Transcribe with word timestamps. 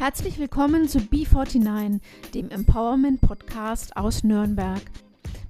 Herzlich 0.00 0.38
willkommen 0.38 0.88
zu 0.88 0.98
B49, 0.98 2.00
dem 2.32 2.48
Empowerment 2.48 3.20
Podcast 3.20 3.98
aus 3.98 4.24
Nürnberg. 4.24 4.80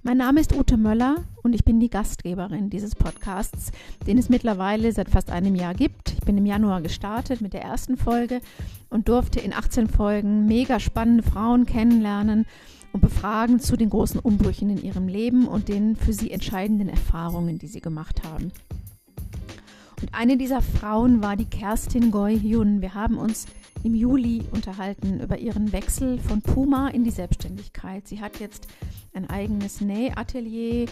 Mein 0.03 0.17
Name 0.17 0.41
ist 0.41 0.57
Ute 0.57 0.77
Möller 0.77 1.23
und 1.45 1.55
ich 1.55 1.65
bin 1.65 1.79
die 1.79 1.89
Gastgeberin 1.89 2.69
dieses 2.69 2.97
Podcasts, 2.97 3.71
den 4.09 4.19
es 4.19 4.29
mittlerweile 4.29 4.91
seit 4.91 5.09
fast 5.09 5.31
einem 5.31 5.55
Jahr 5.55 5.75
gibt. 5.75 6.15
Ich 6.15 6.23
bin 6.23 6.37
im 6.37 6.47
Januar 6.47 6.83
gestartet 6.83 7.41
mit 7.41 7.53
der 7.53 7.63
ersten 7.63 7.97
Folge 7.97 8.41
und 8.89 9.09
durfte 9.09 9.39
in 9.39 9.53
18 9.53 9.87
Folgen 9.87 10.47
mega 10.47 10.81
spannende 10.81 11.23
Frauen 11.23 11.65
kennenlernen 11.65 12.45
und 12.93 13.03
befragen 13.03 13.61
zu 13.61 13.77
den 13.77 13.91
großen 13.91 14.19
Umbrüchen 14.19 14.69
in 14.69 14.83
ihrem 14.83 15.07
Leben 15.07 15.47
und 15.47 15.69
den 15.69 15.95
für 15.95 16.13
sie 16.13 16.33
entscheidenden 16.33 16.89
Erfahrungen, 16.89 17.61
die 17.61 17.69
sie 17.69 17.81
gemacht 17.81 18.23
haben. 18.25 18.51
Und 20.03 20.13
eine 20.13 20.37
dieser 20.37 20.61
Frauen 20.61 21.23
war 21.23 21.37
die 21.37 21.45
Kerstin 21.45 22.11
Goy 22.11 22.41
Hyun. 22.41 22.81
Wir 22.81 22.95
haben 22.95 23.17
uns 23.17 23.47
im 23.83 23.95
Juli 23.95 24.43
unterhalten 24.53 25.21
über 25.21 25.39
ihren 25.39 25.73
Wechsel 25.73 26.19
von 26.19 26.43
Puma 26.43 26.89
in 26.89 27.05
die 27.05 27.11
Selbstständigkeit. 27.11 28.07
Sie 28.07 28.21
hat 28.21 28.41
jetzt 28.41 28.67
ein 29.15 29.29
eigenes 29.29 29.81
Nähatelier 29.81 30.87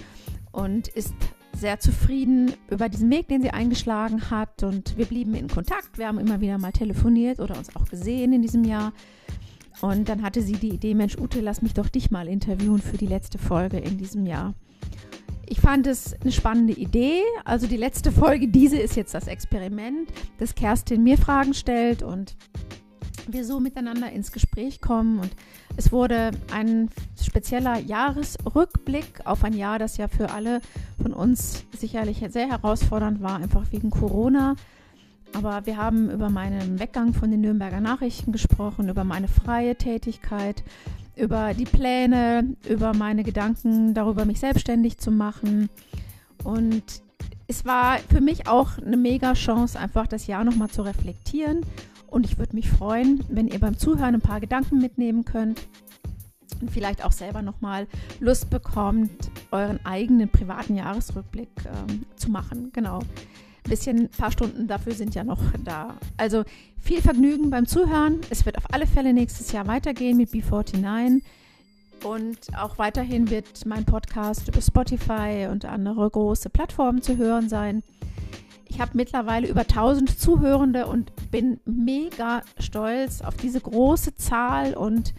und 0.53 0.89
ist 0.89 1.15
sehr 1.55 1.81
zufrieden 1.81 2.53
über 2.71 2.89
diesen 2.89 3.11
Weg, 3.11 3.29
den 3.29 3.43
sie 3.43 3.51
eingeschlagen 3.51 4.31
hat. 4.31 4.63
Und 4.63 4.97
wir 4.97 5.07
blieben 5.07 5.35
in 5.35 5.49
Kontakt. 5.49 5.99
Wir 5.99 6.07
haben 6.07 6.19
immer 6.19 6.41
wieder 6.41 6.59
mal 6.59 6.73
telefoniert 6.73 7.41
oder 7.41 7.57
uns 7.59 7.75
auch 7.75 7.87
gesehen 7.87 8.33
in 8.33 8.43
diesem 8.43 8.65
Jahr. 8.65 8.93
Und 9.81 10.09
dann 10.09 10.23
hatte 10.23 10.43
sie 10.43 10.55
die 10.55 10.71
Idee, 10.71 10.95
Mensch, 10.95 11.17
Ute, 11.17 11.41
lass 11.41 11.63
mich 11.63 11.75
doch 11.75 11.89
dich 11.89 12.11
mal 12.11 12.27
interviewen 12.27 12.81
für 12.81 12.97
die 12.97 13.07
letzte 13.07 13.39
Folge 13.39 13.79
in 13.79 13.99
diesem 13.99 14.27
Jahr. 14.27 14.55
Ich 15.51 15.61
fand 15.61 15.87
es 15.87 16.15
eine 16.21 16.31
spannende 16.31 16.75
Idee. 16.75 17.23
Also 17.45 17.67
die 17.67 17.79
letzte 17.79 18.13
Folge, 18.13 18.49
diese 18.49 18.77
ist 18.77 18.97
jetzt 18.97 19.15
das 19.15 19.29
Experiment, 19.29 20.11
dass 20.39 20.55
Kerstin 20.55 21.03
mir 21.03 21.17
Fragen 21.17 21.55
stellt 21.55 22.03
und 22.03 22.37
wir 23.27 23.47
so 23.47 23.59
miteinander 23.59 24.13
ins 24.13 24.31
Gespräch 24.31 24.83
kommen. 24.83 25.19
Und 25.19 25.31
es 25.79 25.91
wurde 25.91 26.33
ein 26.53 26.91
spezieller 27.23 27.79
Jahresrückblick 27.79 29.23
auf 29.25 29.43
ein 29.43 29.55
Jahr, 29.55 29.79
das 29.79 29.97
ja 29.97 30.09
für 30.09 30.31
alle 30.31 30.61
von 31.01 31.15
uns 31.15 31.65
sicherlich 31.79 32.23
sehr 32.29 32.49
herausfordernd 32.49 33.23
war, 33.23 33.37
einfach 33.37 33.73
wegen 33.73 33.89
Corona. 33.89 34.55
Aber 35.33 35.65
wir 35.65 35.79
haben 35.79 36.11
über 36.11 36.29
meinen 36.29 36.79
Weggang 36.79 37.15
von 37.15 37.31
den 37.31 37.41
Nürnberger 37.41 37.81
Nachrichten 37.81 38.33
gesprochen, 38.33 38.91
über 38.91 39.05
meine 39.05 39.29
freie 39.29 39.77
Tätigkeit, 39.77 40.63
über 41.19 41.55
die 41.55 41.65
Pläne, 41.65 42.57
über 42.69 42.95
meine 42.95 43.25
Gedanken 43.25 43.95
darüber, 43.95 44.25
mich 44.25 44.41
selbstständig 44.41 44.99
zu 44.99 45.11
machen. 45.11 45.69
Und 46.45 46.85
es 47.47 47.65
war 47.65 47.99
für 47.99 48.21
mich 48.21 48.47
auch 48.47 48.79
eine 48.79 48.97
mega 48.97 49.35
Chance, 49.35 49.79
einfach 49.79 50.07
das 50.07 50.27
Jahr 50.27 50.45
nochmal 50.45 50.69
zu 50.69 50.83
reflektieren 50.83 51.63
und 52.11 52.25
ich 52.25 52.39
würde 52.39 52.57
mich 52.57 52.69
freuen, 52.69 53.25
wenn 53.29 53.49
ihr 53.49 53.59
beim 53.59 53.79
Zuhören 53.79 54.15
ein 54.15 54.21
paar 54.21 54.41
Gedanken 54.41 54.79
mitnehmen 54.79 55.25
könnt 55.25 55.61
und 56.61 56.71
vielleicht 56.71 57.05
auch 57.05 57.13
selber 57.13 57.43
nochmal 57.43 57.87
Lust 58.21 58.51
bekommt, 58.51 59.31
euren 59.51 59.85
eigenen 59.85 60.29
privaten 60.29 60.77
Jahresrückblick 60.77 61.49
ähm, 61.67 62.05
zu 62.17 62.31
machen. 62.31 62.71
Genau. 62.73 63.01
Ein 63.01 63.71
bisschen, 63.71 63.99
ein 63.99 64.09
paar 64.09 64.33
Stunden 64.33 64.67
dafür 64.67 64.95
sind 64.95 65.15
ja 65.15 65.25
noch 65.25 65.41
da. 65.65 65.97
Also 66.17 66.45
viel 66.81 67.03
Vergnügen 67.03 67.51
beim 67.51 67.67
Zuhören. 67.67 68.21
Es 68.31 68.47
wird 68.47 68.57
auf 68.57 68.73
alle 68.73 68.87
Fälle 68.87 69.13
nächstes 69.13 69.53
Jahr 69.53 69.67
weitergehen 69.67 70.17
mit 70.17 70.31
B49. 70.31 71.23
Und 72.05 72.39
auch 72.57 72.79
weiterhin 72.79 73.29
wird 73.29 73.67
mein 73.67 73.85
Podcast 73.85 74.49
über 74.49 74.61
Spotify 74.61 75.49
und 75.51 75.65
andere 75.65 76.09
große 76.09 76.49
Plattformen 76.49 77.03
zu 77.03 77.17
hören 77.17 77.49
sein. 77.49 77.83
Ich 78.69 78.81
habe 78.81 78.93
mittlerweile 78.95 79.49
über 79.49 79.63
1000 79.63 80.19
Zuhörende 80.19 80.87
und 80.87 81.13
bin 81.31 81.59
mega 81.65 82.43
stolz 82.59 83.23
auf 83.23 83.37
diese 83.37 83.61
große 83.61 84.15
Zahl 84.15 84.75
und 84.75 85.15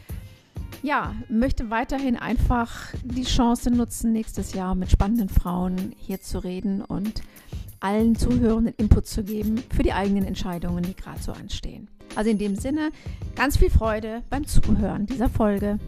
ja, 0.82 1.16
möchte 1.30 1.70
weiterhin 1.70 2.16
einfach 2.16 2.94
die 3.04 3.24
Chance 3.24 3.72
nutzen, 3.72 4.12
nächstes 4.12 4.54
Jahr 4.54 4.76
mit 4.76 4.92
spannenden 4.92 5.30
Frauen 5.30 5.94
hier 5.98 6.22
zu 6.22 6.40
reden 6.40 6.82
und 6.82 7.22
allen 7.80 8.16
Zuhörenden 8.16 8.74
Input 8.78 9.08
zu 9.08 9.24
geben 9.24 9.64
für 9.76 9.84
die 9.84 9.94
eigenen 9.94 10.26
Entscheidungen, 10.26 10.84
die 10.84 10.96
gerade 10.96 11.22
so 11.22 11.32
anstehen. 11.32 11.90
Also 12.16 12.30
in 12.30 12.38
dem 12.38 12.56
Sinne, 12.56 12.90
ganz 13.36 13.58
viel 13.58 13.70
Freude 13.70 14.24
beim 14.30 14.46
Zuhören 14.46 15.06
dieser 15.06 15.30
Folge. 15.30 15.80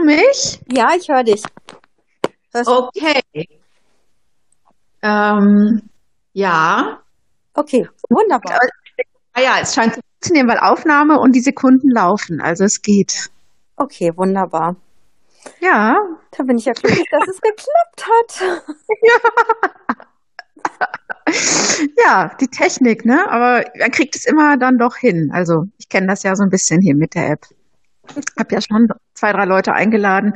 du 0.00 0.06
mich? 0.06 0.60
Ja, 0.72 0.90
ich 0.96 1.08
höre 1.08 1.24
dich. 1.24 1.42
Das 2.52 2.66
okay. 2.66 3.22
Ähm, 5.02 5.82
ja. 6.32 6.99
Okay, 7.54 7.88
wunderbar. 8.08 8.60
Ah 9.32 9.40
ja, 9.40 9.58
es 9.60 9.74
scheint 9.74 9.94
zu 9.94 10.00
funktionieren, 10.00 10.48
weil 10.48 10.58
Aufnahme 10.58 11.18
und 11.18 11.32
die 11.32 11.40
Sekunden 11.40 11.90
laufen. 11.90 12.40
Also 12.40 12.64
es 12.64 12.82
geht. 12.82 13.30
Okay, 13.76 14.12
wunderbar. 14.16 14.76
Ja. 15.60 15.96
Da 16.36 16.42
bin 16.44 16.58
ich 16.58 16.66
ja 16.66 16.72
glücklich, 16.72 17.06
dass 17.10 17.28
es 17.28 17.40
geklappt 17.42 18.06
hat. 18.06 18.66
Ja. 19.02 19.18
ja, 22.04 22.36
die 22.40 22.48
Technik, 22.48 23.04
ne? 23.04 23.28
Aber 23.30 23.64
man 23.78 23.90
kriegt 23.90 24.16
es 24.16 24.26
immer 24.26 24.56
dann 24.56 24.78
doch 24.78 24.96
hin. 24.96 25.30
Also 25.32 25.64
ich 25.78 25.88
kenne 25.88 26.06
das 26.08 26.22
ja 26.22 26.34
so 26.36 26.42
ein 26.42 26.50
bisschen 26.50 26.80
hier 26.80 26.94
mit 26.94 27.14
der 27.14 27.30
App. 27.30 27.46
Ich 28.16 28.24
habe 28.38 28.54
ja 28.54 28.60
schon 28.60 28.88
zwei, 29.20 29.32
drei 29.32 29.44
Leute 29.44 29.72
eingeladen, 29.72 30.32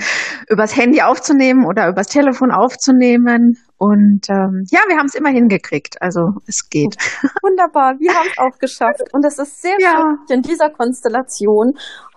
übers 0.49 0.77
Handy 0.77 1.00
aufzunehmen 1.00 1.65
oder 1.67 1.89
übers 1.89 2.09
Telefon 2.09 2.53
aufzunehmen. 2.53 3.56
Und 3.77 4.28
ähm, 4.28 4.65
ja, 4.71 4.81
wir 4.87 4.97
haben 4.97 5.06
es 5.06 5.15
immer 5.15 5.31
hingekriegt. 5.31 6.00
Also 6.00 6.21
es 6.47 6.69
geht. 6.69 6.97
Wunderbar, 7.43 7.94
wir 7.99 8.15
haben 8.15 8.28
es 8.31 8.39
auch 8.39 8.59
geschafft. 8.59 9.03
Und 9.12 9.25
es 9.25 9.39
ist 9.39 9.62
sehr 9.62 9.77
ja. 9.81 10.17
schön, 10.28 10.37
in 10.37 10.43
dieser 10.43 10.71
Konstellation 10.71 11.73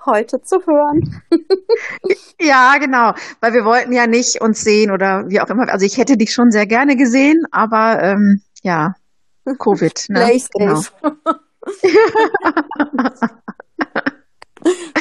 heute 0.06 0.42
zu 0.42 0.58
hören. 0.66 1.22
ja, 2.40 2.76
genau. 2.80 3.14
Weil 3.42 3.54
wir 3.54 3.66
wollten 3.66 3.92
ja 3.94 4.08
nicht 4.08 4.42
uns 4.42 4.62
sehen 4.62 4.92
oder 4.92 5.26
wie 5.28 5.42
auch 5.42 5.50
immer. 5.50 5.70
Also 5.70 5.86
ich 5.86 5.98
hätte 5.98 6.18
dich 6.18 6.32
schon 6.34 6.52
sehr 6.52 6.68
gerne 6.68 6.96
gesehen, 6.96 7.44
aber 7.52 8.02
ähm, 8.02 8.42
ja, 8.62 8.94
Covid. 9.58 10.06
Ne? 10.10 10.20
Play 10.20 10.42
genau. 10.54 10.82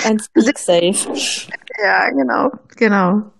Ein 0.04 0.18
Speak 0.18 0.58
Safe. 0.58 1.12
Ja, 1.82 2.10
genau, 2.10 2.50
genau. 2.76 3.32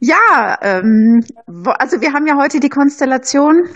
Ja, 0.00 0.58
ähm, 0.62 1.24
wo, 1.46 1.70
also 1.70 2.00
wir 2.00 2.12
haben 2.12 2.26
ja 2.26 2.36
heute 2.36 2.60
die 2.60 2.68
Konstellation. 2.68 3.68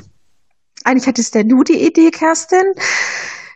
Eigentlich 0.84 1.06
hattest 1.06 1.34
der 1.34 1.44
du 1.44 1.62
die 1.62 1.84
Idee, 1.84 2.10
Kerstin. 2.10 2.72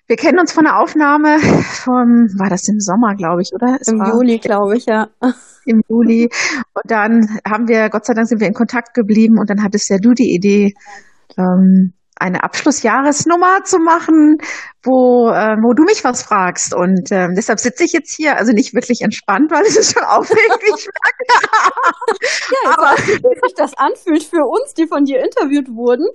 Wir 0.07 0.17
kennen 0.17 0.39
uns 0.39 0.53
von 0.53 0.65
der 0.65 0.79
Aufnahme 0.79 1.39
vom, 1.39 2.27
war 2.39 2.51
das 2.51 2.69
im 2.69 2.81
Sommer, 2.81 3.15
glaube 3.15 3.43
ich, 3.43 3.53
oder? 3.55 3.79
Es 3.81 3.89
Im 3.89 4.05
Juli, 4.05 4.39
glaube 4.39 4.77
ich, 4.77 4.87
ja. 4.87 5.09
Im 5.65 5.81
Juli. 5.89 6.29
Und 6.75 6.91
dann 6.91 7.39
haben 7.49 7.69
wir, 7.69 7.89
Gott 7.89 8.05
sei 8.05 8.15
Dank 8.15 8.29
sind 8.29 8.41
wir 8.41 8.49
in 8.49 8.55
Kontakt 8.55 8.95
geblieben 8.95 9.39
und 9.39 9.49
dann 9.49 9.63
hattest 9.63 9.89
ja 9.89 9.99
du 9.99 10.13
die 10.13 10.35
Idee, 10.35 10.75
ähm, 11.39 11.95
eine 12.23 12.43
Abschlussjahresnummer 12.45 13.65
zu 13.65 13.79
machen, 13.79 14.39
wo, 14.83 15.29
äh, 15.31 15.57
wo 15.61 15.75
du 15.75 15.83
mich 15.85 16.05
was 16.05 16.23
fragst. 16.23 16.75
Und 16.75 17.11
äh, 17.11 17.29
deshalb 17.37 17.61
sitze 17.61 17.85
ich 17.85 17.93
jetzt 17.93 18.15
hier, 18.17 18.37
also 18.37 18.53
nicht 18.53 18.75
wirklich 18.75 19.03
entspannt, 19.03 19.51
weil 19.51 19.63
es 19.63 19.77
ist 19.77 19.95
schon 19.95 20.05
aufregend. 20.05 20.63
Ich 22.23 22.51
ja, 22.65 22.73
aber 22.73 22.97
wie 22.99 23.41
sich 23.47 23.55
das 23.57 23.75
anfühlt 23.77 24.23
für 24.23 24.45
uns, 24.45 24.75
die 24.75 24.87
von 24.87 25.05
dir 25.05 25.23
interviewt 25.23 25.69
wurden. 25.69 26.07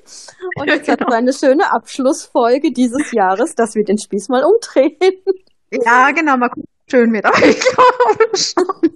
Und 0.55 0.67
jetzt 0.67 0.85
genau. 0.85 0.99
hat 0.99 1.09
man 1.09 1.13
eine 1.13 1.33
schöne 1.33 1.71
Abschlussfolge 1.71 2.71
dieses 2.71 3.11
Jahres, 3.11 3.55
dass 3.55 3.75
wir 3.75 3.83
den 3.83 3.97
Spieß 3.97 4.29
mal 4.29 4.43
umdrehen. 4.43 5.21
Ja, 5.71 6.11
genau, 6.11 6.37
mal 6.37 6.49
gucken, 6.49 6.69
schön 6.89 7.11
wird, 7.13 7.25
aber 7.25 7.45
ich 7.45 7.59
glaube 7.59 8.37
schon. 8.37 8.91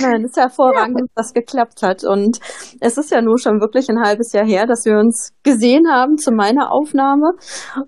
Nein, 0.00 0.24
es 0.24 0.30
ist 0.30 0.36
hervorragend, 0.36 1.00
ja. 1.00 1.06
dass 1.14 1.26
das 1.26 1.34
geklappt 1.34 1.82
hat. 1.82 2.04
Und 2.04 2.38
es 2.80 2.96
ist 2.98 3.10
ja 3.10 3.20
nun 3.20 3.38
schon 3.38 3.60
wirklich 3.60 3.88
ein 3.88 4.00
halbes 4.02 4.32
Jahr 4.32 4.44
her, 4.44 4.66
dass 4.66 4.84
wir 4.84 4.98
uns 4.98 5.32
gesehen 5.42 5.90
haben 5.90 6.16
zu 6.16 6.32
meiner 6.32 6.72
Aufnahme. 6.72 7.32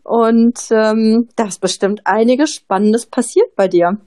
Und 0.02 0.58
ähm, 0.70 1.28
da 1.36 1.46
ist 1.46 1.60
bestimmt 1.60 2.02
einiges 2.04 2.50
Spannendes 2.50 3.06
passiert 3.06 3.54
bei 3.56 3.68
dir. 3.68 3.98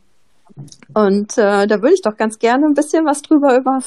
Und 0.93 1.37
äh, 1.37 1.67
da 1.67 1.81
würde 1.81 1.93
ich 1.93 2.01
doch 2.01 2.17
ganz 2.17 2.39
gerne 2.39 2.65
ein 2.65 2.73
bisschen 2.73 3.05
was 3.05 3.21
drüber 3.21 3.57
über 3.57 3.79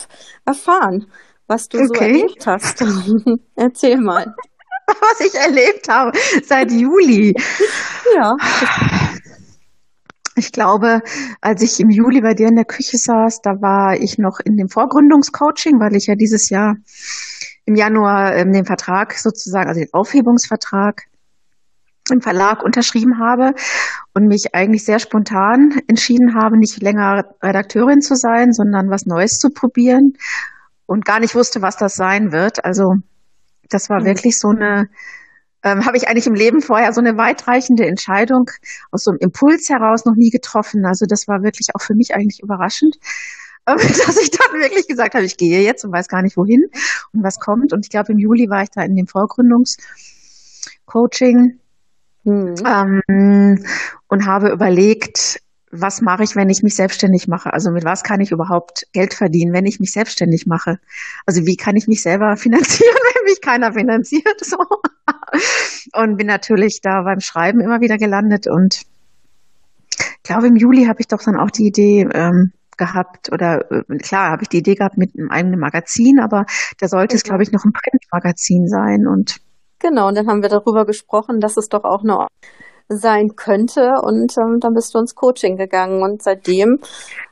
erfahren, 0.45 1.07
was 1.47 1.69
du 1.69 1.79
okay. 1.79 1.87
so 1.87 1.95
erlebt 1.95 2.47
hast. 2.47 2.85
Erzähl 3.57 3.99
mal. 3.99 4.35
Was 4.89 5.21
ich 5.21 5.35
erlebt 5.35 5.89
habe 5.89 6.11
seit 6.45 6.71
Juli. 6.73 7.35
Ja. 8.17 8.35
Ich 10.35 10.53
glaube, 10.53 11.03
als 11.41 11.63
ich 11.63 11.79
im 11.81 11.91
Juli 11.91 12.23
bei 12.23 12.35
dir 12.35 12.49
in 12.49 12.57
der 12.57 12.65
Küche 12.65 12.97
saß, 12.97 13.41
da 13.43 13.51
war 13.61 13.97
ich 13.97 14.17
noch 14.19 14.41
in 14.43 14.57
dem 14.57 14.69
Vorgründungscoaching, 14.69 15.79
weil 15.79 15.95
ich 15.95 16.07
ja 16.07 16.15
dieses 16.15 16.49
Jahr 16.49 16.77
im 17.65 17.75
Januar 17.75 18.35
ähm, 18.35 18.53
den 18.53 18.65
Vertrag 18.65 19.13
sozusagen, 19.13 19.69
also 19.69 19.81
den 19.81 19.93
Aufhebungsvertrag 19.93 21.03
im 22.11 22.21
Verlag 22.21 22.63
unterschrieben 22.65 23.21
habe 23.21 23.55
und 24.15 24.27
mich 24.27 24.55
eigentlich 24.55 24.85
sehr 24.85 24.99
spontan 24.99 25.81
entschieden 25.87 26.35
habe, 26.35 26.59
nicht 26.59 26.83
länger 26.83 27.25
Redakteurin 27.43 28.01
zu 28.01 28.17
sein, 28.17 28.53
sondern 28.53 28.91
was 28.91 29.07
Neues 29.07 29.39
zu 29.39 29.51
probieren 29.51 30.15
und 30.87 31.05
gar 31.05 31.21
nicht 31.21 31.35
wusste, 31.35 31.63
was 31.63 31.77
das 31.77 31.95
sein 31.95 32.33
wird. 32.33 32.65
Also 32.65 32.95
Das 33.69 33.89
war 33.89 34.01
mhm. 34.01 34.07
wirklich 34.07 34.39
so 34.39 34.49
eine, 34.49 34.89
ähm, 35.63 35.87
habe 35.87 35.97
ich 35.97 36.09
eigentlich 36.09 36.27
im 36.27 36.35
Leben 36.35 36.61
vorher 36.61 36.93
so 36.93 37.01
eine 37.01 37.17
weitreichende 37.17 37.87
Entscheidung 37.87 38.51
aus 38.91 39.05
so 39.05 39.13
einem 39.13 39.21
Impuls 39.21 39.69
heraus 39.69 40.05
noch 40.05 40.17
nie 40.17 40.31
getroffen. 40.31 40.85
Also 40.85 41.07
das 41.07 41.29
war 41.29 41.43
wirklich 41.43 41.69
auch 41.75 41.81
für 41.81 41.95
mich 41.95 42.13
eigentlich 42.15 42.41
überraschend, 42.43 42.97
äh, 43.67 43.77
dass 43.77 44.21
ich 44.21 44.31
dann 44.31 44.61
wirklich 44.61 44.89
gesagt 44.89 45.15
habe, 45.15 45.25
ich 45.25 45.37
gehe 45.37 45.63
jetzt 45.63 45.85
und 45.85 45.93
weiß 45.93 46.09
gar 46.09 46.23
nicht 46.23 46.37
wohin 46.37 46.65
und 47.13 47.23
was 47.23 47.39
kommt. 47.39 47.73
Und 47.73 47.87
ich 47.87 47.91
glaube, 47.91 48.11
im 48.13 48.19
Juli 48.19 48.51
war 48.51 48.63
ich 48.63 48.71
da 48.71 48.83
in 48.83 48.97
dem 48.97 49.07
Vorgründungscoaching 49.07 51.61
mhm. 52.25 52.55
ähm, 52.67 53.65
und 54.09 54.27
habe 54.27 54.51
überlegt, 54.51 55.39
was 55.73 56.03
mache 56.03 56.23
ich, 56.23 56.37
wenn 56.37 56.51
ich 56.51 56.63
mich 56.63 56.77
selbstständig 56.77 57.29
mache? 57.29 57.53
Also 57.53 57.71
mit 57.71 57.85
was 57.85 58.03
kann 58.03 58.21
ich 58.21 58.31
überhaupt 58.31 58.87
Geld 58.93 59.15
verdienen, 59.15 59.55
wenn 59.55 59.65
ich 59.65 59.81
mich 59.81 59.93
selbstständig 59.93 60.47
mache? 60.47 60.79
Also 61.25 61.47
wie 61.47 61.57
kann 61.57 61.77
ich 61.77 61.89
mich 61.89 62.03
selber 62.03 62.37
finanzieren, 62.37 62.95
wenn 63.15 63.25
mich 63.25 63.41
keiner 63.41 63.73
finanziert? 63.73 64.23
So. 64.45 64.59
Und 65.95 66.17
bin 66.17 66.27
natürlich 66.27 66.81
da 66.83 67.03
beim 67.03 67.21
Schreiben 67.21 67.61
immer 67.61 67.81
wieder 67.81 67.97
gelandet 67.97 68.47
und 68.49 68.83
ich 69.95 70.23
glaube, 70.23 70.47
im 70.47 70.57
Juli 70.57 70.87
habe 70.87 71.01
ich 71.01 71.09
doch 71.09 71.23
dann 71.23 71.37
auch 71.37 71.51
die 71.51 71.67
Idee 71.67 72.07
ähm, 72.13 72.53
gehabt 72.77 73.31
oder 73.33 73.71
äh, 73.71 73.99
klar 73.99 74.31
habe 74.31 74.43
ich 74.43 74.49
die 74.49 74.59
Idee 74.59 74.75
gehabt 74.75 74.97
mit 74.97 75.11
einem 75.19 75.31
eigenen 75.31 75.59
Magazin, 75.59 76.21
aber 76.21 76.47
da 76.79 76.89
sollte 76.89 77.17
es, 77.17 77.25
glaube 77.25 77.43
ich, 77.43 77.53
noch 77.53 77.65
ein 77.65 77.73
Printmagazin 77.73 78.67
sein 78.67 79.07
und 79.07 79.37
Genau, 79.81 80.07
und 80.07 80.17
dann 80.17 80.29
haben 80.29 80.43
wir 80.43 80.49
darüber 80.49 80.87
gesprochen, 80.87 81.41
dass 81.41 81.57
es 81.57 81.69
doch 81.69 81.83
auch 81.83 82.05
eine 82.05 82.29
sein 82.89 83.31
könnte. 83.37 83.95
Und 84.03 84.33
ähm, 84.39 84.59
dann 84.61 84.75
bist 84.75 84.95
du 84.95 84.99
ins 84.99 85.15
Coaching 85.15 85.57
gegangen. 85.57 86.03
Und 86.03 86.23
seitdem 86.23 86.79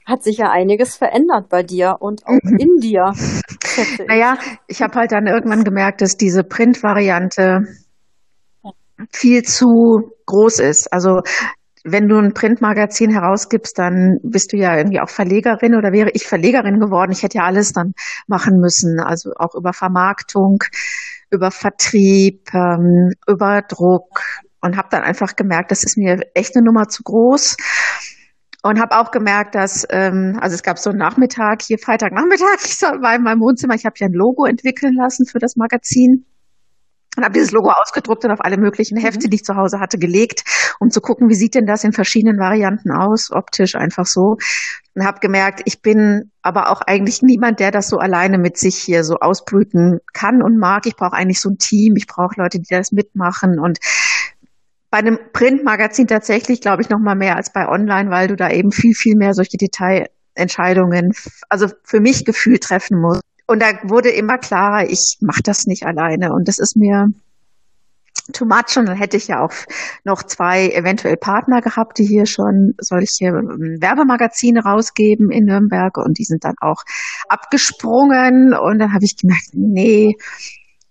hat 0.07 0.23
sich 0.23 0.39
ja 0.39 0.51
einiges 0.51 0.97
verändert 0.97 1.49
bei 1.49 1.63
dir 1.63 1.97
und 2.01 2.27
auch 2.27 2.39
mhm. 2.43 2.59
in 2.59 2.77
dir. 2.81 3.13
Naja, 4.09 4.37
ich 4.67 4.83
habe 4.83 4.99
halt 4.99 5.13
dann 5.13 5.29
irgendwann 5.29 5.63
gemerkt, 5.63 6.03
dass 6.03 6.17
diese 6.17 6.43
Print-Variante 6.43 7.63
viel 9.13 9.43
zu 9.43 10.13
groß 10.27 10.61
ist. 10.61 10.93
Also 10.93 11.21
wenn 11.85 12.09
du 12.09 12.19
ein 12.19 12.35
Printmagazin 12.35 13.11
herausgibst, 13.11 13.79
dann 13.79 14.19
bist 14.23 14.53
du 14.53 14.57
ja 14.57 14.77
irgendwie 14.77 15.01
auch 15.01 15.09
Verlegerin 15.09 15.75
oder 15.75 15.93
wäre 15.93 16.11
ich 16.13 16.27
Verlegerin 16.27 16.79
geworden. 16.79 17.13
Ich 17.13 17.23
hätte 17.23 17.39
ja 17.39 17.45
alles 17.45 17.73
dann 17.73 17.93
machen 18.27 18.59
müssen, 18.61 19.01
also 19.01 19.31
auch 19.37 19.55
über 19.55 19.73
Vermarktung, 19.73 20.59
über 21.31 21.51
Vertrieb, 21.51 22.53
ähm, 22.53 23.13
über 23.27 23.63
Druck, 23.63 24.21
und 24.61 24.77
habe 24.77 24.89
dann 24.91 25.03
einfach 25.03 25.37
gemerkt, 25.37 25.71
das 25.71 25.85
ist 25.85 25.97
mir 25.97 26.21
echt 26.35 26.55
eine 26.55 26.65
Nummer 26.65 26.89
zu 26.89 27.03
groß. 27.03 27.57
Und 28.63 28.79
habe 28.79 28.99
auch 28.99 29.11
gemerkt, 29.11 29.55
dass, 29.55 29.87
ähm, 29.89 30.39
also 30.39 30.55
es 30.55 30.63
gab 30.63 30.79
so 30.79 30.91
einen 30.91 30.99
Nachmittag, 30.99 31.63
hier 31.63 31.79
Freitagnachmittag, 31.79 32.59
ich 32.65 32.83
war 32.83 33.15
in 33.15 33.23
meinem 33.23 33.41
Wohnzimmer, 33.41 33.75
ich 33.75 33.87
habe 33.87 33.95
hier 33.97 34.09
ein 34.09 34.13
Logo 34.13 34.45
entwickeln 34.45 34.93
lassen 34.95 35.25
für 35.25 35.39
das 35.39 35.57
Magazin 35.57 36.27
und 37.17 37.25
habe 37.25 37.33
dieses 37.33 37.51
Logo 37.51 37.71
ausgedruckt 37.71 38.25
und 38.25 38.31
auf 38.31 38.45
alle 38.45 38.57
möglichen 38.57 38.99
mhm. 38.99 39.03
Hefte, 39.03 39.29
die 39.29 39.37
ich 39.37 39.45
zu 39.45 39.57
Hause 39.57 39.81
hatte, 39.81 39.99
gelegt, 39.99 40.43
um 40.79 40.91
zu 40.91 41.01
gucken, 41.01 41.29
wie 41.29 41.35
sieht 41.35 41.55
denn 41.55 41.67
das 41.67 41.85
in 41.85 41.93
verschiedenen 41.93 42.39
Varianten 42.39 42.93
aus, 42.93 43.31
optisch 43.31 43.75
einfach 43.75 44.07
so. 44.07 44.37
Und 44.95 45.05
habe 45.05 45.21
gemerkt, 45.21 45.63
ich 45.65 45.83
bin 45.83 46.31
aber 46.43 46.71
auch 46.71 46.81
eigentlich 46.83 47.23
niemand, 47.23 47.61
der 47.61 47.71
das 47.71 47.89
so 47.89 47.99
alleine 47.99 48.39
mit 48.39 48.59
sich 48.59 48.77
hier 48.77 49.05
so 49.05 49.17
ausbrüten 49.17 49.99
kann 50.13 50.43
und 50.43 50.59
mag. 50.59 50.87
Ich 50.87 50.97
brauche 50.97 51.15
eigentlich 51.15 51.41
so 51.41 51.51
ein 51.51 51.59
Team, 51.59 51.95
ich 51.97 52.07
brauche 52.07 52.35
Leute, 52.37 52.59
die 52.59 52.75
das 52.75 52.93
mitmachen 52.93 53.59
und 53.61 53.79
bei 54.91 54.99
einem 54.99 55.19
Printmagazin 55.33 56.09
tatsächlich, 56.09 56.61
glaube 56.61 56.83
ich, 56.83 56.89
noch 56.89 56.99
mal 56.99 57.15
mehr 57.15 57.37
als 57.37 57.53
bei 57.53 57.69
Online, 57.69 58.11
weil 58.11 58.27
du 58.27 58.35
da 58.35 58.51
eben 58.51 58.73
viel, 58.73 58.93
viel 58.95 59.15
mehr 59.17 59.35
solche 59.35 59.57
Detailentscheidungen, 59.57 61.13
also 61.49 61.69
für 61.85 62.01
mich 62.01 62.25
Gefühl 62.25 62.59
treffen 62.59 63.01
musst. 63.01 63.23
Und 63.51 63.61
da 63.61 63.73
wurde 63.83 64.11
immer 64.11 64.39
klarer, 64.39 64.89
ich 64.89 65.17
mache 65.21 65.43
das 65.43 65.67
nicht 65.67 65.85
alleine. 65.85 66.33
Und 66.33 66.47
das 66.47 66.61
ist 66.61 66.77
mir 66.77 67.09
too 68.33 68.45
much. 68.45 68.77
Und 68.77 68.87
dann 68.87 68.97
hätte 68.97 69.17
ich 69.17 69.27
ja 69.27 69.41
auch 69.41 69.53
noch 70.05 70.23
zwei 70.23 70.69
eventuell 70.69 71.17
Partner 71.17 71.61
gehabt, 71.61 71.99
die 71.99 72.07
hier 72.07 72.27
schon 72.27 72.75
solche 72.79 73.27
ähm, 73.27 73.79
Werbemagazine 73.81 74.61
rausgeben 74.63 75.33
in 75.33 75.47
Nürnberg. 75.47 75.97
Und 75.97 76.19
die 76.19 76.25
sind 76.25 76.45
dann 76.45 76.55
auch 76.61 76.85
abgesprungen. 77.29 78.55
Und 78.55 78.79
dann 78.79 78.93
habe 78.93 79.05
ich 79.05 79.17
gemerkt, 79.17 79.49
nee, 79.53 80.15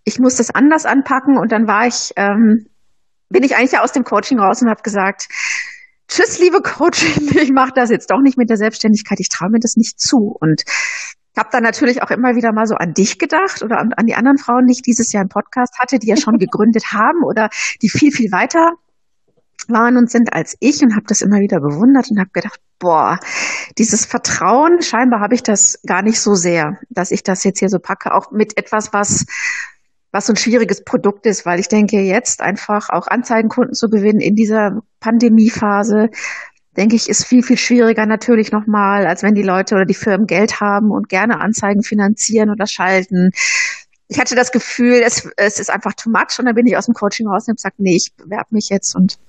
ich 0.03 0.19
muss 0.19 0.35
das 0.35 0.49
anders 0.49 0.85
anpacken. 0.85 1.37
Und 1.37 1.53
dann 1.53 1.65
war 1.65 1.87
ich 1.87 2.11
ähm, 2.17 2.65
bin 3.29 3.43
ich 3.43 3.55
eigentlich 3.55 3.79
aus 3.79 3.93
dem 3.93 4.03
Coaching 4.03 4.37
raus 4.37 4.61
und 4.61 4.69
habe 4.69 4.81
gesagt, 4.81 5.29
tschüss, 6.09 6.39
liebe 6.39 6.61
Coaching, 6.61 7.29
ich 7.41 7.51
mache 7.51 7.71
das 7.73 7.89
jetzt 7.89 8.11
doch 8.11 8.19
nicht 8.21 8.37
mit 8.37 8.49
der 8.49 8.57
Selbstständigkeit, 8.57 9.19
ich 9.21 9.29
traue 9.29 9.49
mir 9.49 9.59
das 9.59 9.77
nicht 9.77 9.97
zu. 9.97 10.35
Und 10.37 10.63
habe 11.39 11.49
dann 11.51 11.63
natürlich 11.63 12.03
auch 12.03 12.11
immer 12.11 12.35
wieder 12.35 12.51
mal 12.53 12.67
so 12.67 12.75
an 12.75 12.93
dich 12.93 13.17
gedacht 13.17 13.63
oder 13.63 13.79
an, 13.79 13.93
an 13.93 14.05
die 14.05 14.15
anderen 14.15 14.37
Frauen, 14.37 14.67
die 14.67 14.73
ich 14.73 14.81
dieses 14.81 15.11
Jahr 15.11 15.23
im 15.23 15.29
Podcast 15.29 15.79
hatte, 15.79 15.97
die 15.97 16.07
ja 16.07 16.17
schon 16.17 16.37
gegründet 16.39 16.93
haben 16.93 17.23
oder 17.23 17.49
die 17.81 17.89
viel, 17.89 18.11
viel 18.11 18.31
weiter 18.31 18.73
waren 19.67 19.97
und 19.97 20.09
sind 20.09 20.33
als 20.33 20.55
ich 20.59 20.81
und 20.83 20.95
habe 20.95 21.05
das 21.07 21.21
immer 21.21 21.39
wieder 21.39 21.59
bewundert 21.59 22.09
und 22.11 22.19
habe 22.19 22.29
gedacht, 22.31 22.59
boah, 22.79 23.19
dieses 23.77 24.05
Vertrauen, 24.05 24.81
scheinbar 24.81 25.19
habe 25.19 25.35
ich 25.35 25.43
das 25.43 25.79
gar 25.85 26.01
nicht 26.01 26.19
so 26.19 26.33
sehr, 26.33 26.79
dass 26.89 27.11
ich 27.11 27.23
das 27.23 27.43
jetzt 27.43 27.59
hier 27.59 27.69
so 27.69 27.79
packe, 27.79 28.13
auch 28.13 28.31
mit 28.31 28.57
etwas, 28.57 28.93
was 28.93 29.25
was 30.11 30.25
so 30.25 30.33
ein 30.33 30.37
schwieriges 30.37 30.83
Produkt 30.83 31.25
ist, 31.27 31.45
weil 31.45 31.59
ich 31.59 31.67
denke, 31.67 31.99
jetzt 31.99 32.41
einfach 32.41 32.89
auch 32.89 33.07
Anzeigenkunden 33.07 33.75
zu 33.75 33.89
gewinnen 33.89 34.21
in 34.21 34.35
dieser 34.35 34.81
Pandemiephase, 34.99 36.09
denke 36.79 36.95
ich, 36.95 37.09
ist 37.09 37.25
viel, 37.25 37.43
viel 37.43 37.57
schwieriger 37.57 38.05
natürlich 38.05 38.53
nochmal, 38.53 39.05
als 39.05 39.21
wenn 39.21 39.35
die 39.35 39.43
Leute 39.43 39.75
oder 39.75 39.85
die 39.85 39.93
Firmen 39.93 40.27
Geld 40.27 40.61
haben 40.61 40.91
und 40.91 41.09
gerne 41.09 41.41
Anzeigen 41.41 41.83
finanzieren 41.83 42.49
oder 42.49 42.67
schalten. 42.67 43.31
Ich 44.07 44.17
hatte 44.17 44.33
das 44.33 44.53
Gefühl, 44.53 45.01
es, 45.03 45.29
es 45.35 45.59
ist 45.59 45.69
einfach 45.69 45.93
too 45.93 46.09
much 46.09 46.39
und 46.39 46.45
dann 46.45 46.55
bin 46.55 46.65
ich 46.65 46.77
aus 46.77 46.85
dem 46.85 46.93
Coaching 46.93 47.27
raus 47.27 47.43
und 47.43 47.49
habe 47.49 47.55
gesagt, 47.55 47.79
nee, 47.79 47.97
ich 47.97 48.13
bewerbe 48.15 48.47
mich 48.51 48.69
jetzt 48.69 48.95
und 48.95 49.19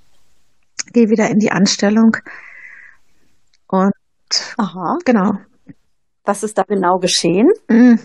gehe 0.92 1.10
wieder 1.10 1.28
in 1.28 1.40
die 1.40 1.50
Anstellung. 1.50 2.16
Und 3.66 3.92
Aha. 4.56 4.98
genau. 5.04 5.32
Was 6.24 6.44
ist 6.44 6.56
da 6.56 6.62
genau 6.62 7.00
geschehen? 7.00 7.48
Mm. 7.68 7.96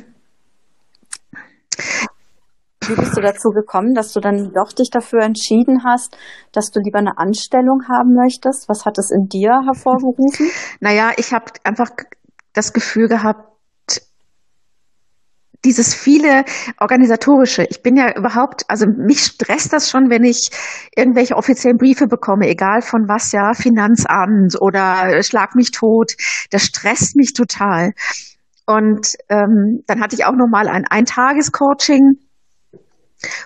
Wie 2.89 2.95
bist 2.95 3.17
du 3.17 3.21
dazu 3.21 3.49
gekommen, 3.49 3.93
dass 3.93 4.13
du 4.13 4.19
dann 4.19 4.51
doch 4.53 4.71
dich 4.71 4.89
dafür 4.89 5.21
entschieden 5.21 5.83
hast, 5.83 6.17
dass 6.51 6.71
du 6.71 6.79
lieber 6.79 6.99
eine 6.99 7.17
Anstellung 7.17 7.83
haben 7.89 8.13
möchtest? 8.13 8.69
Was 8.69 8.85
hat 8.85 8.97
es 8.97 9.11
in 9.11 9.27
dir 9.27 9.51
hervorgerufen? 9.65 10.49
Naja, 10.79 11.11
ich 11.17 11.33
habe 11.33 11.45
einfach 11.63 11.89
das 12.53 12.73
Gefühl 12.73 13.07
gehabt, 13.07 13.45
dieses 15.63 15.95
viele 15.95 16.45
organisatorische. 16.79 17.65
Ich 17.69 17.81
bin 17.81 17.97
ja 17.97 18.15
überhaupt, 18.15 18.63
also 18.67 18.85
mich 18.85 19.21
stresst 19.21 19.73
das 19.73 19.89
schon, 19.89 20.09
wenn 20.09 20.23
ich 20.23 20.49
irgendwelche 20.95 21.35
offiziellen 21.35 21.77
Briefe 21.77 22.07
bekomme, 22.07 22.47
egal 22.47 22.81
von 22.81 23.07
was, 23.07 23.31
ja, 23.31 23.53
Finanzamt 23.53 24.61
oder 24.61 25.23
Schlag 25.23 25.55
mich 25.55 25.71
tot. 25.71 26.13
Das 26.51 26.63
stresst 26.63 27.15
mich 27.15 27.33
total. 27.33 27.93
Und 28.67 29.15
ähm, 29.29 29.83
dann 29.87 30.01
hatte 30.01 30.15
ich 30.15 30.25
auch 30.25 30.35
noch 30.35 30.49
mal 30.49 30.67
ein 30.67 30.85
Eintagescoaching 30.89 32.19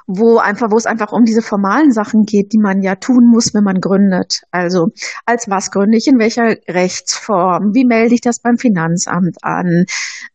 wo 0.08 0.38
einfach, 0.38 0.72
wo 0.72 0.78
es 0.78 0.86
einfach 0.86 1.12
um 1.12 1.24
diese 1.24 1.42
formalen 1.42 1.92
Sachen 1.92 2.24
geht, 2.24 2.54
die 2.54 2.60
man 2.60 2.82
ja 2.82 2.96
tun 2.96 3.26
muss, 3.30 3.54
wenn 3.54 3.64
man 3.64 3.80
gründet. 3.82 4.42
Also 4.52 4.92
als 5.26 5.50
was 5.50 5.72
gründe 5.72 5.98
ich, 5.98 6.08
in 6.08 6.20
welcher 6.20 6.56
Rechtsform, 6.68 7.74
wie 7.74 7.86
melde 7.86 8.16
ich 8.16 8.22
das 8.22 8.40
beim 8.40 8.58
Finanzamt 8.58 9.38
an, 9.44 9.86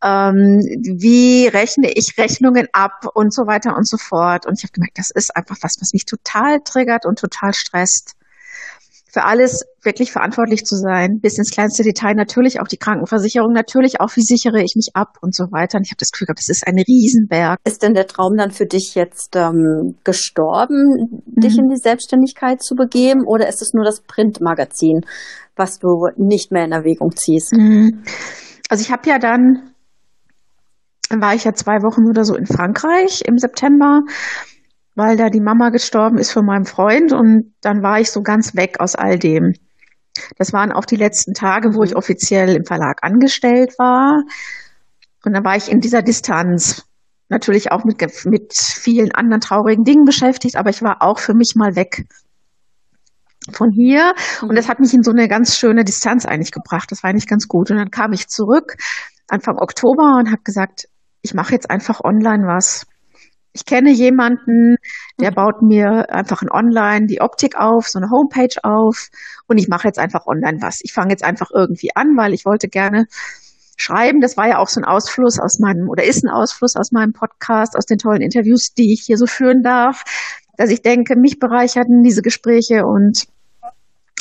ähm, 0.02 0.60
wie 0.98 1.46
rechne 1.46 1.90
ich 1.92 2.14
Rechnungen 2.18 2.68
ab? 2.72 3.06
Und 3.14 3.32
so 3.32 3.46
weiter 3.46 3.76
und 3.76 3.86
so 3.86 3.96
fort. 3.96 4.46
Und 4.46 4.58
ich 4.58 4.64
habe 4.64 4.72
gemerkt, 4.72 4.98
das 4.98 5.10
ist 5.10 5.36
einfach 5.36 5.56
was, 5.60 5.76
was 5.80 5.92
mich 5.92 6.04
total 6.04 6.60
triggert 6.60 7.06
und 7.06 7.18
total 7.18 7.54
stresst 7.54 8.16
für 9.14 9.24
alles 9.24 9.64
wirklich 9.84 10.10
verantwortlich 10.10 10.64
zu 10.64 10.74
sein, 10.74 11.20
bis 11.22 11.38
ins 11.38 11.52
kleinste 11.52 11.84
Detail, 11.84 12.14
natürlich 12.14 12.60
auch 12.60 12.66
die 12.66 12.78
Krankenversicherung, 12.78 13.52
natürlich 13.52 14.00
auch, 14.00 14.10
wie 14.16 14.22
sichere 14.22 14.60
ich 14.60 14.74
mich 14.74 14.88
ab 14.94 15.18
und 15.20 15.36
so 15.36 15.44
weiter. 15.52 15.78
Und 15.78 15.84
ich 15.84 15.92
habe 15.92 16.00
das 16.00 16.10
Gefühl 16.10 16.26
gehabt, 16.26 16.40
das 16.40 16.48
ist 16.48 16.66
ein 16.66 16.74
Riesenberg. 16.76 17.60
Ist 17.62 17.84
denn 17.84 17.94
der 17.94 18.08
Traum 18.08 18.36
dann 18.36 18.50
für 18.50 18.66
dich 18.66 18.96
jetzt 18.96 19.36
ähm, 19.36 19.94
gestorben, 20.02 21.22
mhm. 21.26 21.40
dich 21.40 21.56
in 21.56 21.68
die 21.68 21.80
Selbstständigkeit 21.80 22.60
zu 22.60 22.74
begeben, 22.74 23.20
oder 23.24 23.46
ist 23.48 23.62
es 23.62 23.72
nur 23.72 23.84
das 23.84 24.02
Printmagazin, 24.02 25.02
was 25.54 25.78
du 25.78 26.08
nicht 26.16 26.50
mehr 26.50 26.64
in 26.64 26.72
Erwägung 26.72 27.12
ziehst? 27.14 27.52
Mhm. 27.52 28.02
Also 28.68 28.82
ich 28.82 28.90
habe 28.90 29.08
ja 29.08 29.20
dann, 29.20 29.70
dann 31.08 31.20
war 31.20 31.36
ich 31.36 31.44
ja 31.44 31.52
zwei 31.52 31.84
Wochen 31.84 32.08
oder 32.10 32.24
so 32.24 32.34
in 32.34 32.46
Frankreich 32.46 33.22
im 33.28 33.38
September 33.38 34.00
weil 34.94 35.16
da 35.16 35.28
die 35.28 35.40
Mama 35.40 35.70
gestorben 35.70 36.18
ist 36.18 36.32
von 36.32 36.46
meinem 36.46 36.66
Freund 36.66 37.12
und 37.12 37.54
dann 37.60 37.82
war 37.82 38.00
ich 38.00 38.10
so 38.10 38.22
ganz 38.22 38.54
weg 38.54 38.80
aus 38.80 38.94
all 38.94 39.18
dem. 39.18 39.54
Das 40.38 40.52
waren 40.52 40.72
auch 40.72 40.84
die 40.84 40.96
letzten 40.96 41.34
Tage, 41.34 41.74
wo 41.74 41.82
ich 41.82 41.90
mhm. 41.92 41.96
offiziell 41.96 42.54
im 42.54 42.64
Verlag 42.64 42.98
angestellt 43.02 43.74
war. 43.78 44.22
Und 45.24 45.32
dann 45.32 45.44
war 45.44 45.56
ich 45.56 45.70
in 45.70 45.80
dieser 45.80 46.02
Distanz 46.02 46.84
natürlich 47.28 47.72
auch 47.72 47.84
mit, 47.84 48.00
mit 48.26 48.52
vielen 48.54 49.12
anderen 49.12 49.40
traurigen 49.40 49.84
Dingen 49.84 50.04
beschäftigt, 50.04 50.56
aber 50.56 50.70
ich 50.70 50.82
war 50.82 51.02
auch 51.02 51.18
für 51.18 51.34
mich 51.34 51.54
mal 51.56 51.74
weg 51.74 52.06
von 53.52 53.70
hier. 53.70 54.14
Und 54.42 54.52
mhm. 54.52 54.54
das 54.54 54.68
hat 54.68 54.78
mich 54.78 54.94
in 54.94 55.02
so 55.02 55.10
eine 55.10 55.28
ganz 55.28 55.56
schöne 55.56 55.84
Distanz 55.84 56.26
eigentlich 56.26 56.52
gebracht. 56.52 56.90
Das 56.92 57.02
war 57.02 57.10
eigentlich 57.10 57.26
ganz 57.26 57.48
gut. 57.48 57.70
Und 57.70 57.78
dann 57.78 57.90
kam 57.90 58.12
ich 58.12 58.28
zurück 58.28 58.76
Anfang 59.28 59.56
Oktober 59.58 60.16
und 60.18 60.30
habe 60.30 60.42
gesagt, 60.44 60.86
ich 61.22 61.34
mache 61.34 61.52
jetzt 61.52 61.70
einfach 61.70 62.00
online 62.04 62.46
was 62.46 62.86
ich 63.54 63.64
kenne 63.64 63.92
jemanden, 63.92 64.76
der 65.20 65.30
mhm. 65.30 65.34
baut 65.36 65.62
mir 65.62 66.10
einfach 66.10 66.42
ein 66.42 66.50
Online 66.50 67.06
die 67.06 67.20
Optik 67.20 67.56
auf, 67.56 67.88
so 67.88 67.98
eine 67.98 68.10
Homepage 68.10 68.56
auf 68.64 69.08
und 69.46 69.58
ich 69.58 69.68
mache 69.68 69.86
jetzt 69.86 69.98
einfach 69.98 70.26
online 70.26 70.58
was. 70.60 70.80
Ich 70.82 70.92
fange 70.92 71.10
jetzt 71.10 71.24
einfach 71.24 71.50
irgendwie 71.54 71.94
an, 71.94 72.16
weil 72.16 72.34
ich 72.34 72.44
wollte 72.44 72.68
gerne 72.68 73.06
schreiben. 73.76 74.20
Das 74.20 74.36
war 74.36 74.48
ja 74.48 74.58
auch 74.58 74.68
so 74.68 74.80
ein 74.80 74.84
Ausfluss 74.84 75.38
aus 75.38 75.60
meinem 75.60 75.88
oder 75.88 76.04
ist 76.04 76.24
ein 76.24 76.30
Ausfluss 76.30 76.74
aus 76.74 76.90
meinem 76.90 77.12
Podcast, 77.12 77.76
aus 77.76 77.86
den 77.86 77.98
tollen 77.98 78.22
Interviews, 78.22 78.74
die 78.76 78.92
ich 78.92 79.02
hier 79.06 79.16
so 79.16 79.26
führen 79.26 79.62
darf, 79.62 80.02
dass 80.56 80.70
ich 80.70 80.82
denke, 80.82 81.16
mich 81.16 81.38
bereicherten 81.38 82.02
diese 82.02 82.22
Gespräche 82.22 82.84
und 82.84 83.26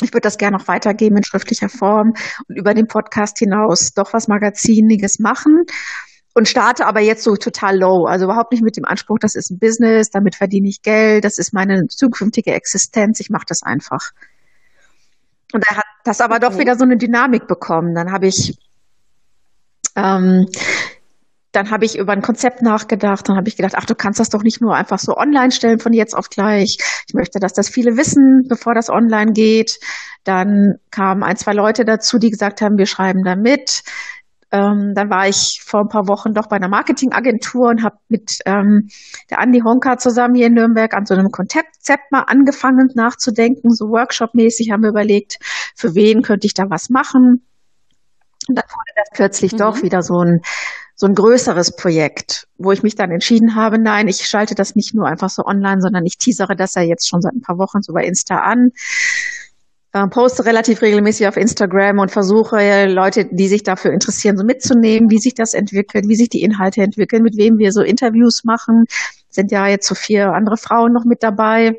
ich 0.00 0.12
würde 0.12 0.22
das 0.22 0.38
gerne 0.38 0.58
noch 0.58 0.68
weitergeben 0.68 1.16
in 1.16 1.24
schriftlicher 1.24 1.68
Form 1.68 2.14
und 2.48 2.56
über 2.56 2.74
den 2.74 2.86
Podcast 2.86 3.38
hinaus 3.38 3.94
doch 3.94 4.12
was 4.12 4.28
Magaziniges 4.28 5.18
machen 5.18 5.64
und 6.34 6.48
starte 6.48 6.86
aber 6.86 7.00
jetzt 7.00 7.22
so 7.22 7.36
total 7.36 7.78
low. 7.78 8.06
Also 8.06 8.24
überhaupt 8.24 8.52
nicht 8.52 8.62
mit 8.62 8.76
dem 8.76 8.84
Anspruch, 8.84 9.18
das 9.20 9.34
ist 9.34 9.50
ein 9.50 9.58
Business, 9.58 10.10
damit 10.10 10.34
verdiene 10.34 10.68
ich 10.68 10.82
Geld, 10.82 11.24
das 11.24 11.38
ist 11.38 11.54
meine 11.54 11.86
zukünftige 11.88 12.52
Existenz, 12.52 13.20
ich 13.20 13.30
mache 13.30 13.46
das 13.48 13.62
einfach. 13.62 14.10
Und 15.52 15.64
da 15.68 15.76
hat 15.76 15.84
das 16.04 16.20
aber 16.20 16.40
doch 16.40 16.58
wieder 16.58 16.76
so 16.76 16.84
eine 16.84 16.96
Dynamik 16.96 17.46
bekommen. 17.46 17.94
Dann 17.94 18.10
habe 18.10 18.26
ich 18.26 18.58
ähm, 19.94 20.46
dann 21.54 21.70
habe 21.70 21.84
ich 21.84 21.96
über 21.96 22.12
ein 22.12 22.22
Konzept 22.22 22.62
nachgedacht. 22.62 23.28
Dann 23.28 23.36
habe 23.36 23.48
ich 23.48 23.56
gedacht, 23.56 23.74
ach, 23.76 23.86
du 23.86 23.94
kannst 23.94 24.18
das 24.18 24.28
doch 24.28 24.42
nicht 24.42 24.60
nur 24.60 24.74
einfach 24.74 24.98
so 24.98 25.16
online 25.16 25.52
stellen 25.52 25.78
von 25.78 25.92
jetzt 25.92 26.14
auf 26.14 26.28
gleich. 26.28 26.78
Ich 27.06 27.14
möchte, 27.14 27.38
dass 27.38 27.52
das 27.52 27.68
viele 27.68 27.96
wissen, 27.96 28.46
bevor 28.48 28.74
das 28.74 28.90
online 28.90 29.32
geht. 29.32 29.78
Dann 30.24 30.74
kamen 30.90 31.22
ein, 31.22 31.36
zwei 31.36 31.52
Leute 31.52 31.84
dazu, 31.84 32.18
die 32.18 32.30
gesagt 32.30 32.60
haben, 32.60 32.76
wir 32.76 32.86
schreiben 32.86 33.22
da 33.22 33.36
mit. 33.36 33.82
Ähm, 34.54 34.92
dann 34.94 35.10
war 35.10 35.26
ich 35.28 35.62
vor 35.64 35.80
ein 35.80 35.88
paar 35.88 36.06
Wochen 36.06 36.32
doch 36.32 36.46
bei 36.46 36.54
einer 36.54 36.68
Marketingagentur 36.68 37.70
und 37.70 37.82
habe 37.82 37.96
mit 38.08 38.38
ähm, 38.46 38.88
der 39.28 39.40
Andi 39.40 39.62
Honka 39.64 39.98
zusammen 39.98 40.36
hier 40.36 40.46
in 40.46 40.54
Nürnberg 40.54 40.94
an 40.94 41.06
so 41.06 41.14
einem 41.14 41.30
Konzept 41.32 42.12
mal 42.12 42.20
angefangen 42.28 42.88
nachzudenken. 42.94 43.70
So 43.70 43.86
Workshop-mäßig 43.86 44.70
haben 44.70 44.82
wir 44.82 44.90
überlegt, 44.90 45.38
für 45.74 45.96
wen 45.96 46.22
könnte 46.22 46.46
ich 46.46 46.54
da 46.54 46.70
was 46.70 46.88
machen. 46.88 47.44
Und 48.46 48.54
dann 48.56 48.64
wurde 48.68 48.92
das 48.94 49.08
plötzlich 49.12 49.54
mhm. 49.54 49.56
doch 49.56 49.82
wieder 49.82 50.02
so 50.02 50.20
ein, 50.20 50.40
so 50.94 51.08
ein 51.08 51.14
größeres 51.14 51.74
Projekt, 51.74 52.46
wo 52.56 52.70
ich 52.70 52.84
mich 52.84 52.94
dann 52.94 53.10
entschieden 53.10 53.56
habe, 53.56 53.80
nein, 53.80 54.06
ich 54.06 54.24
schalte 54.24 54.54
das 54.54 54.76
nicht 54.76 54.94
nur 54.94 55.08
einfach 55.08 55.30
so 55.30 55.42
online, 55.44 55.80
sondern 55.80 56.06
ich 56.06 56.16
teasere 56.16 56.54
das 56.54 56.76
ja 56.76 56.82
jetzt 56.82 57.08
schon 57.08 57.20
seit 57.20 57.32
ein 57.32 57.40
paar 57.40 57.58
Wochen 57.58 57.82
so 57.82 57.92
bei 57.92 58.04
Insta 58.04 58.36
an 58.36 58.70
äh, 59.94 60.08
poste 60.08 60.44
relativ 60.44 60.82
regelmäßig 60.82 61.28
auf 61.28 61.36
Instagram 61.36 62.00
und 62.00 62.10
versuche 62.10 62.86
Leute, 62.86 63.26
die 63.30 63.46
sich 63.46 63.62
dafür 63.62 63.92
interessieren, 63.92 64.36
so 64.36 64.44
mitzunehmen, 64.44 65.08
wie 65.08 65.18
sich 65.18 65.34
das 65.34 65.54
entwickelt, 65.54 66.08
wie 66.08 66.16
sich 66.16 66.28
die 66.28 66.42
Inhalte 66.42 66.82
entwickeln, 66.82 67.22
mit 67.22 67.36
wem 67.36 67.58
wir 67.58 67.70
so 67.70 67.80
Interviews 67.80 68.42
machen. 68.42 68.86
Sind 69.28 69.52
ja 69.52 69.68
jetzt 69.68 69.86
so 69.86 69.94
vier 69.94 70.32
andere 70.32 70.56
Frauen 70.56 70.92
noch 70.92 71.04
mit 71.04 71.22
dabei. 71.22 71.78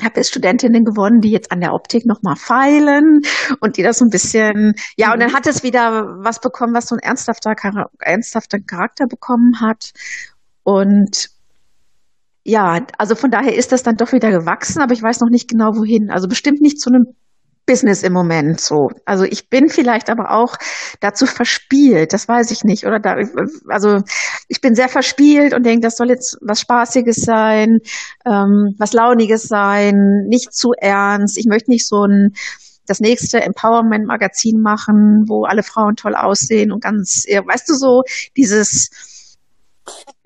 Ich 0.00 0.04
habe 0.04 0.16
jetzt 0.16 0.30
Studentinnen 0.30 0.84
gewonnen, 0.84 1.20
die 1.20 1.30
jetzt 1.30 1.52
an 1.52 1.60
der 1.60 1.72
Optik 1.72 2.04
nochmal 2.04 2.34
feilen 2.34 3.20
und 3.60 3.76
die 3.76 3.82
das 3.84 3.98
so 3.98 4.04
ein 4.04 4.10
bisschen, 4.10 4.74
ja, 4.96 5.12
und 5.12 5.20
dann 5.20 5.32
hat 5.32 5.46
es 5.46 5.62
wieder 5.62 6.16
was 6.18 6.40
bekommen, 6.40 6.74
was 6.74 6.86
so 6.86 6.96
ein 6.96 7.00
ernsthafter, 7.00 7.54
ernsthafter 8.00 8.58
Charakter 8.58 9.06
bekommen 9.06 9.60
hat. 9.60 9.92
Und 10.64 11.30
ja, 12.44 12.86
also 12.96 13.14
von 13.14 13.30
daher 13.30 13.54
ist 13.54 13.72
das 13.72 13.82
dann 13.82 13.96
doch 13.96 14.12
wieder 14.12 14.30
gewachsen, 14.30 14.80
aber 14.80 14.94
ich 14.94 15.02
weiß 15.02 15.20
noch 15.20 15.30
nicht 15.30 15.48
genau 15.48 15.76
wohin. 15.76 16.10
Also 16.10 16.28
bestimmt 16.28 16.60
nicht 16.60 16.80
zu 16.80 16.90
einem 16.90 17.14
Business 17.68 18.02
im 18.02 18.14
Moment 18.14 18.60
so. 18.60 18.88
Also 19.04 19.24
ich 19.24 19.50
bin 19.50 19.68
vielleicht 19.68 20.08
aber 20.08 20.30
auch 20.30 20.56
dazu 21.00 21.26
verspielt, 21.26 22.14
das 22.14 22.26
weiß 22.26 22.50
ich 22.50 22.64
nicht. 22.64 22.86
Oder 22.86 22.98
da, 22.98 23.16
also 23.68 24.00
ich 24.48 24.62
bin 24.62 24.74
sehr 24.74 24.88
verspielt 24.88 25.52
und 25.52 25.66
denke, 25.66 25.82
das 25.82 25.96
soll 25.96 26.08
jetzt 26.08 26.38
was 26.40 26.60
Spaßiges 26.60 27.16
sein, 27.16 27.80
ähm, 28.24 28.74
was 28.78 28.94
Launiges 28.94 29.42
sein, 29.42 29.94
nicht 30.28 30.54
zu 30.54 30.70
ernst. 30.78 31.36
Ich 31.36 31.46
möchte 31.46 31.70
nicht 31.70 31.86
so 31.86 32.04
ein 32.04 32.30
das 32.86 33.00
nächste 33.00 33.42
Empowerment-Magazin 33.42 34.62
machen, 34.62 35.24
wo 35.28 35.44
alle 35.44 35.62
Frauen 35.62 35.94
toll 35.94 36.14
aussehen 36.14 36.72
und 36.72 36.82
ganz, 36.82 37.24
weißt 37.28 37.68
du 37.68 37.74
so, 37.74 38.00
dieses, 38.34 38.88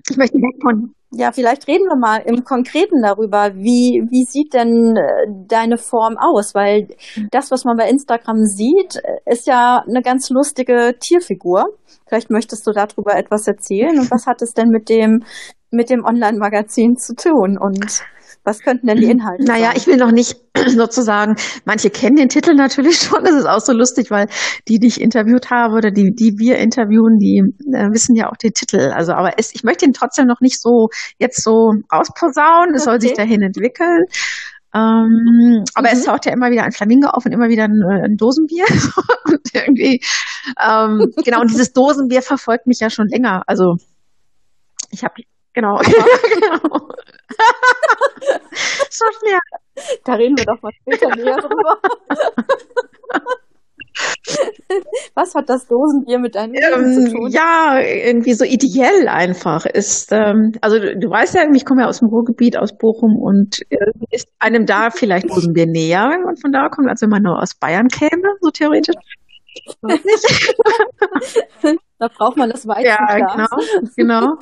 ich 0.09 0.15
möchte 0.15 0.37
weg 0.37 0.61
von 0.61 0.93
ja, 1.15 1.31
vielleicht 1.31 1.67
reden 1.67 1.85
wir 1.85 1.97
mal 1.97 2.21
im 2.25 2.43
Konkreten 2.43 3.01
darüber. 3.01 3.53
Wie, 3.55 4.03
wie 4.09 4.25
sieht 4.25 4.53
denn 4.53 4.95
äh, 4.95 5.27
deine 5.47 5.77
Form 5.77 6.17
aus? 6.17 6.55
Weil 6.55 6.87
das, 7.31 7.51
was 7.51 7.65
man 7.65 7.77
bei 7.77 7.89
Instagram 7.89 8.45
sieht, 8.45 9.01
ist 9.25 9.47
ja 9.47 9.83
eine 9.87 10.01
ganz 10.01 10.29
lustige 10.29 10.95
Tierfigur. 10.99 11.65
Vielleicht 12.07 12.29
möchtest 12.29 12.65
du 12.67 12.71
darüber 12.71 13.15
etwas 13.15 13.47
erzählen. 13.47 13.99
Und 13.99 14.11
was 14.11 14.25
hat 14.25 14.41
es 14.41 14.53
denn 14.53 14.69
mit 14.69 14.89
dem, 14.89 15.23
mit 15.71 15.89
dem 15.89 16.03
Online-Magazin 16.03 16.97
zu 16.97 17.15
tun? 17.15 17.57
Und 17.59 18.03
was 18.43 18.59
könnten 18.59 18.87
denn 18.87 18.97
die 18.97 19.09
Inhalte 19.09 19.43
naja, 19.43 19.53
sein? 19.53 19.61
Naja, 19.61 19.73
ich 19.77 19.87
will 19.87 19.97
noch 19.97 20.11
nicht 20.11 20.35
sozusagen, 20.67 21.35
manche 21.65 21.89
kennen 21.89 22.15
den 22.15 22.29
Titel 22.29 22.53
natürlich 22.55 22.97
schon, 22.97 23.23
das 23.23 23.35
ist 23.35 23.45
auch 23.45 23.59
so 23.59 23.73
lustig, 23.73 24.11
weil 24.11 24.27
die, 24.67 24.79
die 24.79 24.87
ich 24.87 25.01
interviewt 25.01 25.49
habe 25.49 25.75
oder 25.75 25.91
die, 25.91 26.11
die 26.13 26.35
wir 26.37 26.57
interviewen, 26.57 27.17
die 27.17 27.41
äh, 27.73 27.89
wissen 27.91 28.15
ja 28.15 28.29
auch 28.29 28.37
den 28.37 28.51
Titel. 28.53 28.91
Also, 28.93 29.13
aber 29.13 29.33
es, 29.37 29.53
ich 29.53 29.63
möchte 29.63 29.85
ihn 29.85 29.93
trotzdem 29.93 30.25
noch 30.25 30.41
nicht 30.41 30.61
so 30.61 30.89
jetzt 31.19 31.41
so 31.43 31.71
ausposaunen, 31.89 32.75
es 32.75 32.81
okay. 32.81 32.91
soll 32.91 33.01
sich 33.01 33.13
dahin 33.13 33.41
entwickeln. 33.41 34.03
Ähm, 34.75 35.63
aber 35.75 35.89
mhm. 35.89 35.93
es 35.93 36.03
taucht 36.03 36.25
ja 36.25 36.33
immer 36.33 36.49
wieder 36.49 36.63
ein 36.63 36.71
Flamingo 36.71 37.09
auf 37.09 37.25
und 37.25 37.31
immer 37.31 37.47
wieder 37.47 37.65
ein, 37.65 37.79
äh, 37.89 38.05
ein 38.05 38.17
Dosenbier. 38.17 38.65
und 39.25 39.41
irgendwie, 39.53 40.01
ähm, 40.59 41.11
genau, 41.23 41.41
und 41.41 41.51
dieses 41.51 41.73
Dosenbier 41.73 42.21
verfolgt 42.21 42.67
mich 42.67 42.79
ja 42.79 42.89
schon 42.89 43.07
länger. 43.07 43.43
Also 43.45 43.75
ich 44.89 45.03
habe 45.03 45.13
Genau. 45.53 45.77
genau. 45.83 46.89
So 48.89 49.05
schwer. 49.19 49.39
Da 50.05 50.13
reden 50.13 50.37
wir 50.37 50.45
doch 50.45 50.61
mal 50.61 50.71
später 50.81 51.15
näher 51.15 51.37
drüber. 51.37 51.79
Was 55.13 55.35
hat 55.35 55.49
das 55.49 55.67
Dosenbier 55.67 56.19
mit 56.19 56.35
deinem 56.35 56.53
ähm, 56.55 56.93
zu 56.93 57.11
tun? 57.11 57.29
Ja, 57.29 57.79
irgendwie 57.79 58.33
so 58.33 58.43
ideell 58.45 59.07
einfach 59.07 59.65
ist. 59.65 60.11
Ähm, 60.11 60.53
also 60.61 60.79
du, 60.79 60.97
du 60.97 61.09
weißt 61.09 61.35
ja, 61.35 61.43
ich 61.53 61.65
komme 61.65 61.81
ja 61.81 61.87
aus 61.87 61.99
dem 61.99 62.07
Ruhrgebiet, 62.09 62.57
aus 62.57 62.75
Bochum 62.77 63.17
und 63.21 63.61
äh, 63.69 63.77
ist 64.09 64.27
einem 64.39 64.65
da 64.65 64.89
vielleicht 64.89 65.29
Dosenbier 65.29 65.67
näher, 65.67 66.09
wenn 66.11 66.23
man 66.23 66.37
von 66.37 66.51
da 66.51 66.69
kommt, 66.69 66.89
als 66.89 67.01
wenn 67.01 67.09
man 67.09 67.21
nur 67.21 67.39
aus 67.41 67.55
Bayern 67.55 67.87
käme, 67.87 68.35
so 68.41 68.49
theoretisch. 68.49 68.95
da 71.99 72.07
braucht 72.07 72.37
man 72.37 72.49
das 72.49 72.67
Weizen. 72.67 72.85
Ja, 72.85 72.97
genau, 73.05 73.47
genau. 73.95 74.33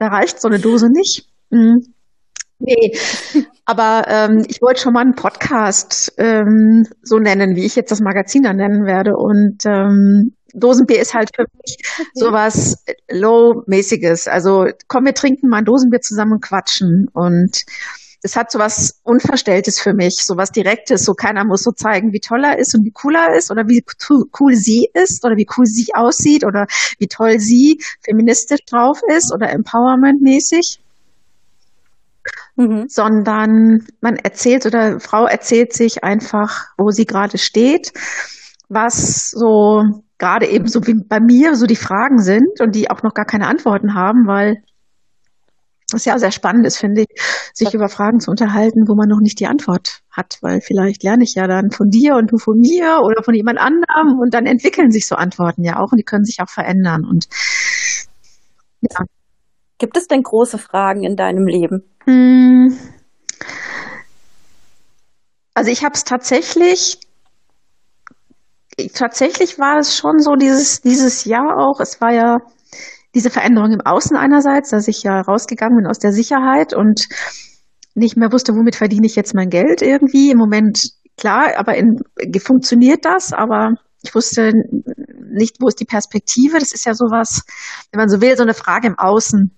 Da 0.00 0.06
reicht 0.08 0.40
so 0.40 0.48
eine 0.48 0.58
Dose 0.58 0.88
nicht. 0.90 1.26
Mhm. 1.50 1.94
Nee, 2.58 2.96
aber 3.66 4.04
ähm, 4.08 4.44
ich 4.48 4.62
wollte 4.62 4.80
schon 4.80 4.94
mal 4.94 5.02
einen 5.02 5.14
Podcast 5.14 6.12
ähm, 6.16 6.86
so 7.02 7.18
nennen, 7.18 7.54
wie 7.54 7.66
ich 7.66 7.76
jetzt 7.76 7.90
das 7.90 8.00
Magazin 8.00 8.44
dann 8.44 8.56
nennen 8.56 8.86
werde. 8.86 9.16
Und 9.16 9.66
ähm, 9.66 10.32
Dosenbier 10.54 11.00
ist 11.00 11.14
halt 11.14 11.30
für 11.36 11.44
mich 11.62 11.76
sowas 12.14 12.82
Low-mäßiges. 13.10 14.26
Also 14.26 14.66
komm, 14.88 15.04
wir 15.04 15.14
trinken 15.14 15.48
mal 15.48 15.58
ein 15.58 15.64
Dosenbier 15.64 16.00
zusammen 16.00 16.32
und 16.32 16.42
quatschen. 16.42 17.08
Und 17.12 17.62
es 18.22 18.36
hat 18.36 18.50
so 18.50 18.58
was 18.58 19.00
Unverstelltes 19.04 19.78
für 19.78 19.92
mich, 19.92 20.24
so 20.24 20.36
was 20.36 20.50
Direktes. 20.50 21.04
So 21.04 21.12
keiner 21.12 21.44
muss 21.44 21.62
so 21.62 21.72
zeigen, 21.72 22.12
wie 22.12 22.20
toll 22.20 22.42
er 22.42 22.58
ist 22.58 22.74
und 22.74 22.84
wie 22.84 22.92
cool 23.04 23.14
er 23.14 23.36
ist 23.36 23.50
oder 23.50 23.68
wie 23.68 23.84
cool 24.40 24.54
sie 24.54 24.88
ist 24.94 25.24
oder 25.24 25.36
wie 25.36 25.46
cool 25.56 25.66
sie 25.66 25.94
aussieht 25.94 26.44
oder 26.44 26.66
wie 26.98 27.06
toll 27.06 27.38
sie 27.38 27.80
feministisch 28.02 28.64
drauf 28.64 29.00
ist 29.14 29.32
oder 29.34 29.52
empowerment-mäßig. 29.52 30.78
Mhm. 32.56 32.86
Sondern 32.88 33.86
man 34.00 34.16
erzählt 34.16 34.66
oder 34.66 34.98
Frau 35.00 35.26
erzählt 35.26 35.72
sich 35.72 36.02
einfach, 36.02 36.68
wo 36.78 36.90
sie 36.90 37.04
gerade 37.04 37.38
steht, 37.38 37.92
was 38.68 39.30
so 39.30 40.02
gerade 40.18 40.46
eben 40.46 40.66
so 40.66 40.86
wie 40.86 40.94
bei 40.94 41.20
mir 41.20 41.54
so 41.56 41.66
die 41.66 41.76
Fragen 41.76 42.18
sind 42.18 42.60
und 42.60 42.74
die 42.74 42.90
auch 42.90 43.02
noch 43.02 43.14
gar 43.14 43.26
keine 43.26 43.46
Antworten 43.46 43.94
haben, 43.94 44.26
weil 44.26 44.56
was 45.92 46.04
ja 46.04 46.18
sehr 46.18 46.32
spannend 46.32 46.66
ist, 46.66 46.78
finde 46.78 47.02
ich, 47.02 47.22
sich 47.54 47.72
über 47.72 47.88
Fragen 47.88 48.18
zu 48.18 48.30
unterhalten, 48.30 48.88
wo 48.88 48.96
man 48.96 49.08
noch 49.08 49.20
nicht 49.20 49.38
die 49.38 49.46
Antwort 49.46 50.00
hat, 50.10 50.38
weil 50.40 50.60
vielleicht 50.60 51.04
lerne 51.04 51.22
ich 51.22 51.34
ja 51.34 51.46
dann 51.46 51.70
von 51.70 51.90
dir 51.90 52.16
und 52.16 52.32
du 52.32 52.38
von 52.38 52.58
mir 52.58 53.00
oder 53.04 53.22
von 53.22 53.34
jemand 53.34 53.60
anderem 53.60 54.18
und 54.20 54.34
dann 54.34 54.46
entwickeln 54.46 54.90
sich 54.90 55.06
so 55.06 55.14
Antworten 55.14 55.62
ja 55.62 55.78
auch 55.78 55.92
und 55.92 55.98
die 55.98 56.04
können 56.04 56.24
sich 56.24 56.40
auch 56.40 56.48
verändern 56.50 57.04
und 57.04 57.26
ja. 58.80 59.04
Gibt 59.78 59.96
es 59.96 60.06
denn 60.06 60.22
große 60.22 60.58
Fragen 60.58 61.02
in 61.02 61.16
deinem 61.16 61.46
Leben? 61.46 61.84
Hm. 62.04 62.76
Also 65.54 65.70
ich 65.70 65.84
habe 65.84 65.94
es 65.94 66.04
tatsächlich 66.04 66.98
tatsächlich 68.92 69.58
war 69.58 69.78
es 69.78 69.96
schon 69.96 70.18
so 70.18 70.34
dieses 70.34 70.80
dieses 70.82 71.24
Jahr 71.24 71.56
auch. 71.58 71.80
Es 71.80 72.00
war 72.00 72.12
ja 72.12 72.38
diese 73.14 73.30
Veränderung 73.30 73.72
im 73.72 73.80
Außen 73.80 74.16
einerseits, 74.16 74.70
dass 74.70 74.88
ich 74.88 75.02
ja 75.02 75.20
rausgegangen 75.20 75.78
bin 75.78 75.86
aus 75.86 75.98
der 75.98 76.12
Sicherheit 76.12 76.74
und 76.74 77.06
nicht 77.94 78.16
mehr 78.16 78.30
wusste, 78.30 78.52
womit 78.52 78.76
verdiene 78.76 79.06
ich 79.06 79.16
jetzt 79.16 79.34
mein 79.34 79.48
Geld 79.48 79.80
irgendwie. 79.80 80.30
Im 80.30 80.38
Moment, 80.38 80.78
klar, 81.16 81.54
aber 81.56 81.76
in, 81.76 81.98
funktioniert 82.38 83.06
das, 83.06 83.32
aber 83.32 83.72
ich 84.02 84.14
wusste 84.14 84.52
nicht, 85.32 85.56
wo 85.60 85.68
ist 85.68 85.80
die 85.80 85.86
Perspektive. 85.86 86.58
Das 86.58 86.72
ist 86.72 86.84
ja 86.84 86.92
sowas, 86.92 87.42
wenn 87.90 87.98
man 87.98 88.08
so 88.08 88.20
will, 88.20 88.36
so 88.36 88.42
eine 88.42 88.54
Frage 88.54 88.88
im 88.88 88.98
Außen. 88.98 89.50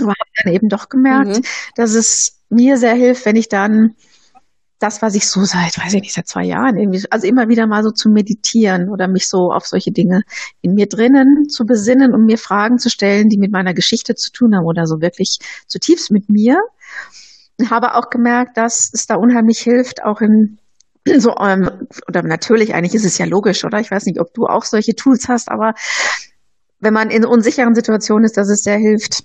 Aber 0.00 0.10
habe 0.10 0.30
dann 0.44 0.52
eben 0.52 0.68
doch 0.68 0.88
gemerkt, 0.88 1.38
mhm. 1.38 1.42
dass 1.76 1.94
es 1.94 2.40
mir 2.48 2.76
sehr 2.76 2.94
hilft, 2.94 3.26
wenn 3.26 3.36
ich 3.36 3.48
dann 3.48 3.94
das, 4.80 5.02
was 5.02 5.14
ich 5.14 5.28
so 5.28 5.44
seit, 5.44 5.78
weiß 5.78 5.94
ich 5.94 6.00
nicht, 6.00 6.14
seit 6.14 6.26
zwei 6.26 6.44
Jahren 6.44 6.76
irgendwie, 6.76 7.04
also 7.10 7.26
immer 7.26 7.48
wieder 7.48 7.66
mal 7.66 7.82
so 7.82 7.90
zu 7.90 8.08
meditieren 8.08 8.88
oder 8.88 9.08
mich 9.08 9.28
so 9.28 9.52
auf 9.52 9.66
solche 9.66 9.92
Dinge 9.92 10.22
in 10.62 10.72
mir 10.72 10.86
drinnen 10.86 11.48
zu 11.48 11.64
besinnen 11.64 12.14
und 12.14 12.24
mir 12.24 12.38
Fragen 12.38 12.78
zu 12.78 12.88
stellen, 12.88 13.28
die 13.28 13.38
mit 13.38 13.52
meiner 13.52 13.74
Geschichte 13.74 14.14
zu 14.14 14.32
tun 14.32 14.56
haben 14.56 14.64
oder 14.64 14.86
so 14.86 15.02
wirklich 15.02 15.38
zutiefst 15.66 16.10
mit 16.10 16.30
mir. 16.30 16.58
Ich 17.58 17.70
habe 17.70 17.94
auch 17.94 18.08
gemerkt, 18.08 18.56
dass 18.56 18.90
es 18.92 19.06
da 19.06 19.16
unheimlich 19.16 19.58
hilft, 19.58 20.02
auch 20.02 20.22
in 20.22 20.58
so, 21.18 21.34
ähm, 21.38 21.88
oder 22.08 22.22
natürlich, 22.22 22.74
eigentlich 22.74 22.94
ist 22.94 23.04
es 23.04 23.18
ja 23.18 23.26
logisch, 23.26 23.64
oder? 23.64 23.80
Ich 23.80 23.90
weiß 23.90 24.06
nicht, 24.06 24.20
ob 24.20 24.32
du 24.32 24.46
auch 24.46 24.64
solche 24.64 24.94
Tools 24.94 25.28
hast, 25.28 25.50
aber 25.50 25.74
wenn 26.78 26.94
man 26.94 27.10
in 27.10 27.24
unsicheren 27.26 27.74
Situationen 27.74 28.24
ist, 28.24 28.36
dass 28.38 28.48
es 28.48 28.62
sehr 28.62 28.78
hilft, 28.78 29.24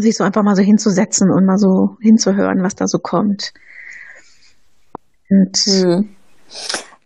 sich 0.00 0.16
so 0.16 0.24
einfach 0.24 0.42
mal 0.42 0.56
so 0.56 0.62
hinzusetzen 0.62 1.30
und 1.30 1.46
mal 1.46 1.58
so 1.58 1.96
hinzuhören, 2.00 2.62
was 2.62 2.74
da 2.74 2.86
so 2.86 2.98
kommt. 2.98 3.52
Und 5.28 5.56
hm. 5.56 6.16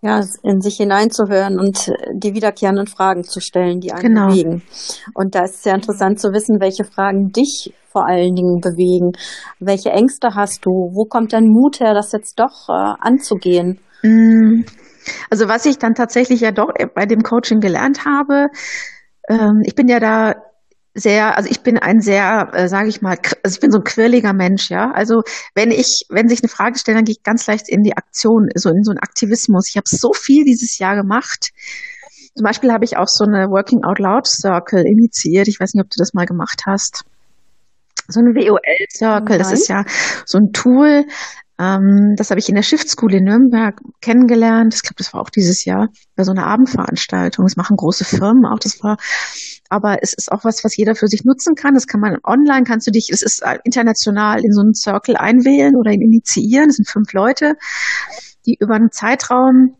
Ja, 0.01 0.21
in 0.43 0.61
sich 0.61 0.77
hineinzuhören 0.77 1.59
und 1.59 1.91
die 2.13 2.35
wiederkehrenden 2.35 2.87
Fragen 2.87 3.25
zu 3.25 3.41
stellen, 3.41 3.81
die 3.81 3.91
einen 3.91 4.03
genau. 4.03 4.29
bewegen. 4.29 4.63
Und 5.15 5.35
da 5.35 5.45
ist 5.45 5.55
es 5.55 5.63
sehr 5.63 5.75
interessant 5.75 6.21
zu 6.21 6.29
wissen, 6.35 6.61
welche 6.61 6.85
Fragen 6.85 7.31
dich 7.33 7.73
vor 7.91 8.07
allen 8.07 8.35
Dingen 8.35 8.61
bewegen. 8.61 9.13
Welche 9.61 9.89
Ängste 9.91 10.35
hast 10.35 10.67
du? 10.67 10.71
Wo 10.93 11.07
kommt 11.07 11.33
dein 11.33 11.47
Mut 11.47 11.81
her, 11.81 11.95
das 11.95 12.13
jetzt 12.13 12.39
doch 12.39 12.69
äh, 12.69 12.93
anzugehen? 13.01 13.81
Hm. 14.03 14.67
Also 15.31 15.49
was 15.49 15.65
ich 15.65 15.79
dann 15.79 15.95
tatsächlich 15.95 16.43
ja 16.43 16.53
doch 16.53 16.69
bei 16.95 17.07
dem 17.07 17.23
Coaching 17.23 17.61
gelernt 17.61 18.05
habe, 18.05 18.49
ähm, 19.31 19.63
ich 19.65 19.75
bin 19.75 19.89
ja 19.89 20.01
da 20.01 20.35
sehr, 20.95 21.37
also 21.37 21.51
ich 21.51 21.61
bin 21.63 21.79
ein 21.79 22.01
sehr, 22.01 22.51
äh, 22.53 22.69
sage 22.69 22.89
ich 22.89 23.03
mal, 23.03 23.19
also 23.43 23.55
ich 23.55 23.61
bin 23.61 23.73
so 23.73 23.79
ein 23.79 23.85
quirliger 23.85 24.33
Mensch, 24.33 24.71
ja. 24.71 24.93
Also 24.93 25.23
wenn 25.55 25.71
ich, 25.71 26.07
wenn 26.09 26.29
sich 26.29 26.41
eine 26.43 26.49
Frage 26.49 26.79
stellt, 26.79 26.97
dann 26.97 27.05
gehe 27.05 27.17
ich 27.17 27.23
ganz 27.23 27.47
leicht 27.47 27.69
in 27.69 27.83
die 27.83 27.97
Aktion, 27.97 28.49
so 28.55 28.71
in 28.71 28.85
so 28.85 28.93
einen 28.93 29.01
Aktivismus. 29.01 29.69
Ich 29.69 29.77
habe 29.77 29.89
so 29.89 30.13
viel 30.13 30.45
dieses 30.45 30.79
Jahr 30.79 30.95
gemacht. 30.95 31.51
Zum 32.37 32.45
Beispiel 32.45 32.73
habe 32.73 32.85
ich 32.85 32.97
auch 32.97 33.09
so 33.09 33.25
eine 33.25 33.49
Working 33.49 33.85
Out 33.85 33.99
Loud 33.99 34.27
Circle 34.27 34.85
initiiert. 34.87 35.49
Ich 35.49 35.59
weiß 35.61 35.75
nicht, 35.75 35.85
ob 35.85 35.91
du 35.91 35.99
das 35.99 36.15
mal 36.15 36.27
gemacht 36.27 36.63
hast. 36.67 37.05
So 38.07 38.21
ein 38.21 38.35
WOL 38.35 38.59
Circle, 38.91 39.39
das 39.39 39.51
ist 39.51 39.69
ja 39.69 39.85
so 40.27 40.39
ein 40.39 40.53
Tool, 40.53 41.07
ähm, 41.59 42.15
das 42.17 42.31
habe 42.31 42.41
ich 42.41 42.49
in 42.49 42.57
der 42.57 42.63
Shift 42.63 42.89
School 42.89 43.15
in 43.15 43.25
Nürnberg 43.25 43.81
kennengelernt. 44.01 44.75
Ich 44.75 44.83
glaube, 44.83 44.97
das 44.99 45.15
war 45.15 45.21
auch 45.21 45.31
dieses 45.31 45.65
Jahr 45.65 45.89
bei 46.17 46.25
so 46.25 46.33
einer 46.33 46.47
Abendveranstaltung. 46.47 47.45
Das 47.45 47.57
machen 47.57 47.77
große 47.77 48.05
Firmen 48.05 48.45
auch. 48.45 48.59
Das 48.59 48.83
war, 48.83 48.97
aber 49.71 49.99
es 50.03 50.13
ist 50.13 50.31
auch 50.31 50.45
was, 50.45 50.65
was 50.65 50.77
jeder 50.77 50.95
für 50.95 51.09
sich 51.09 51.25
nutzen 51.25 51.55
kann. 51.55 51.75
Das 51.75 51.87
kann 51.87 52.01
man 52.01 52.19
online, 52.25 52.65
kannst 52.65 52.87
du 52.87 52.91
dich, 52.91 53.09
es 53.11 53.23
ist 53.23 53.43
international 53.65 54.45
in 54.45 54.53
so 54.53 54.61
einen 54.61 54.75
Circle 54.75 55.17
einwählen 55.17 55.75
oder 55.77 55.91
ihn 55.93 56.03
initiieren. 56.03 56.69
Das 56.69 56.77
sind 56.77 56.89
fünf 56.89 57.13
Leute, 57.13 57.55
die 58.47 58.57
über 58.61 58.75
einen 58.75 58.91
Zeitraum 58.91 59.77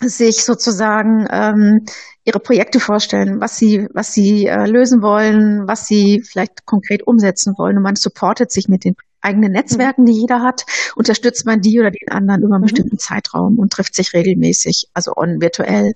sich 0.00 0.44
sozusagen 0.44 1.26
ähm, 1.30 1.86
ihre 2.24 2.40
Projekte 2.40 2.80
vorstellen, 2.80 3.40
was 3.40 3.56
sie, 3.56 3.86
was 3.94 4.12
sie 4.12 4.46
äh, 4.46 4.66
lösen 4.66 5.00
wollen, 5.00 5.66
was 5.66 5.86
sie 5.86 6.22
vielleicht 6.28 6.66
konkret 6.66 7.06
umsetzen 7.06 7.54
wollen. 7.56 7.78
Und 7.78 7.82
man 7.82 7.96
supportet 7.96 8.50
sich 8.50 8.68
mit 8.68 8.84
den 8.84 8.94
eigenen 9.20 9.52
Netzwerken, 9.52 10.04
die 10.04 10.12
jeder 10.12 10.42
hat, 10.42 10.64
unterstützt 10.94 11.46
man 11.46 11.60
die 11.60 11.80
oder 11.80 11.90
den 11.90 12.08
anderen 12.10 12.42
über 12.42 12.56
einen 12.56 12.62
mhm. 12.62 12.66
bestimmten 12.66 12.98
Zeitraum 12.98 13.58
und 13.58 13.72
trifft 13.72 13.94
sich 13.94 14.12
regelmäßig, 14.12 14.88
also 14.92 15.12
on 15.16 15.40
virtuell. 15.40 15.92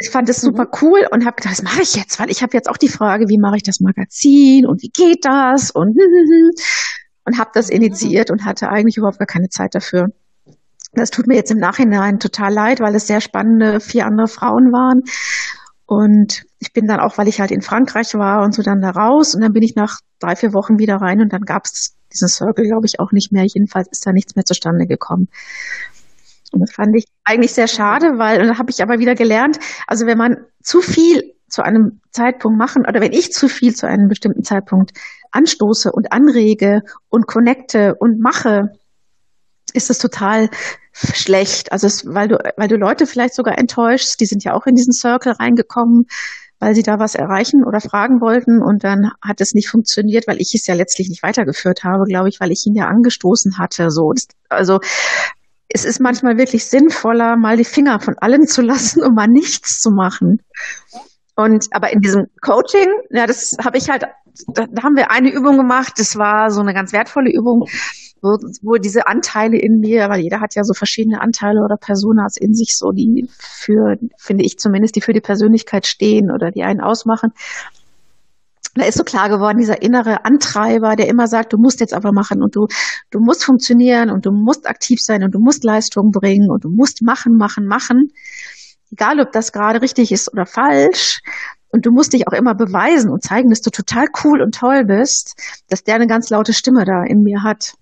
Ich 0.00 0.10
fand 0.10 0.28
es 0.28 0.40
super 0.40 0.64
mhm. 0.64 0.78
cool 0.82 1.00
und 1.10 1.24
habe 1.24 1.36
gedacht, 1.36 1.58
das 1.58 1.62
mache 1.62 1.82
ich 1.82 1.94
jetzt, 1.94 2.18
weil 2.20 2.30
ich 2.30 2.42
habe 2.42 2.56
jetzt 2.56 2.68
auch 2.68 2.76
die 2.76 2.88
Frage, 2.88 3.26
wie 3.28 3.38
mache 3.38 3.56
ich 3.56 3.62
das 3.62 3.80
Magazin 3.80 4.66
und 4.66 4.82
wie 4.82 4.90
geht 4.90 5.24
das 5.24 5.70
und 5.70 5.96
und 7.24 7.38
habe 7.38 7.50
das 7.52 7.68
initiiert 7.68 8.30
und 8.30 8.44
hatte 8.44 8.68
eigentlich 8.68 8.96
überhaupt 8.96 9.18
gar 9.18 9.26
keine 9.26 9.48
Zeit 9.48 9.74
dafür. 9.74 10.06
Das 10.94 11.10
tut 11.10 11.26
mir 11.26 11.36
jetzt 11.36 11.50
im 11.50 11.58
Nachhinein 11.58 12.18
total 12.18 12.52
leid, 12.52 12.80
weil 12.80 12.94
es 12.94 13.06
sehr 13.06 13.20
spannende 13.20 13.80
vier 13.80 14.06
andere 14.06 14.28
Frauen 14.28 14.72
waren. 14.72 15.02
Und 15.84 16.44
ich 16.58 16.72
bin 16.72 16.86
dann 16.86 17.00
auch, 17.00 17.18
weil 17.18 17.28
ich 17.28 17.40
halt 17.40 17.50
in 17.50 17.60
Frankreich 17.60 18.14
war 18.14 18.42
und 18.42 18.54
so 18.54 18.62
dann 18.62 18.80
da 18.80 18.90
raus 18.90 19.34
und 19.34 19.42
dann 19.42 19.52
bin 19.52 19.62
ich 19.62 19.74
nach 19.74 20.00
drei, 20.18 20.36
vier 20.36 20.54
Wochen 20.54 20.78
wieder 20.78 20.96
rein 20.96 21.20
und 21.20 21.32
dann 21.32 21.42
gab 21.42 21.64
es 21.66 21.94
diesen 22.12 22.28
Circle, 22.28 22.66
glaube 22.66 22.86
ich, 22.86 23.00
auch 23.00 23.12
nicht 23.12 23.32
mehr. 23.32 23.44
Jedenfalls 23.44 23.88
ist 23.90 24.06
da 24.06 24.12
nichts 24.12 24.34
mehr 24.34 24.44
zustande 24.44 24.86
gekommen. 24.86 25.28
Und 26.52 26.60
das 26.60 26.72
fand 26.72 26.96
ich 26.96 27.04
eigentlich 27.24 27.52
sehr 27.52 27.68
schade, 27.68 28.18
weil, 28.18 28.40
und 28.40 28.48
da 28.48 28.58
habe 28.58 28.70
ich 28.70 28.82
aber 28.82 28.98
wieder 28.98 29.14
gelernt, 29.14 29.58
also 29.86 30.06
wenn 30.06 30.18
man 30.18 30.36
zu 30.62 30.80
viel 30.80 31.34
zu 31.48 31.62
einem 31.62 32.00
Zeitpunkt 32.10 32.58
machen, 32.58 32.84
oder 32.86 33.00
wenn 33.00 33.12
ich 33.12 33.32
zu 33.32 33.48
viel 33.48 33.74
zu 33.74 33.86
einem 33.86 34.08
bestimmten 34.08 34.44
Zeitpunkt 34.44 34.92
anstoße 35.30 35.90
und 35.92 36.12
anrege 36.12 36.82
und 37.08 37.26
connecte 37.26 37.94
und 37.98 38.20
mache, 38.20 38.70
ist 39.72 39.90
das 39.90 39.98
total 39.98 40.48
schlecht. 40.92 41.72
Also 41.72 41.86
es, 41.86 42.04
weil 42.06 42.28
du, 42.28 42.38
weil 42.56 42.68
du 42.68 42.76
Leute 42.76 43.06
vielleicht 43.06 43.34
sogar 43.34 43.58
enttäuschst, 43.58 44.20
die 44.20 44.26
sind 44.26 44.44
ja 44.44 44.54
auch 44.54 44.66
in 44.66 44.74
diesen 44.74 44.92
Circle 44.92 45.32
reingekommen, 45.32 46.06
weil 46.58 46.74
sie 46.74 46.82
da 46.82 46.98
was 46.98 47.14
erreichen 47.14 47.64
oder 47.64 47.80
fragen 47.80 48.20
wollten 48.20 48.62
und 48.62 48.82
dann 48.82 49.12
hat 49.22 49.40
es 49.40 49.54
nicht 49.54 49.68
funktioniert, 49.68 50.26
weil 50.26 50.40
ich 50.40 50.54
es 50.54 50.66
ja 50.66 50.74
letztlich 50.74 51.08
nicht 51.08 51.22
weitergeführt 51.22 51.84
habe, 51.84 52.04
glaube 52.04 52.28
ich, 52.28 52.40
weil 52.40 52.50
ich 52.50 52.66
ihn 52.66 52.74
ja 52.74 52.88
angestoßen 52.88 53.58
hatte. 53.58 53.90
So, 53.90 54.12
also 54.48 54.80
es 55.68 55.84
ist 55.84 56.00
manchmal 56.00 56.38
wirklich 56.38 56.66
sinnvoller, 56.66 57.36
mal 57.36 57.56
die 57.56 57.64
Finger 57.64 58.00
von 58.00 58.16
allen 58.18 58.46
zu 58.46 58.62
lassen, 58.62 59.02
um 59.02 59.14
mal 59.14 59.28
nichts 59.28 59.80
zu 59.80 59.90
machen. 59.90 60.42
Und 61.36 61.66
aber 61.70 61.92
in 61.92 62.00
diesem 62.00 62.26
Coaching, 62.40 62.88
ja, 63.10 63.26
das 63.26 63.56
habe 63.62 63.78
ich 63.78 63.88
halt, 63.88 64.04
da, 64.48 64.66
da 64.66 64.82
haben 64.82 64.96
wir 64.96 65.10
eine 65.10 65.30
Übung 65.30 65.56
gemacht. 65.56 65.94
Das 65.98 66.16
war 66.16 66.50
so 66.50 66.60
eine 66.60 66.74
ganz 66.74 66.92
wertvolle 66.92 67.30
Übung 67.30 67.66
wo, 68.22 68.36
wo 68.62 68.76
diese 68.76 69.06
Anteile 69.06 69.58
in 69.58 69.80
mir, 69.80 70.08
weil 70.08 70.20
jeder 70.20 70.40
hat 70.40 70.54
ja 70.54 70.64
so 70.64 70.74
verschiedene 70.74 71.20
Anteile 71.20 71.60
oder 71.62 71.76
Personas 71.76 72.36
in 72.36 72.54
sich, 72.54 72.76
so 72.76 72.90
die 72.92 73.28
für, 73.38 73.96
finde 74.16 74.44
ich 74.44 74.58
zumindest, 74.58 74.96
die 74.96 75.00
für 75.00 75.12
die 75.12 75.20
Persönlichkeit 75.20 75.86
stehen 75.86 76.30
oder 76.30 76.50
die 76.50 76.62
einen 76.62 76.80
ausmachen. 76.80 77.32
Da 78.74 78.84
ist 78.84 78.98
so 78.98 79.04
klar 79.04 79.28
geworden, 79.28 79.58
dieser 79.58 79.82
innere 79.82 80.24
Antreiber, 80.24 80.94
der 80.94 81.08
immer 81.08 81.26
sagt, 81.26 81.52
du 81.52 81.58
musst 81.58 81.80
jetzt 81.80 81.94
aber 81.94 82.12
machen 82.12 82.42
und 82.42 82.54
du, 82.54 82.66
du 83.10 83.18
musst 83.20 83.44
funktionieren 83.44 84.10
und 84.10 84.26
du 84.26 84.30
musst 84.30 84.68
aktiv 84.68 85.00
sein 85.02 85.22
und 85.24 85.34
du 85.34 85.40
musst 85.40 85.64
Leistung 85.64 86.10
bringen 86.10 86.50
und 86.50 86.64
du 86.64 86.68
musst 86.68 87.02
machen, 87.02 87.36
machen, 87.36 87.66
machen. 87.66 88.08
Egal, 88.90 89.20
ob 89.20 89.32
das 89.32 89.52
gerade 89.52 89.82
richtig 89.82 90.12
ist 90.12 90.32
oder 90.32 90.46
falsch. 90.46 91.20
Und 91.70 91.84
du 91.84 91.90
musst 91.90 92.14
dich 92.14 92.26
auch 92.26 92.32
immer 92.32 92.54
beweisen 92.54 93.10
und 93.10 93.22
zeigen, 93.22 93.50
dass 93.50 93.60
du 93.60 93.70
total 93.70 94.06
cool 94.24 94.40
und 94.40 94.54
toll 94.54 94.84
bist, 94.86 95.34
dass 95.68 95.84
der 95.84 95.96
eine 95.96 96.06
ganz 96.06 96.30
laute 96.30 96.54
Stimme 96.54 96.84
da 96.84 97.02
in 97.02 97.22
mir 97.22 97.42
hat. 97.42 97.74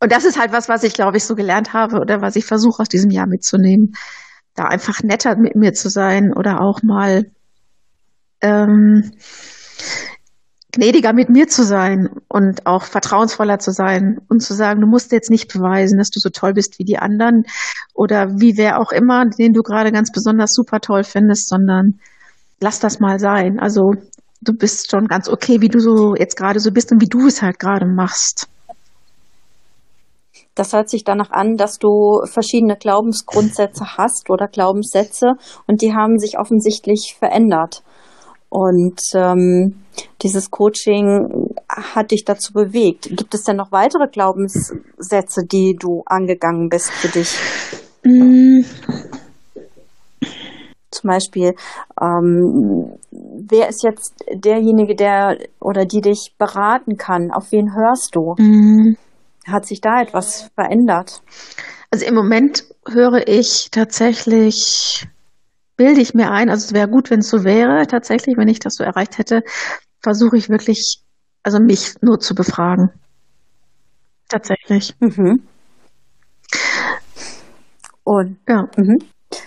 Und 0.00 0.12
das 0.12 0.24
ist 0.24 0.38
halt 0.38 0.52
was, 0.52 0.68
was 0.68 0.84
ich, 0.84 0.92
glaube 0.92 1.16
ich, 1.16 1.24
so 1.24 1.34
gelernt 1.34 1.72
habe 1.72 2.00
oder 2.00 2.20
was 2.20 2.36
ich 2.36 2.44
versuche 2.44 2.82
aus 2.82 2.88
diesem 2.88 3.10
Jahr 3.10 3.26
mitzunehmen. 3.26 3.94
Da 4.54 4.64
einfach 4.64 5.02
netter 5.02 5.36
mit 5.36 5.56
mir 5.56 5.72
zu 5.72 5.88
sein 5.88 6.32
oder 6.36 6.60
auch 6.60 6.82
mal 6.82 7.24
ähm, 8.40 9.10
gnädiger 10.72 11.12
mit 11.12 11.30
mir 11.30 11.48
zu 11.48 11.64
sein 11.64 12.08
und 12.28 12.66
auch 12.66 12.84
vertrauensvoller 12.84 13.58
zu 13.58 13.72
sein 13.72 14.18
und 14.28 14.42
zu 14.42 14.54
sagen, 14.54 14.80
du 14.80 14.86
musst 14.86 15.12
jetzt 15.12 15.30
nicht 15.30 15.52
beweisen, 15.52 15.98
dass 15.98 16.10
du 16.10 16.20
so 16.20 16.28
toll 16.28 16.52
bist 16.52 16.78
wie 16.78 16.84
die 16.84 16.98
anderen 16.98 17.44
oder 17.94 18.28
wie 18.38 18.56
wer 18.56 18.80
auch 18.80 18.92
immer, 18.92 19.24
den 19.26 19.52
du 19.52 19.62
gerade 19.62 19.92
ganz 19.92 20.12
besonders 20.12 20.52
super 20.52 20.80
toll 20.80 21.04
findest, 21.04 21.48
sondern 21.48 21.98
lass 22.60 22.80
das 22.80 23.00
mal 23.00 23.18
sein. 23.18 23.58
Also 23.58 23.92
du 24.42 24.52
bist 24.52 24.90
schon 24.90 25.06
ganz 25.06 25.28
okay, 25.28 25.60
wie 25.60 25.68
du 25.68 25.80
so 25.80 26.14
jetzt 26.14 26.36
gerade 26.36 26.60
so 26.60 26.70
bist 26.70 26.92
und 26.92 27.00
wie 27.00 27.08
du 27.08 27.26
es 27.26 27.42
halt 27.42 27.58
gerade 27.58 27.86
machst. 27.86 28.48
Das 30.54 30.72
hört 30.72 30.90
sich 30.90 31.04
danach 31.04 31.30
an, 31.30 31.56
dass 31.56 31.78
du 31.78 32.20
verschiedene 32.24 32.76
Glaubensgrundsätze 32.76 33.96
hast 33.96 34.28
oder 34.28 34.48
Glaubenssätze 34.48 35.34
und 35.66 35.82
die 35.82 35.94
haben 35.94 36.18
sich 36.18 36.38
offensichtlich 36.38 37.14
verändert. 37.18 37.82
Und 38.50 39.00
ähm, 39.14 39.82
dieses 40.22 40.50
Coaching 40.50 41.54
hat 41.68 42.10
dich 42.12 42.24
dazu 42.24 42.52
bewegt. 42.52 43.08
Gibt 43.10 43.34
es 43.34 43.42
denn 43.42 43.56
noch 43.56 43.72
weitere 43.72 44.08
Glaubenssätze, 44.08 45.42
die 45.44 45.76
du 45.78 46.02
angegangen 46.06 46.68
bist 46.68 46.90
für 46.90 47.08
dich? 47.08 47.36
Mm. 48.04 48.62
Zum 50.90 51.08
Beispiel, 51.08 51.54
ähm, 52.00 52.98
wer 53.10 53.68
ist 53.68 53.84
jetzt 53.84 54.14
derjenige, 54.32 54.96
der 54.96 55.36
oder 55.60 55.84
die 55.84 56.00
dich 56.00 56.34
beraten 56.38 56.96
kann? 56.96 57.30
Auf 57.30 57.52
wen 57.52 57.74
hörst 57.74 58.14
du? 58.14 58.34
Mm. 58.38 58.96
Hat 59.46 59.66
sich 59.66 59.80
da 59.80 60.00
etwas 60.00 60.50
verändert? 60.54 61.22
Also 61.90 62.04
im 62.04 62.14
Moment 62.14 62.64
höre 62.86 63.28
ich 63.28 63.68
tatsächlich, 63.70 65.06
bilde 65.78 66.02
ich 66.02 66.12
mir 66.12 66.30
ein, 66.30 66.50
also 66.50 66.66
es 66.66 66.74
wäre 66.74 66.88
gut, 66.88 67.08
wenn 67.10 67.20
es 67.20 67.30
so 67.30 67.44
wäre, 67.44 67.86
tatsächlich, 67.86 68.36
wenn 68.36 68.48
ich 68.48 68.58
das 68.58 68.74
so 68.74 68.84
erreicht 68.84 69.16
hätte, 69.16 69.42
versuche 70.02 70.36
ich 70.36 70.50
wirklich, 70.50 71.02
also 71.42 71.60
mich 71.60 71.94
nur 72.02 72.18
zu 72.18 72.34
befragen. 72.34 72.90
Tatsächlich. 74.28 74.94
Mhm. 75.00 75.44
Und 78.04 78.38
ja. 78.46 78.64
Mhm. 78.76 78.98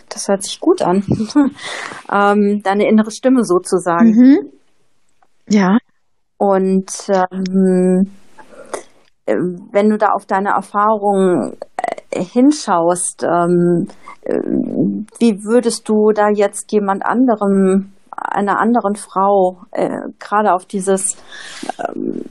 Das 0.09 0.27
hört 0.27 0.43
sich 0.43 0.59
gut 0.59 0.81
an. 0.81 1.03
ähm, 2.11 2.61
deine 2.63 2.87
innere 2.87 3.11
Stimme 3.11 3.43
sozusagen. 3.43 4.11
Mhm. 4.11 4.51
Ja. 5.49 5.77
Und 6.37 6.91
ähm, 7.09 8.11
äh, 9.25 9.35
wenn 9.71 9.89
du 9.89 9.97
da 9.97 10.09
auf 10.09 10.25
deine 10.25 10.49
Erfahrungen 10.49 11.57
hinschaust, 12.13 13.23
ähm, 13.23 13.87
äh, 14.21 14.37
wie 15.19 15.43
würdest 15.43 15.87
du 15.87 16.11
da 16.13 16.29
jetzt 16.29 16.71
jemand 16.71 17.05
anderem, 17.05 17.93
einer 18.11 18.59
anderen 18.59 18.95
Frau, 18.95 19.63
äh, 19.71 19.89
gerade 20.19 20.53
auf 20.53 20.65
dieses, 20.65 21.17
ähm, 21.79 22.23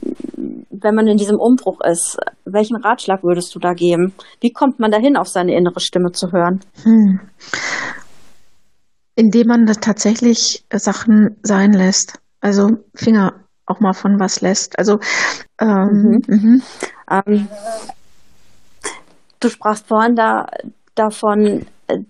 wenn 0.69 0.95
man 0.95 1.07
in 1.07 1.17
diesem 1.17 1.37
Umbruch 1.37 1.79
ist, 1.81 2.17
welchen 2.45 2.77
Ratschlag 2.77 3.23
würdest 3.23 3.53
du 3.55 3.59
da 3.59 3.73
geben? 3.73 4.13
Wie 4.39 4.51
kommt 4.51 4.79
man 4.79 4.91
dahin, 4.91 5.17
auf 5.17 5.27
seine 5.27 5.55
innere 5.55 5.79
Stimme 5.79 6.11
zu 6.11 6.31
hören? 6.31 6.61
Hm. 6.83 7.19
Indem 9.15 9.47
man 9.47 9.65
das 9.65 9.77
tatsächlich 9.77 10.65
Sachen 10.71 11.37
sein 11.43 11.73
lässt. 11.73 12.19
Also 12.39 12.69
Finger 12.95 13.33
auch 13.65 13.79
mal 13.79 13.93
von 13.93 14.19
was 14.19 14.41
lässt. 14.41 14.77
Also 14.79 14.99
ähm, 15.59 16.21
mhm. 16.27 16.61
Du 19.41 19.49
sprachst 19.49 19.87
vorhin 19.87 20.15
da 20.15 20.45
davon, 20.95 21.65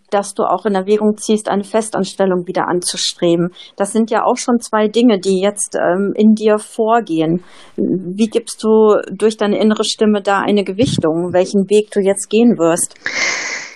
dass 0.09 0.33
du 0.33 0.43
auch 0.43 0.65
in 0.65 0.75
Erwägung 0.75 1.17
ziehst, 1.17 1.49
eine 1.49 1.63
Festanstellung 1.63 2.45
wieder 2.45 2.67
anzustreben. 2.67 3.49
Das 3.77 3.93
sind 3.93 4.11
ja 4.11 4.23
auch 4.23 4.37
schon 4.37 4.59
zwei 4.59 4.87
Dinge, 4.87 5.19
die 5.19 5.41
jetzt 5.41 5.75
ähm, 5.75 6.13
in 6.15 6.33
dir 6.35 6.59
vorgehen. 6.59 7.43
Wie 7.77 8.27
gibst 8.27 8.63
du 8.63 8.97
durch 9.11 9.37
deine 9.37 9.59
innere 9.59 9.83
Stimme 9.83 10.21
da 10.21 10.39
eine 10.39 10.63
Gewichtung, 10.63 11.33
welchen 11.33 11.69
Weg 11.69 11.89
du 11.91 11.99
jetzt 11.99 12.29
gehen 12.29 12.57
wirst? 12.57 12.95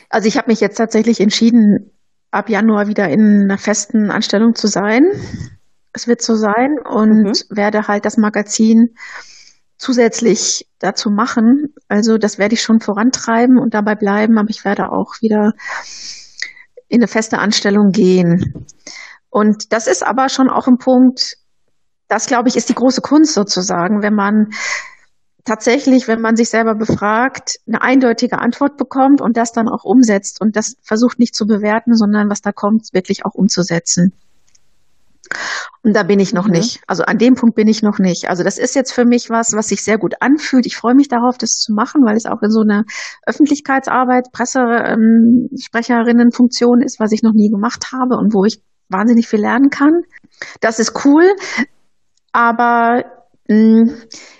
Also 0.09 0.27
ich 0.27 0.37
habe 0.37 0.51
mich 0.51 0.59
jetzt 0.59 0.77
tatsächlich 0.77 1.19
entschieden, 1.19 1.91
ab 2.31 2.49
Januar 2.49 2.87
wieder 2.87 3.09
in 3.09 3.45
einer 3.45 3.57
festen 3.57 4.11
Anstellung 4.11 4.53
zu 4.53 4.67
sein. 4.67 5.03
Es 5.93 6.07
wird 6.07 6.21
so 6.21 6.35
sein 6.35 6.77
und 6.83 7.23
mhm. 7.23 7.55
werde 7.55 7.87
halt 7.87 8.05
das 8.05 8.17
Magazin 8.17 8.95
zusätzlich 9.77 10.67
dazu 10.79 11.09
machen. 11.09 11.73
Also 11.87 12.17
das 12.17 12.37
werde 12.37 12.53
ich 12.53 12.61
schon 12.61 12.79
vorantreiben 12.79 13.57
und 13.59 13.73
dabei 13.73 13.95
bleiben, 13.95 14.37
aber 14.37 14.49
ich 14.49 14.63
werde 14.65 14.91
auch 14.91 15.21
wieder 15.21 15.51
in 16.87 16.99
eine 17.01 17.07
feste 17.07 17.39
Anstellung 17.39 17.89
gehen. 17.91 18.65
Und 19.29 19.73
das 19.73 19.87
ist 19.87 20.05
aber 20.05 20.29
schon 20.29 20.49
auch 20.49 20.67
ein 20.67 20.77
Punkt, 20.77 21.35
das 22.07 22.27
glaube 22.27 22.49
ich 22.49 22.55
ist 22.55 22.69
die 22.69 22.75
große 22.75 23.01
Kunst 23.01 23.33
sozusagen, 23.33 24.01
wenn 24.01 24.13
man 24.13 24.49
tatsächlich, 25.43 26.07
wenn 26.07 26.21
man 26.21 26.35
sich 26.35 26.49
selber 26.49 26.75
befragt, 26.75 27.57
eine 27.67 27.81
eindeutige 27.81 28.39
Antwort 28.39 28.77
bekommt 28.77 29.21
und 29.21 29.37
das 29.37 29.51
dann 29.51 29.67
auch 29.67 29.83
umsetzt 29.83 30.41
und 30.41 30.55
das 30.55 30.75
versucht 30.81 31.19
nicht 31.19 31.35
zu 31.35 31.45
bewerten, 31.45 31.93
sondern 31.93 32.29
was 32.29 32.41
da 32.41 32.51
kommt, 32.51 32.93
wirklich 32.93 33.25
auch 33.25 33.35
umzusetzen. 33.35 34.13
Und 35.83 35.95
da 35.95 36.03
bin 36.03 36.19
ich 36.19 36.33
noch 36.33 36.47
mhm. 36.47 36.53
nicht. 36.53 36.81
Also 36.87 37.03
an 37.03 37.17
dem 37.17 37.35
Punkt 37.35 37.55
bin 37.55 37.67
ich 37.67 37.81
noch 37.81 37.99
nicht. 37.99 38.29
Also 38.29 38.43
das 38.43 38.57
ist 38.57 38.75
jetzt 38.75 38.93
für 38.93 39.05
mich 39.05 39.29
was, 39.29 39.53
was 39.53 39.67
sich 39.67 39.83
sehr 39.83 39.97
gut 39.97 40.15
anfühlt. 40.19 40.65
Ich 40.65 40.77
freue 40.77 40.95
mich 40.95 41.07
darauf, 41.07 41.37
das 41.37 41.59
zu 41.59 41.73
machen, 41.73 42.03
weil 42.05 42.17
es 42.17 42.25
auch 42.25 42.41
in 42.41 42.49
so 42.49 42.61
einer 42.61 42.83
Öffentlichkeitsarbeit, 43.25 44.31
Pressesprecherinnenfunktion 44.31 46.81
ähm, 46.81 46.85
ist, 46.85 46.99
was 46.99 47.11
ich 47.11 47.23
noch 47.23 47.33
nie 47.33 47.49
gemacht 47.49 47.91
habe 47.93 48.17
und 48.17 48.33
wo 48.33 48.45
ich 48.45 48.61
wahnsinnig 48.89 49.27
viel 49.27 49.41
lernen 49.41 49.69
kann. 49.69 50.01
Das 50.61 50.79
ist 50.79 51.05
cool. 51.05 51.25
Aber 52.31 53.05
mh, 53.47 53.83
mm, 53.83 53.91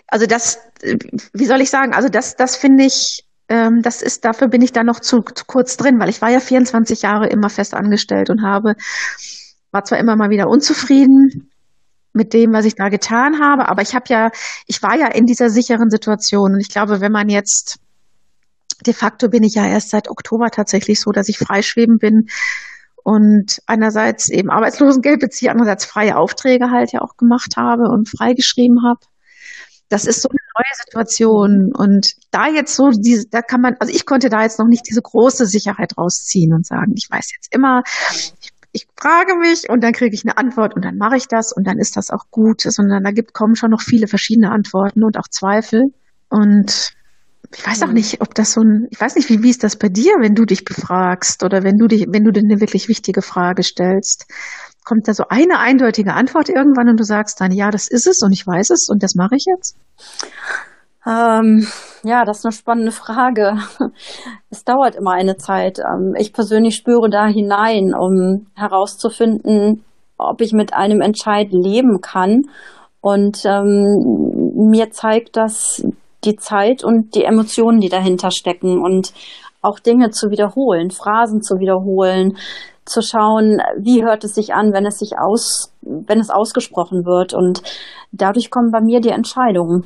also 0.08 0.26
das, 0.26 0.60
wie 1.34 1.46
soll 1.46 1.62
ich 1.62 1.70
sagen, 1.70 1.94
also 1.94 2.10
das, 2.10 2.36
das 2.36 2.56
finde 2.56 2.86
ich, 2.86 3.24
ähm, 3.50 3.82
das 3.82 4.02
ist, 4.02 4.26
dafür 4.26 4.48
bin 4.48 4.62
ich 4.62 4.72
da 4.72 4.84
noch 4.84 5.00
zu, 5.00 5.22
zu 5.22 5.46
kurz 5.46 5.78
drin, 5.78 6.00
weil 6.00 6.10
ich 6.10 6.22
war 6.22 6.30
ja 6.30 6.40
24 6.40 7.04
Jahre 7.04 7.28
immer 7.28 7.50
fest 7.50 7.74
angestellt 7.74 8.30
und 8.30 8.44
habe 8.44 8.76
war 9.76 9.84
zwar 9.84 10.00
immer 10.00 10.16
mal 10.16 10.30
wieder 10.30 10.48
unzufrieden 10.48 11.52
mit 12.14 12.34
dem, 12.34 12.54
was 12.54 12.64
ich 12.64 12.76
da 12.76 12.88
getan 12.88 13.42
habe, 13.42 13.68
aber 13.68 13.82
ich 13.82 13.94
habe 13.94 14.06
ja, 14.08 14.32
ich 14.68 14.82
war 14.82 14.98
ja 14.98 15.08
in 15.08 15.26
dieser 15.26 15.50
sicheren 15.50 15.90
Situation 15.90 16.54
und 16.54 16.62
ich 16.62 16.70
glaube, 16.70 17.02
wenn 17.02 17.12
man 17.12 17.28
jetzt 17.28 17.80
de 18.86 18.94
facto 18.94 19.28
bin 19.28 19.44
ich 19.44 19.56
ja 19.56 19.68
erst 19.68 19.90
seit 19.90 20.10
Oktober 20.10 20.50
tatsächlich 20.50 21.02
so, 21.02 21.12
dass 21.12 21.28
ich 21.28 21.38
freischweben 21.38 21.98
bin 21.98 22.28
und 23.04 23.60
einerseits 23.66 24.30
eben 24.30 24.50
Arbeitslosengeld 24.50 25.20
beziehe, 25.20 25.52
andererseits 25.52 25.84
freie 25.84 26.16
Aufträge 26.16 26.72
halt 26.72 26.94
ja 26.94 27.02
auch 27.02 27.18
gemacht 27.18 27.58
habe 27.58 27.90
und 27.90 28.08
freigeschrieben 28.08 28.78
habe. 28.88 29.02
Das 29.90 30.06
ist 30.06 30.22
so 30.22 30.30
eine 30.30 30.38
neue 30.56 30.86
Situation 30.86 31.72
und 31.76 32.14
da 32.32 32.48
jetzt 32.48 32.76
so 32.76 32.92
diese, 32.92 33.28
da 33.28 33.42
kann 33.42 33.60
man, 33.60 33.76
also 33.80 33.94
ich 33.94 34.06
konnte 34.06 34.30
da 34.30 34.42
jetzt 34.42 34.58
noch 34.58 34.68
nicht 34.68 34.88
diese 34.90 35.02
große 35.02 35.46
Sicherheit 35.46 35.98
rausziehen 35.98 36.54
und 36.54 36.66
sagen, 36.66 36.94
ich 36.96 37.08
weiß 37.10 37.30
jetzt 37.36 37.54
immer, 37.54 37.84
ich 38.76 38.88
frage 39.00 39.38
mich 39.38 39.70
und 39.70 39.82
dann 39.82 39.94
kriege 39.94 40.14
ich 40.14 40.24
eine 40.26 40.38
Antwort 40.38 40.76
und 40.76 40.84
dann 40.84 40.98
mache 40.98 41.16
ich 41.16 41.28
das 41.30 41.54
und 41.54 41.66
dann 41.66 41.80
ist 41.80 41.96
das 41.96 42.12
auch 42.12 42.30
gut, 42.30 42.60
sondern 42.60 43.04
da 43.04 43.12
gibt, 43.12 43.34
kommen 43.34 43.56
schon 43.56 43.72
noch 43.72 43.82
viele 43.82 44.08
verschiedene 44.08 44.52
Antworten 44.52 45.02
und 45.06 45.18
auch 45.18 45.30
Zweifel. 45.30 45.82
Und 46.30 46.92
ich 47.56 47.66
weiß 47.66 47.84
auch 47.84 47.88
mhm. 47.88 47.94
nicht, 47.94 48.22
ob 48.22 48.36
das 48.36 48.52
so 48.52 48.62
ein, 48.62 48.88
ich 48.90 49.00
weiß 49.00 49.16
nicht, 49.16 49.30
wie, 49.30 49.42
wie 49.44 49.50
ist 49.50 49.64
das 49.64 49.78
bei 49.78 49.88
dir, 49.88 50.12
wenn 50.20 50.36
du 50.36 50.44
dich 50.44 50.66
befragst 50.66 51.44
oder 51.44 51.64
wenn 51.64 51.78
du 51.78 51.88
dich, 51.88 52.06
wenn 52.10 52.26
du 52.26 52.32
dir 52.32 52.42
eine 52.42 52.60
wirklich 52.60 52.90
wichtige 52.90 53.22
Frage 53.22 53.64
stellst? 53.64 54.26
Kommt 54.84 55.08
da 55.08 55.14
so 55.14 55.24
eine 55.30 55.60
eindeutige 55.60 56.14
Antwort 56.14 56.50
irgendwann 56.50 56.90
und 56.90 57.00
du 57.00 57.06
sagst 57.06 57.40
dann, 57.40 57.52
ja, 57.52 57.72
das 57.72 57.88
ist 57.88 58.08
es 58.08 58.22
und 58.24 58.34
ich 58.34 58.46
weiß 58.46 58.72
es 58.72 58.90
und 58.90 59.02
das 59.04 59.16
mache 59.16 59.36
ich 59.36 59.46
jetzt? 59.48 59.78
Ähm, 61.08 61.68
ja, 62.04 62.26
das 62.26 62.40
ist 62.40 62.46
eine 62.46 62.52
spannende 62.52 62.92
Frage. 62.92 63.58
Es 64.50 64.64
dauert 64.64 64.96
immer 64.96 65.12
eine 65.12 65.36
Zeit. 65.36 65.80
Ähm, 65.80 66.16
ich 66.18 66.34
persönlich 66.34 66.76
spüre 66.76 67.10
da 67.10 67.28
hinein, 67.28 67.94
um 67.94 68.48
herauszufinden, 68.56 69.84
ob 70.18 70.40
ich 70.42 70.54
mit 70.54 70.74
einem 70.74 71.02
Entscheid 71.02 71.50
leben 71.52 72.00
kann. 72.02 72.44
Und 73.02 73.44
ähm, 73.46 74.64
mir 74.72 74.92
zeigt 74.92 75.36
das 75.36 75.86
die 76.24 76.38
Zeit 76.38 76.84
und 76.84 77.16
die 77.16 77.26
Emotionen, 77.26 77.80
die 77.82 77.90
dahinter 77.90 78.32
stecken 78.32 78.82
und 78.82 79.14
auch 79.62 79.80
Dinge 79.80 80.10
zu 80.10 80.32
wiederholen, 80.32 80.90
Phrasen 80.90 81.42
zu 81.42 81.60
wiederholen, 81.60 82.38
zu 82.86 83.02
schauen, 83.02 83.62
wie 83.78 84.04
hört 84.04 84.24
es 84.24 84.36
sich 84.36 84.54
an, 84.54 84.74
wenn 84.74 84.86
es 84.86 85.00
sich 85.00 85.20
aus, 85.20 85.74
wenn 85.82 86.20
es 86.20 86.30
ausgesprochen 86.30 87.06
wird. 87.06 87.34
Und 87.34 87.62
dadurch 88.12 88.50
kommen 88.50 88.72
bei 88.72 88.82
mir 88.82 89.02
die 89.02 89.10
Entscheidungen. 89.10 89.84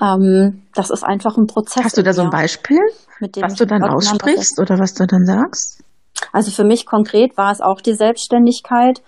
Ähm, 0.00 0.62
das 0.74 0.90
ist 0.90 1.04
einfach 1.04 1.36
ein 1.36 1.46
Prozess. 1.46 1.84
Hast 1.84 1.98
du 1.98 2.02
da 2.02 2.12
so 2.12 2.22
ein 2.22 2.30
Beispiel, 2.30 2.80
was 3.40 3.54
du 3.54 3.66
dann 3.66 3.82
aussprichst 3.82 4.60
oder 4.60 4.78
was 4.78 4.94
du 4.94 5.06
dann 5.06 5.24
sagst? 5.24 5.82
Also 6.32 6.50
für 6.50 6.64
mich 6.64 6.86
konkret 6.86 7.36
war 7.36 7.50
es 7.50 7.60
auch 7.60 7.80
die 7.80 7.94
Selbstständigkeit. 7.94 9.02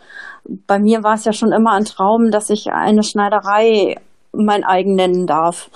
Bei 0.67 0.79
mir 0.79 1.03
war 1.03 1.15
es 1.15 1.25
ja 1.25 1.33
schon 1.33 1.53
immer 1.53 1.73
ein 1.73 1.85
Traum, 1.85 2.31
dass 2.31 2.51
ich 2.51 2.73
eine 2.73 3.03
Schneiderei 3.03 3.97
mein 4.33 4.65
eigen 4.65 4.95
nennen 4.95 5.27
darf. 5.27 5.71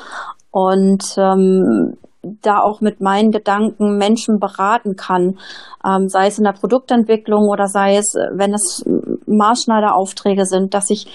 Und 0.50 1.04
ähm, 1.16 1.96
da 2.42 2.58
auch 2.58 2.80
mit 2.80 3.00
meinen 3.00 3.30
Gedanken 3.30 3.96
Menschen 3.96 4.38
beraten 4.40 4.96
kann, 4.96 5.38
ähm, 5.86 6.08
sei 6.08 6.26
es 6.26 6.38
in 6.38 6.44
der 6.44 6.52
Produktentwicklung 6.52 7.48
oder 7.48 7.66
sei 7.66 7.96
es, 7.96 8.14
wenn 8.32 8.52
es 8.52 8.84
Maßschneideraufträge 9.26 10.44
sind, 10.44 10.74
dass 10.74 10.90
ich 10.90 11.06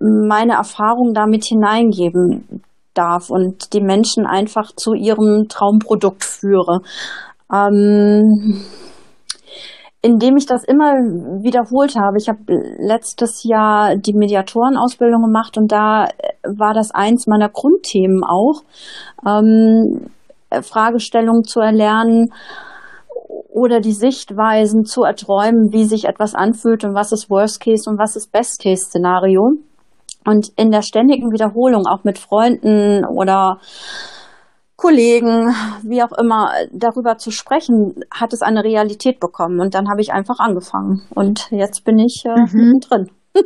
meine 0.00 0.54
Erfahrung 0.54 1.12
damit 1.14 1.44
hineingeben 1.44 2.62
darf 2.94 3.30
und 3.30 3.72
die 3.72 3.80
Menschen 3.80 4.26
einfach 4.26 4.72
zu 4.74 4.94
ihrem 4.94 5.46
Traumprodukt 5.48 6.24
führe. 6.24 6.80
Ähm, 7.52 8.62
indem 10.00 10.36
ich 10.36 10.46
das 10.46 10.64
immer 10.64 10.92
wiederholt 11.42 11.96
habe. 11.96 12.18
Ich 12.18 12.28
habe 12.28 12.38
letztes 12.78 13.42
Jahr 13.42 13.96
die 13.96 14.14
Mediatorenausbildung 14.14 15.22
gemacht 15.22 15.58
und 15.58 15.72
da 15.72 16.08
war 16.44 16.72
das 16.72 16.92
eins 16.92 17.26
meiner 17.26 17.48
Grundthemen 17.48 18.22
auch, 18.22 18.62
ähm, 19.26 20.10
Fragestellungen 20.62 21.44
zu 21.44 21.60
erlernen 21.60 22.32
oder 23.50 23.80
die 23.80 23.92
Sichtweisen 23.92 24.84
zu 24.84 25.02
erträumen, 25.02 25.72
wie 25.72 25.84
sich 25.84 26.04
etwas 26.04 26.34
anfühlt 26.34 26.84
und 26.84 26.94
was 26.94 27.12
ist 27.12 27.28
Worst 27.28 27.60
Case 27.60 27.90
und 27.90 27.98
was 27.98 28.14
ist 28.14 28.30
Best 28.30 28.62
Case 28.62 28.84
Szenario. 28.86 29.50
Und 30.24 30.50
in 30.56 30.70
der 30.70 30.82
ständigen 30.82 31.32
Wiederholung, 31.32 31.86
auch 31.86 32.04
mit 32.04 32.18
Freunden 32.18 33.04
oder 33.04 33.60
Kollegen, 34.76 35.54
wie 35.82 36.02
auch 36.02 36.12
immer, 36.12 36.52
darüber 36.72 37.18
zu 37.18 37.30
sprechen, 37.30 38.04
hat 38.14 38.32
es 38.32 38.42
eine 38.42 38.62
Realität 38.62 39.18
bekommen. 39.18 39.60
Und 39.60 39.74
dann 39.74 39.88
habe 39.90 40.00
ich 40.00 40.12
einfach 40.12 40.38
angefangen. 40.38 41.02
Und 41.14 41.50
jetzt 41.50 41.84
bin 41.84 41.98
ich 41.98 42.24
äh, 42.24 42.30
mhm. 42.30 42.74
mittendrin. 42.74 43.10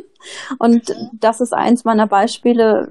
Und 0.59 0.93
das 1.19 1.41
ist 1.41 1.53
eins 1.53 1.85
meiner 1.85 2.07
Beispiele, 2.07 2.87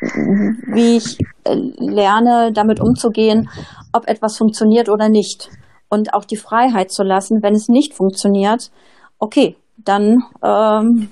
wie 0.00 0.96
ich 0.96 1.18
äh, 1.44 1.54
lerne, 1.54 2.52
damit 2.52 2.80
umzugehen, 2.80 3.48
ob 3.92 4.08
etwas 4.08 4.36
funktioniert 4.36 4.88
oder 4.88 5.08
nicht. 5.08 5.50
Und 5.88 6.14
auch 6.14 6.24
die 6.24 6.36
Freiheit 6.36 6.90
zu 6.90 7.02
lassen, 7.02 7.42
wenn 7.42 7.54
es 7.54 7.68
nicht 7.68 7.94
funktioniert, 7.94 8.70
okay, 9.18 9.56
dann 9.76 10.24
ähm, 10.42 11.08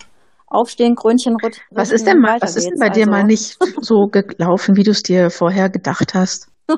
aufstehen, 0.47 0.95
Krönchen 0.95 1.37
rütteln. 1.37 1.63
Was 1.71 1.93
ist 1.93 2.07
denn 2.07 2.21
mal, 2.21 2.41
was 2.41 2.57
ist 2.57 2.69
denn 2.69 2.79
bei 2.79 2.89
dir 2.89 3.07
mal 3.07 3.23
also 3.23 3.27
nicht 3.27 3.59
so 3.81 4.07
gelaufen, 4.07 4.77
wie 4.77 4.83
du 4.83 4.93
es 4.93 5.03
dir 5.03 5.31
vorher 5.31 5.71
gedacht 5.71 6.15
hast? 6.15 6.49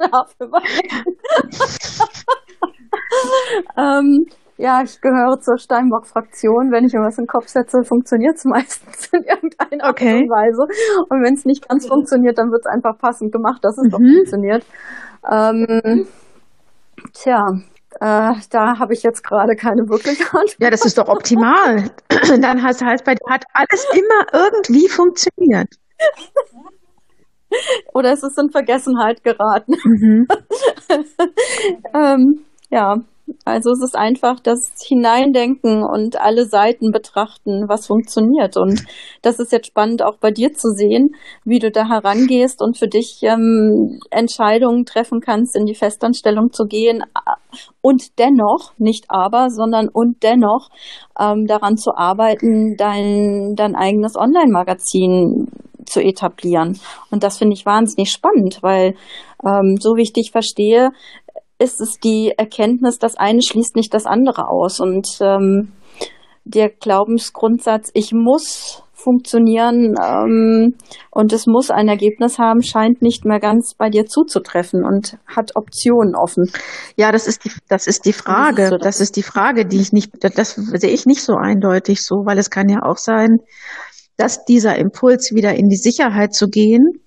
Oh 0.00 0.10
ähm, 3.76 4.26
ja, 4.58 4.82
ich 4.82 5.00
gehöre 5.00 5.40
zur 5.40 5.56
Steinbock-Fraktion. 5.56 6.70
Wenn 6.72 6.84
ich 6.84 6.92
mir 6.92 7.00
was 7.00 7.16
in 7.18 7.24
den 7.24 7.28
Kopf 7.28 7.46
setze, 7.46 7.84
funktioniert 7.84 8.36
es 8.36 8.44
meistens 8.44 9.06
in 9.12 9.22
irgendeiner 9.22 9.88
okay. 9.88 10.14
Art 10.14 10.22
und 10.22 10.30
Weise. 10.30 10.62
Und 11.08 11.22
wenn 11.22 11.34
es 11.34 11.44
nicht 11.44 11.68
ganz 11.68 11.86
funktioniert, 11.86 12.38
dann 12.38 12.50
wird 12.50 12.62
es 12.64 12.66
einfach 12.66 12.98
passend 12.98 13.30
gemacht, 13.32 13.62
dass 13.62 13.78
es 13.78 13.84
mhm. 13.84 13.90
doch 13.90 13.98
funktioniert. 13.98 14.66
Ähm, 15.30 16.08
tja, 17.14 17.46
äh, 18.00 18.34
da 18.50 18.78
habe 18.78 18.92
ich 18.92 19.02
jetzt 19.02 19.24
gerade 19.24 19.56
keine 19.56 19.88
wirkliche 19.88 20.24
Antwort. 20.32 20.56
Ja, 20.60 20.70
das 20.70 20.84
ist 20.84 20.98
doch 20.98 21.08
optimal. 21.08 21.90
dann 22.40 22.62
heißt, 22.62 22.82
heißt 22.82 23.04
bei 23.04 23.14
dir 23.14 23.30
hat 23.30 23.44
alles 23.52 23.86
immer 23.92 24.26
irgendwie 24.32 24.88
funktioniert. 24.88 25.68
Oder 27.94 28.12
es 28.12 28.22
ist 28.22 28.38
in 28.38 28.50
Vergessenheit 28.50 29.24
geraten. 29.24 29.74
Mhm. 29.84 30.26
ähm, 31.94 32.44
ja, 32.70 32.96
also 33.44 33.70
es 33.70 33.82
ist 33.82 33.96
einfach 33.96 34.40
das 34.40 34.72
Hineindenken 34.86 35.82
und 35.82 36.20
alle 36.20 36.46
Seiten 36.46 36.90
betrachten, 36.90 37.64
was 37.68 37.86
funktioniert. 37.86 38.56
Und 38.56 38.84
das 39.22 39.38
ist 39.38 39.52
jetzt 39.52 39.68
spannend 39.68 40.02
auch 40.02 40.16
bei 40.18 40.30
dir 40.30 40.52
zu 40.52 40.68
sehen, 40.70 41.10
wie 41.44 41.58
du 41.58 41.70
da 41.70 41.88
herangehst 41.88 42.60
und 42.62 42.78
für 42.78 42.88
dich 42.88 43.20
ähm, 43.22 44.00
Entscheidungen 44.10 44.84
treffen 44.84 45.20
kannst, 45.20 45.56
in 45.56 45.64
die 45.64 45.74
Festanstellung 45.74 46.52
zu 46.52 46.64
gehen 46.64 47.04
und 47.80 48.18
dennoch, 48.18 48.72
nicht 48.78 49.06
aber, 49.08 49.48
sondern 49.50 49.88
und 49.88 50.22
dennoch 50.22 50.68
ähm, 51.18 51.46
daran 51.46 51.76
zu 51.76 51.92
arbeiten, 51.96 52.76
dein, 52.76 53.54
dein 53.56 53.74
eigenes 53.74 54.16
Online-Magazin 54.16 55.48
zu 55.86 56.00
etablieren. 56.00 56.78
Und 57.10 57.22
das 57.22 57.38
finde 57.38 57.54
ich 57.54 57.64
wahnsinnig 57.64 58.10
spannend, 58.10 58.58
weil 58.62 58.94
ähm, 59.44 59.76
so 59.80 59.96
wie 59.96 60.02
ich 60.02 60.12
dich 60.12 60.30
verstehe, 60.32 60.90
ist 61.58 61.80
es 61.80 61.98
die 62.02 62.32
Erkenntnis, 62.36 62.98
das 62.98 63.16
eine 63.16 63.42
schließt 63.42 63.76
nicht 63.76 63.92
das 63.92 64.06
andere 64.06 64.48
aus. 64.48 64.80
Und 64.80 65.06
ähm, 65.20 65.72
der 66.44 66.70
Glaubensgrundsatz, 66.70 67.90
ich 67.94 68.12
muss 68.12 68.82
funktionieren 68.98 69.94
ähm, 70.02 70.74
und 71.10 71.32
es 71.32 71.46
muss 71.46 71.70
ein 71.70 71.88
Ergebnis 71.88 72.38
haben, 72.38 72.62
scheint 72.62 73.00
nicht 73.00 73.24
mehr 73.24 73.38
ganz 73.38 73.74
bei 73.74 73.90
dir 73.90 74.06
zuzutreffen 74.06 74.84
und 74.84 75.18
hat 75.26 75.54
Optionen 75.54 76.16
offen. 76.16 76.50
Ja, 76.96 77.12
das 77.12 77.28
ist 77.28 77.44
die, 77.44 77.52
das 77.68 77.86
ist 77.86 78.06
die 78.06 78.12
Frage. 78.12 78.70
Das? 78.70 78.80
das 78.80 79.00
ist 79.00 79.16
die 79.16 79.22
Frage, 79.22 79.66
die 79.66 79.80
ich 79.80 79.92
nicht, 79.92 80.12
das 80.20 80.54
sehe 80.54 80.90
ich 80.90 81.06
nicht 81.06 81.22
so 81.22 81.34
eindeutig 81.34 82.04
so, 82.04 82.26
weil 82.26 82.38
es 82.38 82.50
kann 82.50 82.68
ja 82.68 82.82
auch 82.82 82.96
sein, 82.96 83.38
dass 84.16 84.44
dieser 84.44 84.76
Impuls 84.76 85.30
wieder 85.32 85.54
in 85.54 85.68
die 85.68 85.76
Sicherheit 85.76 86.34
zu 86.34 86.48
gehen 86.48 87.00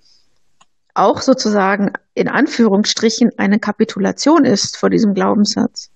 auch 0.94 1.22
sozusagen 1.22 1.92
in 2.14 2.28
Anführungsstrichen 2.28 3.32
eine 3.38 3.60
Kapitulation 3.60 4.46
ist 4.46 4.78
vor 4.78 4.90
diesem 4.90 5.14
Glaubenssatz. 5.14 5.90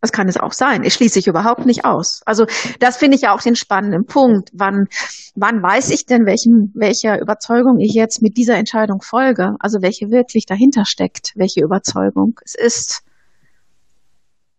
Das 0.00 0.12
kann 0.12 0.28
es 0.28 0.36
auch 0.36 0.52
sein. 0.52 0.84
Ich 0.84 0.94
schließe 0.94 1.18
ich 1.18 1.26
überhaupt 1.26 1.64
nicht 1.64 1.84
aus. 1.84 2.20
Also 2.26 2.46
das 2.80 2.96
finde 2.96 3.16
ich 3.16 3.22
ja 3.22 3.34
auch 3.34 3.40
den 3.40 3.56
spannenden 3.56 4.04
Punkt. 4.04 4.50
Wann, 4.52 4.86
wann 5.34 5.62
weiß 5.62 5.90
ich 5.90 6.04
denn, 6.06 6.26
welchem, 6.26 6.70
welcher 6.74 7.20
Überzeugung 7.20 7.78
ich 7.80 7.94
jetzt 7.94 8.22
mit 8.22 8.36
dieser 8.36 8.56
Entscheidung 8.56 9.00
folge? 9.00 9.56
Also 9.58 9.78
welche 9.80 10.10
wirklich 10.10 10.44
dahinter 10.46 10.84
steckt, 10.84 11.32
welche 11.34 11.60
Überzeugung 11.60 12.38
es 12.44 12.54
ist. 12.54 13.02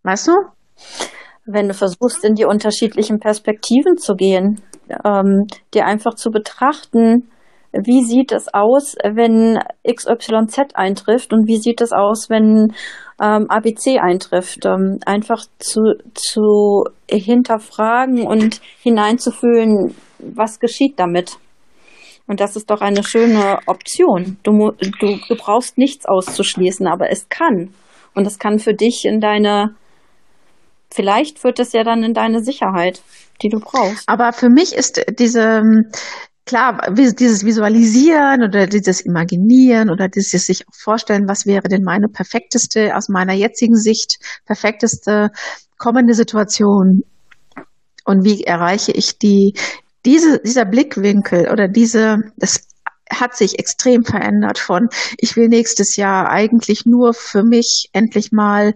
Weißt 0.04 0.28
du? 0.28 0.34
Wenn 1.46 1.68
du 1.68 1.74
versuchst, 1.74 2.26
in 2.26 2.34
die 2.34 2.46
unterschiedlichen 2.46 3.20
Perspektiven 3.20 3.96
zu 3.98 4.16
gehen, 4.16 4.60
ähm, 5.06 5.48
dir 5.74 5.86
einfach 5.86 6.16
zu 6.16 6.30
betrachten, 6.30 7.30
wie 7.84 8.04
sieht 8.04 8.32
es 8.32 8.48
aus, 8.54 8.96
wenn 9.04 9.60
XYZ 9.88 10.76
eintrifft 10.76 11.34
und 11.34 11.48
wie 11.48 11.58
sieht 11.58 11.82
es 11.82 11.92
aus, 11.92 12.30
wenn 12.30 12.74
ähm, 13.22 13.50
ABC 13.50 14.00
eintrifft. 14.00 14.66
Ähm, 14.66 15.00
einfach 15.06 15.46
zu, 15.60 15.82
zu 16.13 16.86
hinterfragen 17.10 18.26
und 18.26 18.62
hineinzufühlen, 18.82 19.96
was 20.20 20.60
geschieht 20.60 21.00
damit. 21.00 21.38
Und 22.28 22.42
das 22.42 22.56
ist 22.56 22.70
doch 22.70 22.82
eine 22.82 23.04
schöne 23.04 23.60
Option. 23.68 24.38
Du, 24.44 24.72
du, 25.00 25.18
du 25.28 25.36
brauchst 25.36 25.78
nichts 25.78 26.06
auszuschließen, 26.06 26.86
aber 26.86 27.10
es 27.10 27.30
kann. 27.30 27.74
Und 28.13 28.28
es 28.28 28.38
kann 28.38 28.60
für 28.60 28.74
dich 28.74 29.06
in 29.06 29.22
deine, 29.22 29.76
vielleicht 30.92 31.40
führt 31.40 31.60
es 31.60 31.72
ja 31.72 31.84
dann 31.84 32.04
in 32.04 32.13
deine 32.13 32.44
Sicherheit, 32.44 33.02
die 33.42 33.50
du 33.50 33.60
brauchst. 33.60 34.10
Aber 34.10 34.34
für 34.34 34.50
mich 34.50 34.74
ist 34.74 35.02
diese, 35.20 35.62
klar, 36.48 36.94
dieses 36.94 37.46
Visualisieren 37.46 38.44
oder 38.44 38.66
dieses 38.66 39.02
Imaginieren 39.02 39.90
oder 39.90 40.08
dieses 40.08 40.46
sich 40.46 40.66
vorstellen, 40.72 41.28
was 41.28 41.46
wäre 41.46 41.68
denn 41.68 41.84
meine 41.84 42.08
perfekteste, 42.08 42.96
aus 42.96 43.10
meiner 43.10 43.34
jetzigen 43.34 43.76
Sicht, 43.76 44.18
perfekteste 44.46 45.30
kommende 45.78 46.14
Situation? 46.14 47.04
Und 48.06 48.24
wie 48.24 48.44
erreiche 48.44 48.92
ich 48.94 49.20
die, 49.20 49.54
diese, 50.06 50.40
dieser 50.40 50.66
Blickwinkel 50.66 51.50
oder 51.52 51.68
diese, 51.68 52.20
das 52.38 52.68
hat 53.12 53.36
sich 53.36 53.60
extrem 53.60 54.04
verändert 54.04 54.58
von, 54.58 54.90
ich 55.18 55.36
will 55.36 55.50
nächstes 55.50 55.96
Jahr 55.98 56.30
eigentlich 56.30 56.86
nur 56.86 57.14
für 57.14 57.44
mich 57.44 57.90
endlich 57.94 58.32
mal 58.32 58.74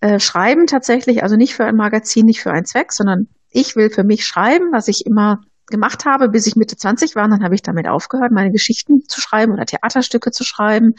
äh, 0.00 0.20
schreiben 0.20 0.66
tatsächlich, 0.66 1.22
also 1.22 1.36
nicht 1.36 1.54
für 1.54 1.64
ein 1.64 1.76
Magazin, 1.76 2.26
nicht 2.26 2.40
für 2.40 2.52
einen 2.52 2.66
Zweck, 2.66 2.92
sondern 2.92 3.28
ich 3.50 3.76
will 3.76 3.90
für 3.90 4.04
mich 4.04 4.24
schreiben, 4.24 4.72
was 4.72 4.88
ich 4.88 5.06
immer 5.06 5.40
gemacht 5.70 6.04
habe, 6.04 6.28
bis 6.28 6.46
ich 6.46 6.56
Mitte 6.56 6.76
20 6.76 7.14
war. 7.14 7.24
Und 7.24 7.30
dann 7.30 7.44
habe 7.44 7.54
ich 7.54 7.62
damit 7.62 7.88
aufgehört, 7.88 8.32
meine 8.32 8.50
Geschichten 8.50 9.02
zu 9.08 9.20
schreiben 9.20 9.52
oder 9.52 9.64
Theaterstücke 9.64 10.30
zu 10.30 10.44
schreiben. 10.44 10.94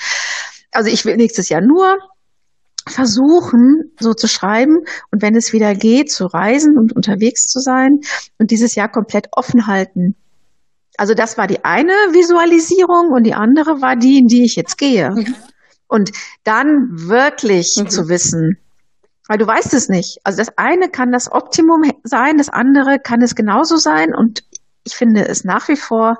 Also 0.72 0.90
ich 0.90 1.06
will 1.06 1.18
nächstes 1.18 1.50
Jahr 1.50 1.62
nur 1.62 1.98
versuchen, 2.88 3.92
so 4.00 4.14
zu 4.14 4.28
schreiben 4.28 4.80
und 5.12 5.22
wenn 5.22 5.36
es 5.36 5.54
wieder 5.54 5.76
geht, 5.76 6.12
zu 6.12 6.26
reisen 6.26 6.78
und 6.78 6.96
unterwegs 6.96 7.46
zu 7.46 7.60
sein 7.60 8.00
und 8.38 8.52
dieses 8.52 8.76
Jahr 8.76 8.90
komplett 8.90 9.28
offen 9.32 9.68
halten. 9.68 10.16
Also 10.98 11.14
das 11.14 11.38
war 11.38 11.48
die 11.48 11.64
eine 11.64 11.94
Visualisierung 12.12 13.12
und 13.14 13.24
die 13.24 13.34
andere 13.34 13.82
war 13.82 13.96
die, 13.96 14.18
in 14.20 14.28
die 14.28 14.44
ich 14.44 14.56
jetzt 14.56 14.78
gehe. 14.78 15.12
Mhm. 15.12 15.36
Und 15.88 16.12
dann 16.44 16.90
wirklich 16.92 17.78
mhm. 17.80 17.90
zu 17.90 18.10
wissen, 18.10 18.58
weil 19.28 19.38
du 19.38 19.48
weißt 19.48 19.74
es 19.74 19.90
nicht. 19.90 20.20
Also 20.24 20.40
das 20.40 20.58
eine 20.58 20.90
kann 20.90 21.12
das 21.12 21.32
Optimum 21.32 21.84
sein, 22.04 22.38
das 22.38 22.50
andere 22.50 23.00
kann 23.00 23.22
es 23.22 23.36
genauso 23.36 23.78
sein 23.78 24.14
und 24.14 24.44
ich 24.84 24.96
finde 24.96 25.28
es 25.28 25.44
nach 25.44 25.68
wie 25.68 25.76
vor 25.76 26.18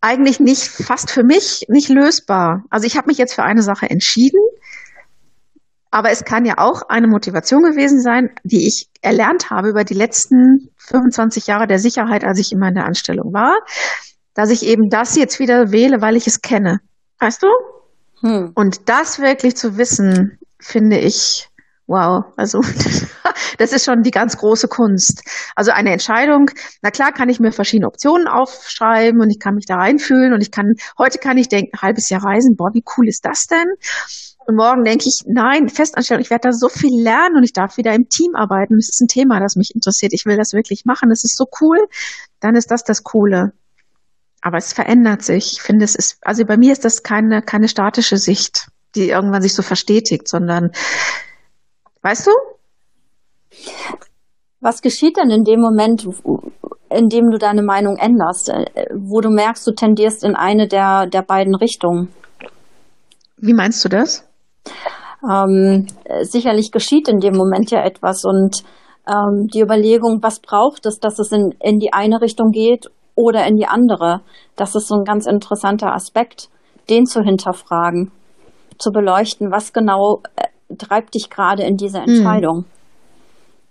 eigentlich 0.00 0.38
nicht, 0.38 0.62
fast 0.62 1.10
für 1.10 1.24
mich 1.24 1.64
nicht 1.68 1.88
lösbar. 1.88 2.64
Also 2.70 2.86
ich 2.86 2.96
habe 2.96 3.08
mich 3.08 3.18
jetzt 3.18 3.34
für 3.34 3.42
eine 3.42 3.62
Sache 3.62 3.90
entschieden, 3.90 4.40
aber 5.90 6.10
es 6.10 6.24
kann 6.24 6.44
ja 6.44 6.54
auch 6.58 6.82
eine 6.88 7.08
Motivation 7.08 7.62
gewesen 7.62 8.00
sein, 8.00 8.30
die 8.44 8.68
ich 8.68 8.88
erlernt 9.00 9.50
habe 9.50 9.70
über 9.70 9.84
die 9.84 9.94
letzten 9.94 10.70
25 10.76 11.46
Jahre 11.46 11.66
der 11.66 11.78
Sicherheit, 11.78 12.24
als 12.24 12.38
ich 12.38 12.52
immer 12.52 12.68
in 12.68 12.74
der 12.74 12.84
Anstellung 12.84 13.32
war, 13.32 13.56
dass 14.34 14.50
ich 14.50 14.64
eben 14.64 14.90
das 14.90 15.16
jetzt 15.16 15.40
wieder 15.40 15.72
wähle, 15.72 16.00
weil 16.00 16.16
ich 16.16 16.26
es 16.26 16.42
kenne. 16.42 16.80
Weißt 17.18 17.42
du? 17.42 17.48
Hm. 18.20 18.52
Und 18.54 18.88
das 18.88 19.18
wirklich 19.18 19.56
zu 19.56 19.76
wissen, 19.76 20.38
finde 20.60 20.98
ich 20.98 21.48
Wow, 21.88 22.26
also 22.36 22.60
das 23.58 23.72
ist 23.72 23.84
schon 23.84 24.02
die 24.02 24.10
ganz 24.10 24.36
große 24.36 24.68
Kunst. 24.68 25.22
Also 25.54 25.70
eine 25.70 25.92
Entscheidung, 25.92 26.50
na 26.82 26.90
klar 26.90 27.12
kann 27.12 27.28
ich 27.28 27.40
mir 27.40 27.52
verschiedene 27.52 27.88
Optionen 27.88 28.26
aufschreiben 28.26 29.20
und 29.20 29.30
ich 29.30 29.38
kann 29.38 29.54
mich 29.54 29.66
da 29.66 29.76
reinfühlen 29.76 30.32
und 30.32 30.40
ich 30.40 30.50
kann, 30.50 30.74
heute 30.98 31.18
kann 31.18 31.38
ich 31.38 31.48
denken, 31.48 31.78
halbes 31.80 32.08
Jahr 32.08 32.24
reisen, 32.24 32.56
boah, 32.56 32.70
wie 32.72 32.84
cool 32.96 33.08
ist 33.08 33.24
das 33.24 33.46
denn? 33.46 33.66
Und 34.46 34.56
morgen 34.56 34.84
denke 34.84 35.04
ich, 35.06 35.24
nein, 35.26 35.68
Festanstellung, 35.68 36.22
ich 36.22 36.30
werde 36.30 36.48
da 36.48 36.52
so 36.52 36.68
viel 36.68 37.02
lernen 37.02 37.36
und 37.36 37.44
ich 37.44 37.52
darf 37.52 37.76
wieder 37.76 37.92
im 37.92 38.08
Team 38.08 38.34
arbeiten. 38.34 38.76
Das 38.76 38.88
ist 38.88 39.00
ein 39.02 39.08
Thema, 39.08 39.40
das 39.40 39.56
mich 39.56 39.74
interessiert. 39.74 40.14
Ich 40.14 40.24
will 40.24 40.38
das 40.38 40.54
wirklich 40.54 40.86
machen. 40.86 41.10
Das 41.10 41.22
ist 41.22 41.36
so 41.36 41.44
cool. 41.60 41.76
Dann 42.40 42.56
ist 42.56 42.70
das 42.70 42.82
das 42.82 43.02
Coole. 43.02 43.52
Aber 44.40 44.56
es 44.56 44.72
verändert 44.72 45.22
sich. 45.22 45.52
Ich 45.52 45.60
finde, 45.60 45.84
es 45.84 45.94
ist, 45.94 46.16
also 46.22 46.46
bei 46.46 46.56
mir 46.56 46.72
ist 46.72 46.86
das 46.86 47.02
keine, 47.02 47.42
keine 47.42 47.68
statische 47.68 48.16
Sicht, 48.16 48.68
die 48.94 49.10
irgendwann 49.10 49.42
sich 49.42 49.52
so 49.52 49.62
verstetigt, 49.62 50.28
sondern 50.28 50.70
Weißt 52.02 52.26
du? 52.26 52.30
Was 54.60 54.82
geschieht 54.82 55.16
denn 55.16 55.30
in 55.30 55.44
dem 55.44 55.60
Moment, 55.60 56.06
in 56.90 57.08
dem 57.08 57.30
du 57.30 57.38
deine 57.38 57.62
Meinung 57.62 57.96
änderst, 57.96 58.48
äh, 58.48 58.86
wo 58.94 59.20
du 59.20 59.30
merkst, 59.30 59.66
du 59.66 59.72
tendierst 59.72 60.24
in 60.24 60.34
eine 60.34 60.66
der, 60.66 61.06
der 61.06 61.22
beiden 61.22 61.54
Richtungen? 61.54 62.08
Wie 63.36 63.54
meinst 63.54 63.84
du 63.84 63.88
das? 63.88 64.24
Ähm, 65.28 65.86
sicherlich 66.22 66.70
geschieht 66.70 67.08
in 67.08 67.18
dem 67.18 67.36
Moment 67.36 67.70
ja 67.70 67.84
etwas 67.84 68.24
und 68.24 68.64
ähm, 69.08 69.46
die 69.52 69.60
Überlegung, 69.60 70.18
was 70.22 70.40
braucht 70.40 70.86
es, 70.86 71.00
dass 71.00 71.18
es 71.18 71.32
in, 71.32 71.54
in 71.60 71.78
die 71.78 71.92
eine 71.92 72.20
Richtung 72.20 72.50
geht 72.50 72.90
oder 73.14 73.46
in 73.46 73.56
die 73.56 73.66
andere, 73.66 74.20
das 74.56 74.74
ist 74.74 74.88
so 74.88 74.96
ein 74.96 75.04
ganz 75.04 75.26
interessanter 75.26 75.92
Aspekt, 75.92 76.48
den 76.88 77.06
zu 77.06 77.22
hinterfragen, 77.22 78.12
zu 78.78 78.90
beleuchten, 78.92 79.50
was 79.50 79.72
genau 79.72 80.22
äh, 80.36 80.76
treibt 80.76 81.14
dich 81.14 81.30
gerade 81.30 81.64
in 81.64 81.76
diese 81.76 82.00
hm. 82.00 82.08
Entscheidung? 82.08 82.56
Hm. 82.58 82.77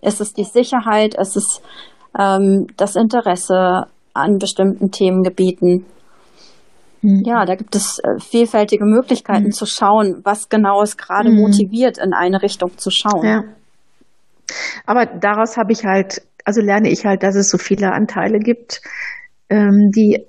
Es 0.01 0.19
ist 0.21 0.37
die 0.37 0.43
Sicherheit, 0.43 1.15
es 1.17 1.35
ist 1.35 1.61
ähm, 2.17 2.67
das 2.77 2.95
Interesse 2.95 3.85
an 4.13 4.37
bestimmten 4.37 4.91
Themengebieten. 4.91 5.85
Hm. 7.01 7.21
Ja, 7.25 7.45
da 7.45 7.55
gibt 7.55 7.75
es 7.75 7.99
äh, 7.99 8.19
vielfältige 8.19 8.85
Möglichkeiten 8.85 9.45
hm. 9.45 9.51
zu 9.51 9.65
schauen, 9.65 10.21
was 10.23 10.49
genau 10.49 10.81
es 10.81 10.97
gerade 10.97 11.29
hm. 11.29 11.37
motiviert, 11.37 11.97
in 11.97 12.13
eine 12.13 12.41
Richtung 12.41 12.77
zu 12.77 12.89
schauen. 12.89 13.25
Ja. 13.25 13.43
Aber 14.85 15.05
daraus 15.05 15.57
habe 15.57 15.71
ich 15.73 15.83
halt, 15.85 16.21
also 16.45 16.61
lerne 16.61 16.89
ich 16.89 17.05
halt, 17.05 17.23
dass 17.23 17.35
es 17.35 17.49
so 17.49 17.57
viele 17.57 17.91
Anteile 17.91 18.39
gibt, 18.39 18.81
ähm, 19.49 19.91
die 19.95 20.25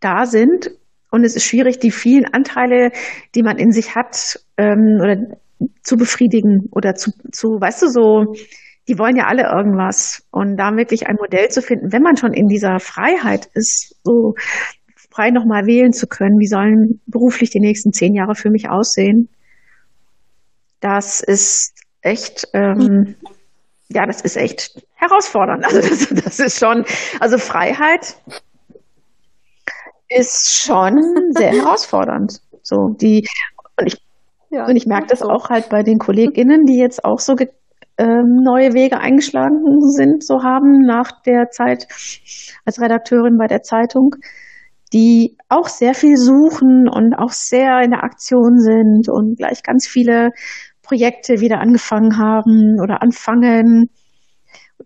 da 0.00 0.26
sind. 0.26 0.70
Und 1.10 1.24
es 1.24 1.34
ist 1.34 1.44
schwierig, 1.44 1.78
die 1.78 1.90
vielen 1.90 2.26
Anteile, 2.26 2.90
die 3.34 3.42
man 3.42 3.58
in 3.58 3.72
sich 3.72 3.96
hat, 3.96 4.38
ähm, 4.56 4.98
oder 5.02 5.16
zu 5.82 5.96
befriedigen 5.96 6.68
oder 6.72 6.94
zu, 6.94 7.10
zu, 7.32 7.48
weißt 7.60 7.82
du, 7.82 7.88
so, 7.88 8.34
die 8.90 8.98
wollen 8.98 9.16
ja 9.16 9.26
alle 9.26 9.44
irgendwas. 9.44 10.26
Und 10.32 10.56
da 10.56 10.76
wirklich 10.76 11.06
ein 11.06 11.14
Modell 11.14 11.48
zu 11.48 11.62
finden, 11.62 11.92
wenn 11.92 12.02
man 12.02 12.16
schon 12.16 12.32
in 12.32 12.48
dieser 12.48 12.80
Freiheit 12.80 13.48
ist, 13.54 13.94
so 14.02 14.34
frei 15.10 15.30
nochmal 15.30 15.66
wählen 15.66 15.92
zu 15.92 16.08
können, 16.08 16.38
wie 16.40 16.48
sollen 16.48 17.00
beruflich 17.06 17.50
die 17.50 17.60
nächsten 17.60 17.92
zehn 17.92 18.14
Jahre 18.14 18.34
für 18.34 18.50
mich 18.50 18.68
aussehen, 18.68 19.28
das 20.80 21.20
ist 21.20 21.72
echt, 22.02 22.48
ähm, 22.52 23.14
ja, 23.88 24.06
das 24.06 24.22
ist 24.22 24.36
echt 24.36 24.82
herausfordernd. 24.94 25.64
Also 25.68 25.80
das, 25.80 26.24
das 26.24 26.40
ist 26.40 26.58
schon, 26.58 26.84
also 27.20 27.38
Freiheit 27.38 28.16
ist 30.08 30.64
schon 30.64 30.98
sehr 31.30 31.52
herausfordernd. 31.52 32.40
So 32.62 32.94
die 33.00 33.26
und 33.76 33.86
ich 33.86 33.98
ja, 34.52 34.66
und 34.66 34.74
ich 34.74 34.86
merke 34.86 35.06
das 35.06 35.22
auch 35.22 35.48
halt 35.48 35.68
bei 35.68 35.84
den 35.84 35.98
KollegInnen, 35.98 36.64
die 36.64 36.76
jetzt 36.76 37.04
auch 37.04 37.20
so 37.20 37.36
ähm, 38.00 38.40
neue 38.42 38.72
Wege 38.72 38.98
eingeschlagen 38.98 39.78
sind, 39.90 40.24
so 40.24 40.42
haben 40.42 40.80
nach 40.86 41.20
der 41.22 41.50
Zeit 41.50 41.86
als 42.64 42.80
Redakteurin 42.80 43.36
bei 43.36 43.46
der 43.46 43.60
Zeitung, 43.62 44.16
die 44.94 45.36
auch 45.50 45.68
sehr 45.68 45.92
viel 45.94 46.16
suchen 46.16 46.88
und 46.88 47.14
auch 47.14 47.30
sehr 47.30 47.82
in 47.82 47.90
der 47.90 48.02
Aktion 48.02 48.58
sind 48.58 49.08
und 49.10 49.36
gleich 49.36 49.62
ganz 49.62 49.86
viele 49.86 50.30
Projekte 50.82 51.40
wieder 51.40 51.60
angefangen 51.60 52.16
haben 52.16 52.80
oder 52.82 53.02
anfangen, 53.02 53.90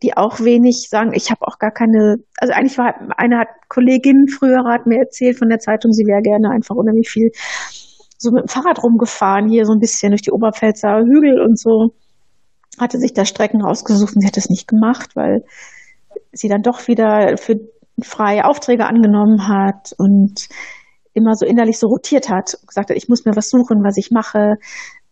die 0.03 0.16
auch 0.16 0.40
wenig 0.40 0.88
sagen, 0.90 1.12
ich 1.14 1.31
habe 1.31 1.46
auch 1.46 1.59
gar 1.61 1.70
keine, 1.70 2.16
also 2.38 2.53
eigentlich 2.53 2.79
war 2.79 2.94
eine 3.16 3.38
hat 3.38 3.48
Kollegin 3.68 4.27
früher 4.27 4.64
hat 4.64 4.87
mir 4.87 4.98
erzählt 4.98 5.38
von 5.38 5.48
der 5.48 5.61
Zeitung, 5.61 5.92
sie 5.92 6.05
wäre 6.05 6.20
gerne 6.20 6.50
einfach 6.50 6.74
unheimlich 6.74 7.09
viel 7.09 7.31
so 8.18 8.33
mit 8.33 8.42
dem 8.42 8.48
Fahrrad 8.48 8.83
rumgefahren, 8.83 9.48
hier 9.48 9.66
so 9.66 9.72
ein 9.72 9.79
bisschen 9.79 10.11
durch 10.11 10.22
die 10.22 10.33
Oberpfälzer 10.33 10.98
Hügel 11.05 11.40
und 11.40 11.59
so. 11.59 11.94
Hatte 12.78 12.98
sich 12.98 13.12
da 13.14 13.24
Strecken 13.24 13.62
rausgesucht 13.62 14.14
und 14.14 14.20
sie 14.20 14.26
hat 14.26 14.37
das 14.37 14.50
nicht 14.50 14.68
gemacht, 14.68 15.14
weil 15.14 15.44
sie 16.32 16.48
dann 16.48 16.62
doch 16.62 16.88
wieder 16.88 17.37
für 17.37 17.56
freie 18.02 18.44
Aufträge 18.44 18.87
angenommen 18.87 19.48
hat 19.48 19.92
und 19.98 20.48
immer 21.12 21.34
so 21.34 21.46
innerlich 21.46 21.78
so 21.78 21.87
rotiert 21.87 22.28
hat 22.28 22.54
und 22.60 22.68
gesagt 22.68 22.90
hat, 22.90 22.96
ich 22.96 23.08
muss 23.08 23.24
mir 23.24 23.37
was 23.37 23.48
suchen, 23.48 23.84
was 23.84 23.96
ich 23.96 24.10
mache, 24.10 24.56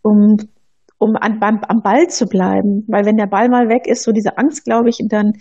um, 0.03 0.37
um 0.99 1.17
an, 1.17 1.39
beim, 1.39 1.61
am 1.69 1.83
Ball 1.83 2.09
zu 2.09 2.27
bleiben. 2.27 2.85
Weil 2.89 3.05
wenn 3.05 3.17
der 3.17 3.29
Ball 3.29 3.49
mal 3.49 3.69
weg 3.69 3.87
ist, 3.87 4.03
so 4.03 4.11
diese 4.11 4.37
Angst, 4.37 4.65
glaube 4.65 4.89
ich, 4.89 4.99
dann 5.09 5.35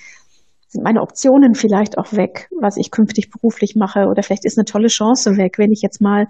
sind 0.68 0.84
meine 0.84 1.02
Optionen 1.02 1.56
vielleicht 1.56 1.98
auch 1.98 2.14
weg, 2.14 2.48
was 2.62 2.78
ich 2.78 2.92
künftig 2.92 3.30
beruflich 3.30 3.76
mache. 3.76 4.06
Oder 4.08 4.24
vielleicht 4.24 4.46
ist 4.46 4.58
eine 4.58 4.66
tolle 4.66 4.88
Chance 4.88 5.36
weg, 5.36 5.58
wenn 5.58 5.72
ich 5.72 5.82
jetzt 5.82 6.00
mal 6.00 6.28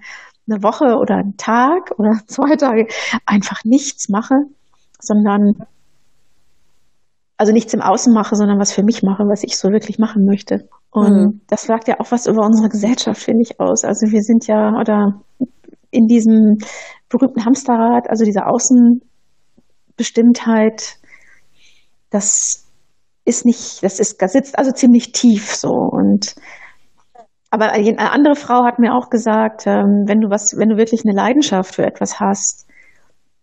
eine 0.50 0.64
Woche 0.64 0.98
oder 0.98 1.18
einen 1.18 1.38
Tag 1.38 1.92
oder 1.98 2.12
zwei 2.28 2.56
Tage 2.56 2.88
einfach 3.26 3.60
nichts 3.66 4.10
mache, 4.10 4.36
sondern 5.00 5.56
also 7.42 7.52
nichts 7.54 7.74
im 7.74 7.82
Außen 7.82 8.14
mache, 8.14 8.36
sondern 8.36 8.60
was 8.60 8.72
für 8.72 8.84
mich 8.84 9.02
mache, 9.02 9.24
was 9.24 9.44
ich 9.44 9.58
so 9.58 9.70
wirklich 9.70 9.98
machen 9.98 10.26
möchte. 10.26 10.70
Und 10.92 11.12
mhm. 11.12 11.42
das 11.48 11.64
sagt 11.64 11.88
ja 11.88 12.00
auch 12.00 12.12
was 12.12 12.28
über 12.28 12.46
unsere 12.46 12.70
Gesellschaft, 12.70 13.20
finde 13.20 13.42
ich, 13.42 13.60
aus. 13.60 13.84
Also 13.84 14.12
wir 14.12 14.22
sind 14.22 14.46
ja, 14.46 14.80
oder 14.80 15.24
in 15.90 16.06
diesem 16.06 16.60
berühmten 17.10 17.44
Hamsterrad, 17.44 18.12
also 18.12 18.26
diese 18.26 18.46
Außenbestimmtheit, 18.46 21.00
das 22.12 22.68
ist 23.26 23.44
nicht, 23.44 23.82
das 23.82 24.00
ist, 24.00 24.22
das 24.22 24.34
sitzt 24.34 24.60
also 24.60 24.72
ziemlich 24.72 25.12
tief 25.12 25.56
so. 25.56 25.72
Und 25.72 26.36
aber 27.50 27.72
eine 27.72 28.12
andere 28.12 28.36
Frau 28.36 28.66
hat 28.66 28.78
mir 28.78 28.94
auch 28.94 29.10
gesagt, 29.10 29.66
ähm, 29.66 30.04
wenn 30.06 30.22
du 30.22 30.30
was, 30.30 30.54
wenn 30.56 30.70
du 30.70 30.78
wirklich 30.78 31.02
eine 31.06 31.16
Leidenschaft 31.16 31.74
für 31.74 31.88
etwas 31.88 32.20
hast, 32.20 32.68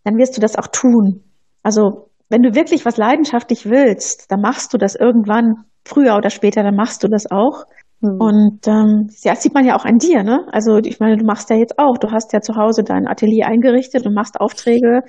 dann 0.04 0.18
wirst 0.18 0.36
du 0.36 0.40
das 0.40 0.54
auch 0.54 0.68
tun. 0.68 1.24
Also 1.64 2.07
wenn 2.28 2.42
du 2.42 2.54
wirklich 2.54 2.84
was 2.84 2.96
leidenschaftlich 2.96 3.66
willst, 3.66 4.30
dann 4.30 4.40
machst 4.40 4.72
du 4.74 4.78
das 4.78 4.94
irgendwann, 4.94 5.64
früher 5.84 6.16
oder 6.16 6.30
später, 6.30 6.62
dann 6.62 6.76
machst 6.76 7.02
du 7.02 7.08
das 7.08 7.30
auch. 7.30 7.64
Mhm. 8.00 8.20
Und 8.20 8.68
ähm, 8.68 9.08
ja, 9.22 9.32
das 9.32 9.42
sieht 9.42 9.54
man 9.54 9.64
ja 9.64 9.76
auch 9.76 9.84
an 9.84 9.98
dir, 9.98 10.22
ne? 10.22 10.40
Also 10.52 10.78
ich 10.78 11.00
meine, 11.00 11.16
du 11.16 11.24
machst 11.24 11.50
ja 11.50 11.56
jetzt 11.56 11.78
auch, 11.78 11.96
du 11.98 12.10
hast 12.10 12.32
ja 12.32 12.40
zu 12.40 12.54
Hause 12.54 12.82
dein 12.84 13.08
Atelier 13.08 13.46
eingerichtet 13.46 14.06
und 14.06 14.14
machst 14.14 14.40
Aufträge 14.40 15.00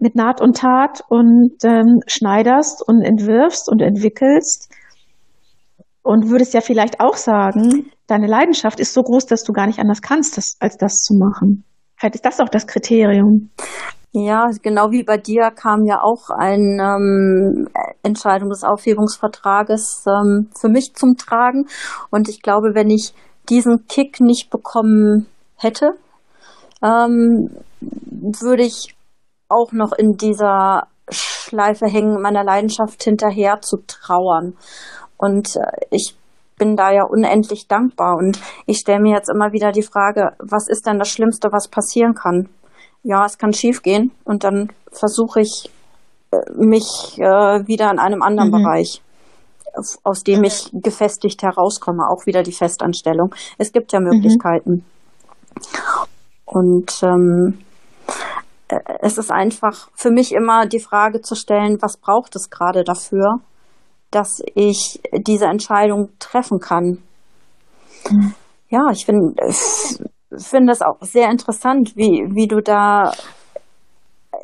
mit 0.00 0.14
Naht 0.14 0.40
und 0.40 0.56
Tat 0.56 1.02
und 1.08 1.56
ähm, 1.64 2.00
schneiderst 2.06 2.82
und 2.86 3.02
entwirfst 3.02 3.68
und 3.70 3.82
entwickelst 3.82 4.72
und 6.02 6.30
würdest 6.30 6.54
ja 6.54 6.60
vielleicht 6.60 7.00
auch 7.00 7.16
sagen, 7.16 7.90
deine 8.06 8.26
Leidenschaft 8.26 8.80
ist 8.80 8.94
so 8.94 9.02
groß, 9.02 9.26
dass 9.26 9.42
du 9.42 9.52
gar 9.52 9.66
nicht 9.66 9.78
anders 9.78 10.00
kannst, 10.00 10.36
das, 10.36 10.56
als 10.60 10.76
das 10.76 10.94
zu 11.02 11.14
machen. 11.18 11.64
Vielleicht 11.96 12.14
ist 12.14 12.24
das 12.24 12.40
auch 12.40 12.48
das 12.48 12.66
Kriterium. 12.66 13.50
Ja, 14.20 14.48
genau 14.62 14.90
wie 14.90 15.04
bei 15.04 15.16
dir 15.16 15.52
kam 15.52 15.84
ja 15.84 16.00
auch 16.02 16.30
eine 16.30 16.82
ähm, 16.82 17.68
Entscheidung 18.02 18.48
des 18.48 18.64
Aufhebungsvertrages 18.64 20.04
ähm, 20.08 20.48
für 20.58 20.68
mich 20.68 20.92
zum 20.94 21.16
Tragen. 21.16 21.66
Und 22.10 22.28
ich 22.28 22.42
glaube, 22.42 22.74
wenn 22.74 22.90
ich 22.90 23.14
diesen 23.48 23.86
Kick 23.86 24.20
nicht 24.20 24.50
bekommen 24.50 25.28
hätte, 25.56 25.92
ähm, 26.82 27.50
würde 27.80 28.64
ich 28.64 28.96
auch 29.48 29.70
noch 29.70 29.92
in 29.92 30.16
dieser 30.16 30.88
Schleife 31.10 31.86
hängen, 31.86 32.20
meiner 32.20 32.42
Leidenschaft 32.42 33.04
hinterher 33.04 33.60
zu 33.60 33.76
trauern. 33.86 34.54
Und 35.16 35.54
äh, 35.54 35.86
ich 35.90 36.16
bin 36.58 36.74
da 36.74 36.90
ja 36.90 37.04
unendlich 37.04 37.68
dankbar. 37.68 38.16
Und 38.16 38.40
ich 38.66 38.78
stelle 38.78 39.00
mir 39.00 39.14
jetzt 39.14 39.30
immer 39.30 39.52
wieder 39.52 39.70
die 39.70 39.84
Frage, 39.84 40.32
was 40.40 40.66
ist 40.68 40.86
denn 40.86 40.98
das 40.98 41.08
Schlimmste, 41.08 41.50
was 41.52 41.68
passieren 41.68 42.14
kann? 42.14 42.48
Ja, 43.02 43.24
es 43.24 43.38
kann 43.38 43.52
schiefgehen 43.52 44.10
und 44.24 44.44
dann 44.44 44.70
versuche 44.92 45.40
ich 45.40 45.70
äh, 46.30 46.36
mich 46.56 47.16
äh, 47.18 47.66
wieder 47.66 47.90
in 47.90 47.98
einem 47.98 48.22
anderen 48.22 48.50
mhm. 48.50 48.62
Bereich, 48.62 49.02
aus 50.02 50.24
dem 50.24 50.44
ich 50.44 50.70
gefestigt 50.72 51.42
herauskomme, 51.42 52.08
auch 52.08 52.26
wieder 52.26 52.42
die 52.42 52.52
Festanstellung. 52.52 53.34
Es 53.56 53.72
gibt 53.72 53.92
ja 53.92 54.00
mhm. 54.00 54.08
Möglichkeiten. 54.08 54.72
Mhm. 54.72 54.84
Und 56.44 57.02
ähm, 57.02 57.58
äh, 58.68 58.78
es 59.00 59.18
ist 59.18 59.30
einfach 59.30 59.88
für 59.94 60.10
mich 60.10 60.32
immer 60.32 60.66
die 60.66 60.80
Frage 60.80 61.20
zu 61.20 61.34
stellen, 61.34 61.78
was 61.80 61.96
braucht 61.96 62.36
es 62.36 62.50
gerade 62.50 62.84
dafür? 62.84 63.40
dass 64.10 64.42
ich 64.54 65.00
diese 65.12 65.46
Entscheidung 65.46 66.10
treffen 66.18 66.60
kann. 66.60 67.02
Mhm. 68.10 68.34
Ja, 68.70 68.90
ich 68.92 69.06
finde 69.06 69.34
finde 70.36 70.72
es 70.72 70.82
auch 70.82 71.00
sehr 71.00 71.30
interessant, 71.30 71.96
wie, 71.96 72.24
wie 72.34 72.46
du 72.46 72.60
da 72.60 73.12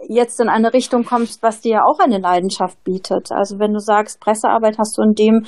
jetzt 0.08 0.40
in 0.40 0.48
eine 0.48 0.72
Richtung 0.72 1.04
kommst, 1.04 1.42
was 1.42 1.60
dir 1.60 1.72
ja 1.72 1.84
auch 1.84 1.98
eine 1.98 2.18
Leidenschaft 2.18 2.82
bietet. 2.84 3.30
Also 3.32 3.58
wenn 3.58 3.72
du 3.72 3.80
sagst, 3.80 4.20
Pressearbeit 4.20 4.78
hast 4.78 4.98
du 4.98 5.02
in 5.02 5.14
dem 5.14 5.46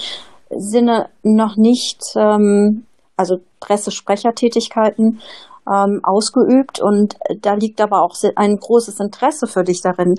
Sinne 0.50 1.08
noch 1.22 1.56
nicht, 1.56 2.00
ähm, 2.16 2.86
also 3.16 3.36
Pressesprechertätigkeiten 3.60 5.20
ähm, 5.68 6.00
ausgeübt 6.02 6.80
und 6.80 7.16
da 7.40 7.54
liegt 7.54 7.80
aber 7.80 8.02
auch 8.02 8.14
ein 8.36 8.56
großes 8.56 9.00
Interesse 9.00 9.46
für 9.46 9.64
dich 9.64 9.80
darin 9.82 10.14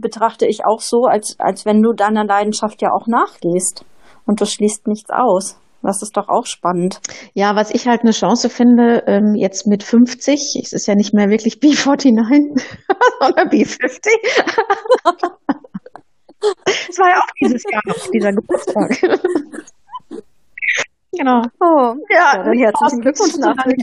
betrachte 0.00 0.46
ich 0.46 0.64
auch 0.64 0.80
so, 0.80 1.04
als, 1.04 1.36
als 1.38 1.66
wenn 1.66 1.82
du 1.82 1.92
deiner 1.92 2.24
Leidenschaft 2.24 2.82
ja 2.82 2.90
auch 2.92 3.06
nachgehst 3.06 3.84
und 4.26 4.40
du 4.40 4.46
schließt 4.46 4.86
nichts 4.86 5.10
aus. 5.10 5.56
Das 5.82 6.02
ist 6.02 6.16
doch 6.16 6.28
auch 6.28 6.46
spannend. 6.46 7.00
Ja, 7.32 7.56
was 7.56 7.70
ich 7.70 7.88
halt 7.88 8.02
eine 8.02 8.10
Chance 8.10 8.50
finde, 8.50 9.04
ähm, 9.06 9.34
jetzt 9.34 9.66
mit 9.66 9.82
50, 9.82 10.60
es 10.62 10.72
ist 10.72 10.86
ja 10.86 10.94
nicht 10.94 11.14
mehr 11.14 11.30
wirklich 11.30 11.54
B49, 11.54 12.60
sondern 13.20 13.48
B50. 13.48 14.08
Es 16.88 16.98
war 16.98 17.08
ja 17.08 17.18
auch 17.18 17.30
dieses 17.40 17.62
Jahr 17.70 17.82
dieser 18.12 18.32
Geburtstag. 18.32 18.90
genau. 21.12 21.42
Oh, 21.60 21.94
ja, 22.10 22.52
ja 22.52 22.66
herzlichen 22.66 23.00
Glückwunsch 23.00 23.34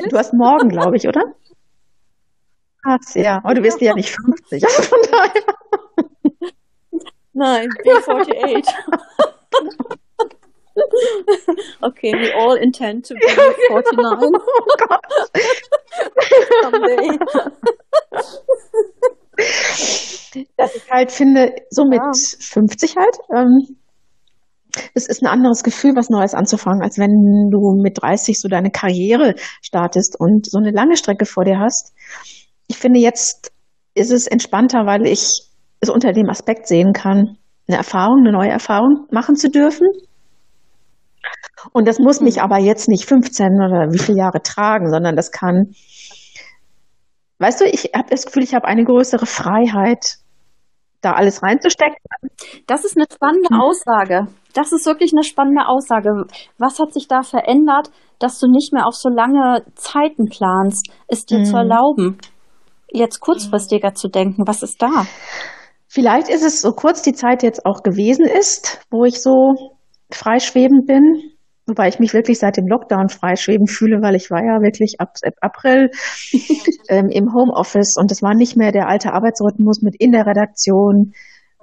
Du 0.09 0.17
hast 0.17 0.33
morgen, 0.33 0.69
glaube 0.69 0.97
ich, 0.97 1.07
oder? 1.07 1.23
Krass, 2.83 3.15
ja. 3.15 3.37
Aber 3.43 3.55
du 3.55 3.61
bist 3.61 3.81
ja 3.81 3.93
nicht 3.93 4.15
50, 4.15 4.63
also 4.63 4.83
von 4.83 4.99
daher. 5.11 5.43
Nein, 7.33 7.69
B48. 7.83 8.67
okay, 11.81 12.11
we 12.13 12.31
all 12.33 12.55
intend 12.55 13.05
to 13.05 13.13
be 13.13 13.21
49. 13.69 14.31
Oh 14.33 14.65
Gott. 14.87 15.05
Someday. 16.63 17.19
Dass 20.57 20.75
ich 20.75 20.89
halt 20.91 21.11
finde, 21.11 21.55
so 21.69 21.85
mit 21.85 21.99
ja. 21.99 22.11
50 22.39 22.95
halt, 22.95 23.17
ähm, 23.35 23.77
es 24.93 25.07
ist 25.07 25.23
ein 25.23 25.27
anderes 25.27 25.63
Gefühl, 25.63 25.95
was 25.95 26.09
Neues 26.09 26.33
anzufangen, 26.33 26.83
als 26.83 26.97
wenn 26.97 27.49
du 27.51 27.81
mit 27.81 28.01
30 28.01 28.39
so 28.39 28.47
deine 28.47 28.69
Karriere 28.69 29.35
startest 29.61 30.15
und 30.19 30.45
so 30.49 30.59
eine 30.59 30.71
lange 30.71 30.97
Strecke 30.97 31.25
vor 31.25 31.43
dir 31.43 31.59
hast. 31.59 31.93
Ich 32.67 32.77
finde, 32.77 32.99
jetzt 32.99 33.51
ist 33.95 34.11
es 34.11 34.27
entspannter, 34.27 34.85
weil 34.85 35.07
ich 35.07 35.47
es 35.79 35.89
unter 35.89 36.11
dem 36.11 36.29
Aspekt 36.29 36.67
sehen 36.67 36.93
kann, 36.93 37.37
eine 37.67 37.77
Erfahrung, 37.77 38.19
eine 38.19 38.31
neue 38.31 38.49
Erfahrung 38.49 39.07
machen 39.11 39.35
zu 39.35 39.49
dürfen. 39.49 39.87
Und 41.73 41.87
das 41.87 41.99
muss 41.99 42.21
mich 42.21 42.37
mhm. 42.37 42.43
aber 42.43 42.57
jetzt 42.57 42.87
nicht 42.87 43.05
15 43.05 43.47
oder 43.55 43.91
wie 43.91 43.99
viele 43.99 44.19
Jahre 44.19 44.41
tragen, 44.41 44.89
sondern 44.89 45.15
das 45.15 45.31
kann, 45.31 45.73
weißt 47.39 47.61
du, 47.61 47.65
ich 47.65 47.91
habe 47.95 48.09
das 48.09 48.25
Gefühl, 48.25 48.43
ich 48.43 48.53
habe 48.53 48.65
eine 48.65 48.83
größere 48.83 49.25
Freiheit, 49.25 50.17
da 51.01 51.13
alles 51.13 51.43
reinzustecken. 51.43 51.95
Das 52.65 52.83
ist 52.83 52.97
eine 52.97 53.05
spannende 53.11 53.49
mhm. 53.51 53.61
Aussage. 53.61 54.27
Das 54.53 54.71
ist 54.71 54.85
wirklich 54.85 55.11
eine 55.13 55.23
spannende 55.23 55.67
Aussage. 55.67 56.09
Was 56.57 56.79
hat 56.79 56.93
sich 56.93 57.07
da 57.07 57.21
verändert, 57.21 57.91
dass 58.19 58.39
du 58.39 58.47
nicht 58.49 58.73
mehr 58.73 58.87
auf 58.87 58.95
so 58.95 59.09
lange 59.09 59.63
Zeiten 59.75 60.25
planst, 60.25 60.89
es 61.07 61.25
dir 61.25 61.39
mhm. 61.39 61.45
zu 61.45 61.55
erlauben, 61.55 62.17
jetzt 62.91 63.19
kurzfristiger 63.19 63.93
zu 63.93 64.07
denken? 64.09 64.47
Was 64.47 64.63
ist 64.63 64.81
da? 64.81 65.05
Vielleicht 65.87 66.29
ist 66.29 66.43
es 66.43 66.61
so 66.61 66.71
kurz 66.71 67.01
die 67.01 67.13
Zeit 67.13 67.43
jetzt 67.43 67.65
auch 67.65 67.83
gewesen 67.83 68.25
ist, 68.25 68.81
wo 68.89 69.05
ich 69.05 69.21
so 69.21 69.53
freischwebend 70.11 70.87
bin, 70.87 71.36
wobei 71.67 71.89
ich 71.89 71.99
mich 71.99 72.13
wirklich 72.13 72.39
seit 72.39 72.57
dem 72.57 72.67
Lockdown 72.67 73.09
freischwebend 73.09 73.69
fühle, 73.69 74.01
weil 74.01 74.15
ich 74.15 74.31
war 74.31 74.43
ja 74.43 74.61
wirklich 74.61 74.99
ab 74.99 75.15
April 75.41 75.91
ähm, 76.89 77.09
im 77.09 77.33
Homeoffice 77.33 77.97
und 77.97 78.11
es 78.11 78.21
war 78.21 78.33
nicht 78.33 78.55
mehr 78.55 78.71
der 78.71 78.87
alte 78.87 79.13
Arbeitsrhythmus 79.13 79.81
mit 79.81 79.95
in 79.99 80.11
der 80.13 80.25
Redaktion, 80.25 81.13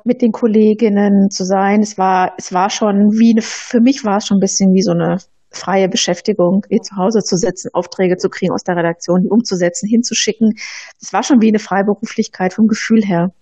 mit 0.04 0.20
den 0.20 0.32
Kolleginnen 0.32 1.30
zu 1.30 1.44
sein. 1.44 1.80
Es 1.80 1.96
war, 1.96 2.34
es 2.36 2.52
war 2.52 2.68
schon 2.68 3.12
wie 3.12 3.32
eine, 3.32 3.42
für 3.42 3.80
mich 3.80 4.04
war 4.04 4.18
es 4.18 4.26
schon 4.26 4.36
ein 4.36 4.40
bisschen 4.40 4.74
wie 4.74 4.82
so 4.82 4.92
eine 4.92 5.16
freie 5.50 5.88
Beschäftigung, 5.88 6.66
wie 6.68 6.80
zu 6.80 6.96
Hause 6.96 7.20
zu 7.20 7.36
sitzen, 7.36 7.70
Aufträge 7.72 8.16
zu 8.16 8.28
kriegen 8.28 8.52
aus 8.52 8.64
der 8.64 8.76
Redaktion, 8.76 9.22
die 9.22 9.30
umzusetzen, 9.30 9.88
hinzuschicken. 9.88 10.52
Es 11.00 11.12
war 11.12 11.22
schon 11.22 11.40
wie 11.40 11.48
eine 11.48 11.58
Freiberuflichkeit 11.60 12.52
vom 12.52 12.66
Gefühl 12.66 13.02
her. 13.02 13.32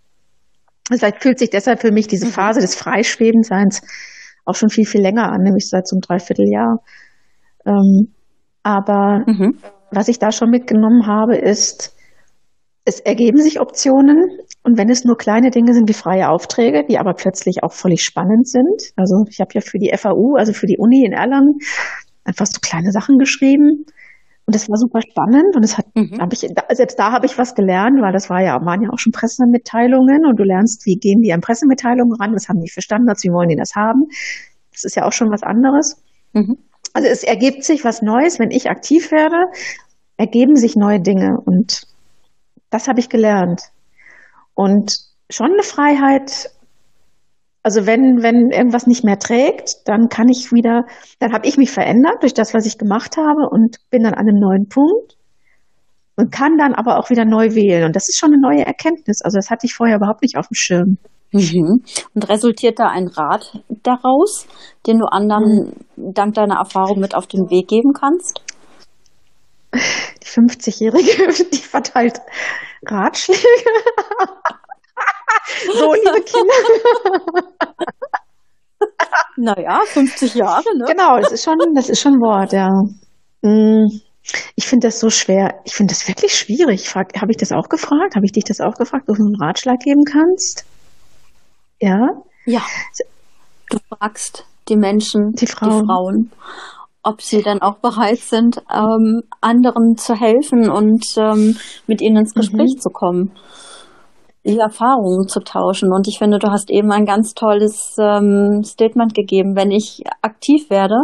Vielleicht 0.88 1.22
fühlt 1.22 1.38
sich 1.38 1.50
deshalb 1.50 1.80
für 1.80 1.90
mich 1.90 2.06
diese 2.06 2.26
mhm. 2.26 2.30
Phase 2.30 2.60
des 2.60 2.74
Freischwebenseins 2.74 3.82
auch 4.44 4.54
schon 4.54 4.68
viel, 4.68 4.86
viel 4.86 5.00
länger 5.00 5.30
an, 5.30 5.42
nämlich 5.42 5.68
seit 5.68 5.86
so 5.86 5.96
einem 5.96 6.00
Dreivierteljahr. 6.00 6.78
Ähm, 7.66 8.12
aber 8.62 9.24
mhm. 9.26 9.58
was 9.90 10.08
ich 10.08 10.18
da 10.18 10.32
schon 10.32 10.50
mitgenommen 10.50 11.06
habe, 11.06 11.36
ist, 11.36 11.96
es 12.84 13.00
ergeben 13.00 13.38
sich 13.38 13.60
Optionen 13.60 14.38
und 14.64 14.76
wenn 14.76 14.90
es 14.90 15.04
nur 15.04 15.16
kleine 15.16 15.50
Dinge 15.50 15.72
sind 15.72 15.88
wie 15.88 15.94
freie 15.94 16.28
Aufträge, 16.28 16.84
die 16.88 16.98
aber 16.98 17.14
plötzlich 17.14 17.62
auch 17.62 17.72
völlig 17.72 18.02
spannend 18.02 18.48
sind. 18.48 18.92
Also 18.96 19.24
ich 19.28 19.40
habe 19.40 19.50
ja 19.54 19.60
für 19.60 19.78
die 19.78 19.92
FAU, 19.96 20.34
also 20.36 20.52
für 20.52 20.66
die 20.66 20.78
Uni 20.78 21.04
in 21.04 21.12
Erlangen, 21.12 21.58
einfach 22.24 22.46
so 22.46 22.58
kleine 22.60 22.90
Sachen 22.90 23.18
geschrieben 23.18 23.84
und 24.44 24.54
das 24.54 24.68
war 24.68 24.76
super 24.76 25.00
spannend 25.02 25.54
und 25.54 25.64
es 25.64 25.78
hat, 25.78 25.86
mhm. 25.94 26.20
habe 26.20 26.34
ich, 26.34 26.40
selbst 26.72 26.98
da 26.98 27.12
habe 27.12 27.26
ich 27.26 27.38
was 27.38 27.54
gelernt, 27.54 28.00
weil 28.00 28.12
das 28.12 28.28
war 28.28 28.42
ja, 28.42 28.64
waren 28.64 28.82
ja 28.82 28.90
auch 28.90 28.98
schon 28.98 29.12
Pressemitteilungen 29.12 30.26
und 30.26 30.36
du 30.36 30.42
lernst, 30.42 30.84
wie 30.84 30.96
gehen 30.96 31.22
die 31.22 31.32
an 31.32 31.40
Pressemitteilungen 31.40 32.14
ran, 32.20 32.34
was 32.34 32.48
haben 32.48 32.60
die 32.60 32.68
für 32.68 32.82
Standards, 32.82 33.22
wie 33.22 33.32
wollen 33.32 33.50
die 33.50 33.56
das 33.56 33.76
haben. 33.76 34.08
Das 34.72 34.84
ist 34.84 34.96
ja 34.96 35.06
auch 35.06 35.12
schon 35.12 35.30
was 35.30 35.42
anderes. 35.42 36.02
Mhm. 36.32 36.58
Also 36.92 37.08
es 37.08 37.22
ergibt 37.22 37.64
sich 37.64 37.84
was 37.84 38.02
Neues, 38.02 38.38
wenn 38.38 38.50
ich 38.50 38.68
aktiv 38.68 39.12
werde, 39.12 39.46
ergeben 40.16 40.56
sich 40.56 40.76
neue 40.76 41.00
Dinge 41.00 41.38
und 41.44 41.86
das 42.70 42.88
habe 42.88 43.00
ich 43.00 43.08
gelernt. 43.08 43.62
Und 44.54 44.98
schon 45.30 45.52
eine 45.52 45.62
Freiheit, 45.62 46.50
also 47.62 47.86
wenn, 47.86 48.22
wenn 48.22 48.50
irgendwas 48.50 48.86
nicht 48.86 49.04
mehr 49.04 49.18
trägt, 49.18 49.86
dann 49.86 50.08
kann 50.08 50.28
ich 50.28 50.50
wieder, 50.52 50.84
dann 51.20 51.32
habe 51.32 51.46
ich 51.46 51.56
mich 51.56 51.70
verändert 51.70 52.22
durch 52.22 52.34
das, 52.34 52.54
was 52.54 52.66
ich 52.66 52.78
gemacht 52.78 53.16
habe 53.16 53.48
und 53.50 53.76
bin 53.90 54.02
dann 54.02 54.14
an 54.14 54.28
einem 54.28 54.40
neuen 54.40 54.68
Punkt 54.68 55.16
und 56.16 56.32
kann 56.32 56.56
dann 56.58 56.74
aber 56.74 56.98
auch 56.98 57.10
wieder 57.10 57.24
neu 57.24 57.54
wählen. 57.54 57.84
Und 57.84 57.96
das 57.96 58.08
ist 58.08 58.18
schon 58.18 58.32
eine 58.32 58.40
neue 58.40 58.66
Erkenntnis. 58.66 59.22
Also 59.22 59.36
das 59.36 59.50
hatte 59.50 59.66
ich 59.66 59.74
vorher 59.74 59.96
überhaupt 59.96 60.22
nicht 60.22 60.36
auf 60.36 60.48
dem 60.48 60.54
Schirm. 60.54 60.98
Mhm. 61.32 61.82
Und 62.14 62.28
resultiert 62.28 62.78
da 62.78 62.88
ein 62.88 63.08
Rat 63.08 63.58
daraus, 63.82 64.46
den 64.86 64.98
du 64.98 65.06
anderen 65.06 65.72
mhm. 65.96 66.12
dank 66.12 66.34
deiner 66.34 66.56
Erfahrung 66.56 67.00
mit 67.00 67.14
auf 67.14 67.26
den 67.26 67.48
Weg 67.48 67.68
geben 67.68 67.92
kannst? 67.92 68.42
Die 69.74 70.26
50-Jährige, 70.26 71.32
die 71.52 71.56
verteilt 71.56 72.20
Ratschläge. 72.86 73.40
so, 75.74 75.94
liebe 75.94 76.22
Kinder. 76.22 76.54
naja, 79.36 79.80
50 79.86 80.34
Jahre, 80.34 80.64
ne? 80.76 80.84
Genau, 80.86 81.18
das 81.18 81.32
ist 81.32 81.44
schon, 81.44 81.56
das 81.74 81.88
ist 81.88 82.00
schon 82.00 82.14
ein 82.14 82.20
Wort, 82.20 82.52
ja. 82.52 82.68
Mm, 83.42 83.88
ich 84.54 84.66
finde 84.66 84.88
das 84.88 85.00
so 85.00 85.10
schwer. 85.10 85.60
Ich 85.64 85.74
finde 85.74 85.92
das 85.94 86.06
wirklich 86.06 86.34
schwierig. 86.34 86.94
Habe 86.94 87.30
ich 87.30 87.36
das 87.36 87.52
auch 87.52 87.68
gefragt? 87.68 88.14
Habe 88.14 88.24
ich 88.24 88.32
dich 88.32 88.44
das 88.44 88.60
auch 88.60 88.74
gefragt, 88.74 89.08
ob 89.08 89.16
du 89.16 89.24
einen 89.24 89.40
Ratschlag 89.40 89.80
geben 89.80 90.04
kannst? 90.04 90.64
Ja? 91.80 91.98
Ja. 92.46 92.62
Du 93.70 93.78
fragst 93.88 94.44
die 94.68 94.76
Menschen, 94.76 95.32
die 95.32 95.46
Frauen, 95.46 95.80
die 95.80 95.86
Frauen 95.86 96.30
ob 97.02 97.20
sie 97.20 97.42
dann 97.42 97.60
auch 97.60 97.78
bereit 97.78 98.18
sind, 98.18 98.62
ähm, 98.72 99.22
anderen 99.40 99.96
zu 99.96 100.14
helfen 100.14 100.70
und 100.70 101.04
ähm, 101.16 101.56
mit 101.88 102.00
ihnen 102.00 102.18
ins 102.18 102.34
Gespräch 102.34 102.74
mhm. 102.76 102.80
zu 102.80 102.90
kommen 102.90 103.32
die 104.44 104.58
Erfahrungen 104.58 105.28
zu 105.28 105.40
tauschen. 105.40 105.92
Und 105.92 106.08
ich 106.08 106.18
finde, 106.18 106.38
du 106.38 106.50
hast 106.50 106.70
eben 106.70 106.90
ein 106.90 107.04
ganz 107.04 107.34
tolles 107.34 107.96
ähm, 107.98 108.62
Statement 108.64 109.14
gegeben. 109.14 109.54
Wenn 109.54 109.70
ich 109.70 110.02
aktiv 110.20 110.68
werde, 110.68 110.96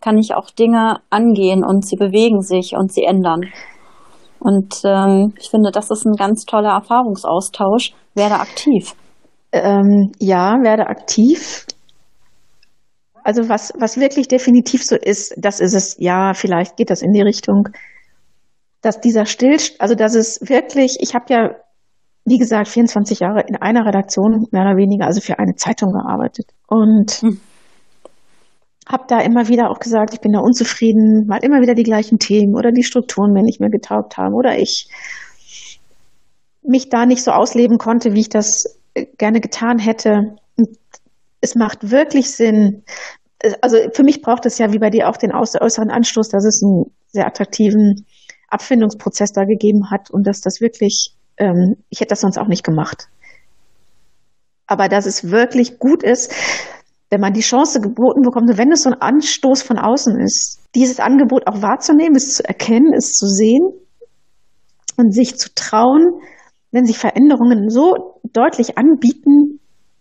kann 0.00 0.18
ich 0.18 0.34
auch 0.34 0.50
Dinge 0.50 1.00
angehen 1.10 1.64
und 1.64 1.86
sie 1.86 1.96
bewegen 1.96 2.40
sich 2.40 2.74
und 2.74 2.92
sie 2.92 3.04
ändern. 3.04 3.42
Und 4.38 4.80
ähm, 4.84 5.34
ich 5.38 5.50
finde, 5.50 5.70
das 5.72 5.90
ist 5.90 6.06
ein 6.06 6.16
ganz 6.16 6.44
toller 6.44 6.70
Erfahrungsaustausch. 6.70 7.92
Werde 8.14 8.36
aktiv. 8.36 8.94
Ähm, 9.52 10.12
ja, 10.18 10.54
werde 10.62 10.86
aktiv. 10.86 11.66
Also 13.24 13.48
was, 13.48 13.72
was 13.78 13.98
wirklich 13.98 14.28
definitiv 14.28 14.84
so 14.84 14.96
ist, 14.96 15.34
das 15.36 15.60
ist 15.60 15.74
es, 15.74 15.96
ja, 15.98 16.32
vielleicht 16.32 16.76
geht 16.76 16.90
das 16.90 17.02
in 17.02 17.12
die 17.12 17.22
Richtung, 17.22 17.68
dass 18.82 19.00
dieser 19.00 19.26
Stillstand, 19.26 19.80
also 19.80 19.96
dass 19.96 20.14
es 20.14 20.38
wirklich, 20.42 20.98
ich 21.00 21.14
habe 21.14 21.24
ja 21.30 21.50
wie 22.26 22.38
gesagt, 22.38 22.68
24 22.68 23.20
Jahre 23.20 23.44
in 23.46 23.54
einer 23.56 23.86
Redaktion, 23.86 24.46
mehr 24.50 24.62
oder 24.62 24.76
weniger, 24.76 25.06
also 25.06 25.20
für 25.20 25.38
eine 25.38 25.54
Zeitung 25.54 25.92
gearbeitet. 25.92 26.46
Und 26.66 27.12
hm. 27.22 27.40
habe 28.88 29.04
da 29.08 29.20
immer 29.20 29.46
wieder 29.46 29.70
auch 29.70 29.78
gesagt, 29.78 30.12
ich 30.12 30.20
bin 30.20 30.32
da 30.32 30.40
unzufrieden, 30.40 31.28
weil 31.28 31.44
immer 31.44 31.60
wieder 31.60 31.74
die 31.74 31.84
gleichen 31.84 32.18
Themen 32.18 32.56
oder 32.56 32.72
die 32.72 32.82
Strukturen 32.82 33.32
mir 33.32 33.44
nicht 33.44 33.60
mehr 33.60 33.70
getaugt 33.70 34.18
haben 34.18 34.34
oder 34.34 34.58
ich 34.58 34.88
mich 36.62 36.88
da 36.88 37.06
nicht 37.06 37.22
so 37.22 37.30
ausleben 37.30 37.78
konnte, 37.78 38.12
wie 38.12 38.20
ich 38.20 38.28
das 38.28 38.76
äh, 38.94 39.06
gerne 39.18 39.40
getan 39.40 39.78
hätte. 39.78 40.36
Und 40.56 40.76
es 41.40 41.54
macht 41.54 41.92
wirklich 41.92 42.32
Sinn. 42.32 42.82
Also 43.60 43.76
für 43.92 44.02
mich 44.02 44.20
braucht 44.20 44.46
es 44.46 44.58
ja 44.58 44.72
wie 44.72 44.80
bei 44.80 44.90
dir 44.90 45.08
auch 45.08 45.16
den 45.16 45.32
äußeren 45.32 45.90
Anstoß, 45.90 46.28
dass 46.30 46.44
es 46.44 46.60
einen 46.60 46.86
sehr 47.06 47.28
attraktiven 47.28 48.04
Abfindungsprozess 48.48 49.30
da 49.30 49.44
gegeben 49.44 49.92
hat 49.92 50.10
und 50.10 50.26
dass 50.26 50.40
das 50.40 50.60
wirklich 50.60 51.15
ähm, 51.38 51.76
ich 51.90 52.00
hätte 52.00 52.10
das 52.10 52.20
sonst 52.20 52.38
auch 52.38 52.48
nicht 52.48 52.64
gemacht. 52.64 53.08
Aber 54.66 54.88
dass 54.88 55.06
es 55.06 55.30
wirklich 55.30 55.78
gut 55.78 56.02
ist, 56.02 56.32
wenn 57.10 57.20
man 57.20 57.32
die 57.32 57.40
Chance 57.40 57.80
geboten 57.80 58.22
bekommt, 58.22 58.58
wenn 58.58 58.72
es 58.72 58.82
so 58.82 58.90
ein 58.90 59.00
Anstoß 59.00 59.62
von 59.62 59.78
außen 59.78 60.18
ist, 60.20 60.60
dieses 60.74 60.98
Angebot 60.98 61.46
auch 61.46 61.62
wahrzunehmen, 61.62 62.16
es 62.16 62.34
zu 62.34 62.44
erkennen, 62.44 62.92
es 62.92 63.12
zu 63.12 63.26
sehen 63.26 63.62
und 64.96 65.14
sich 65.14 65.36
zu 65.36 65.54
trauen, 65.54 66.20
wenn 66.72 66.84
sich 66.84 66.98
Veränderungen 66.98 67.68
so 67.70 68.20
deutlich 68.32 68.76
anbieten, 68.76 69.60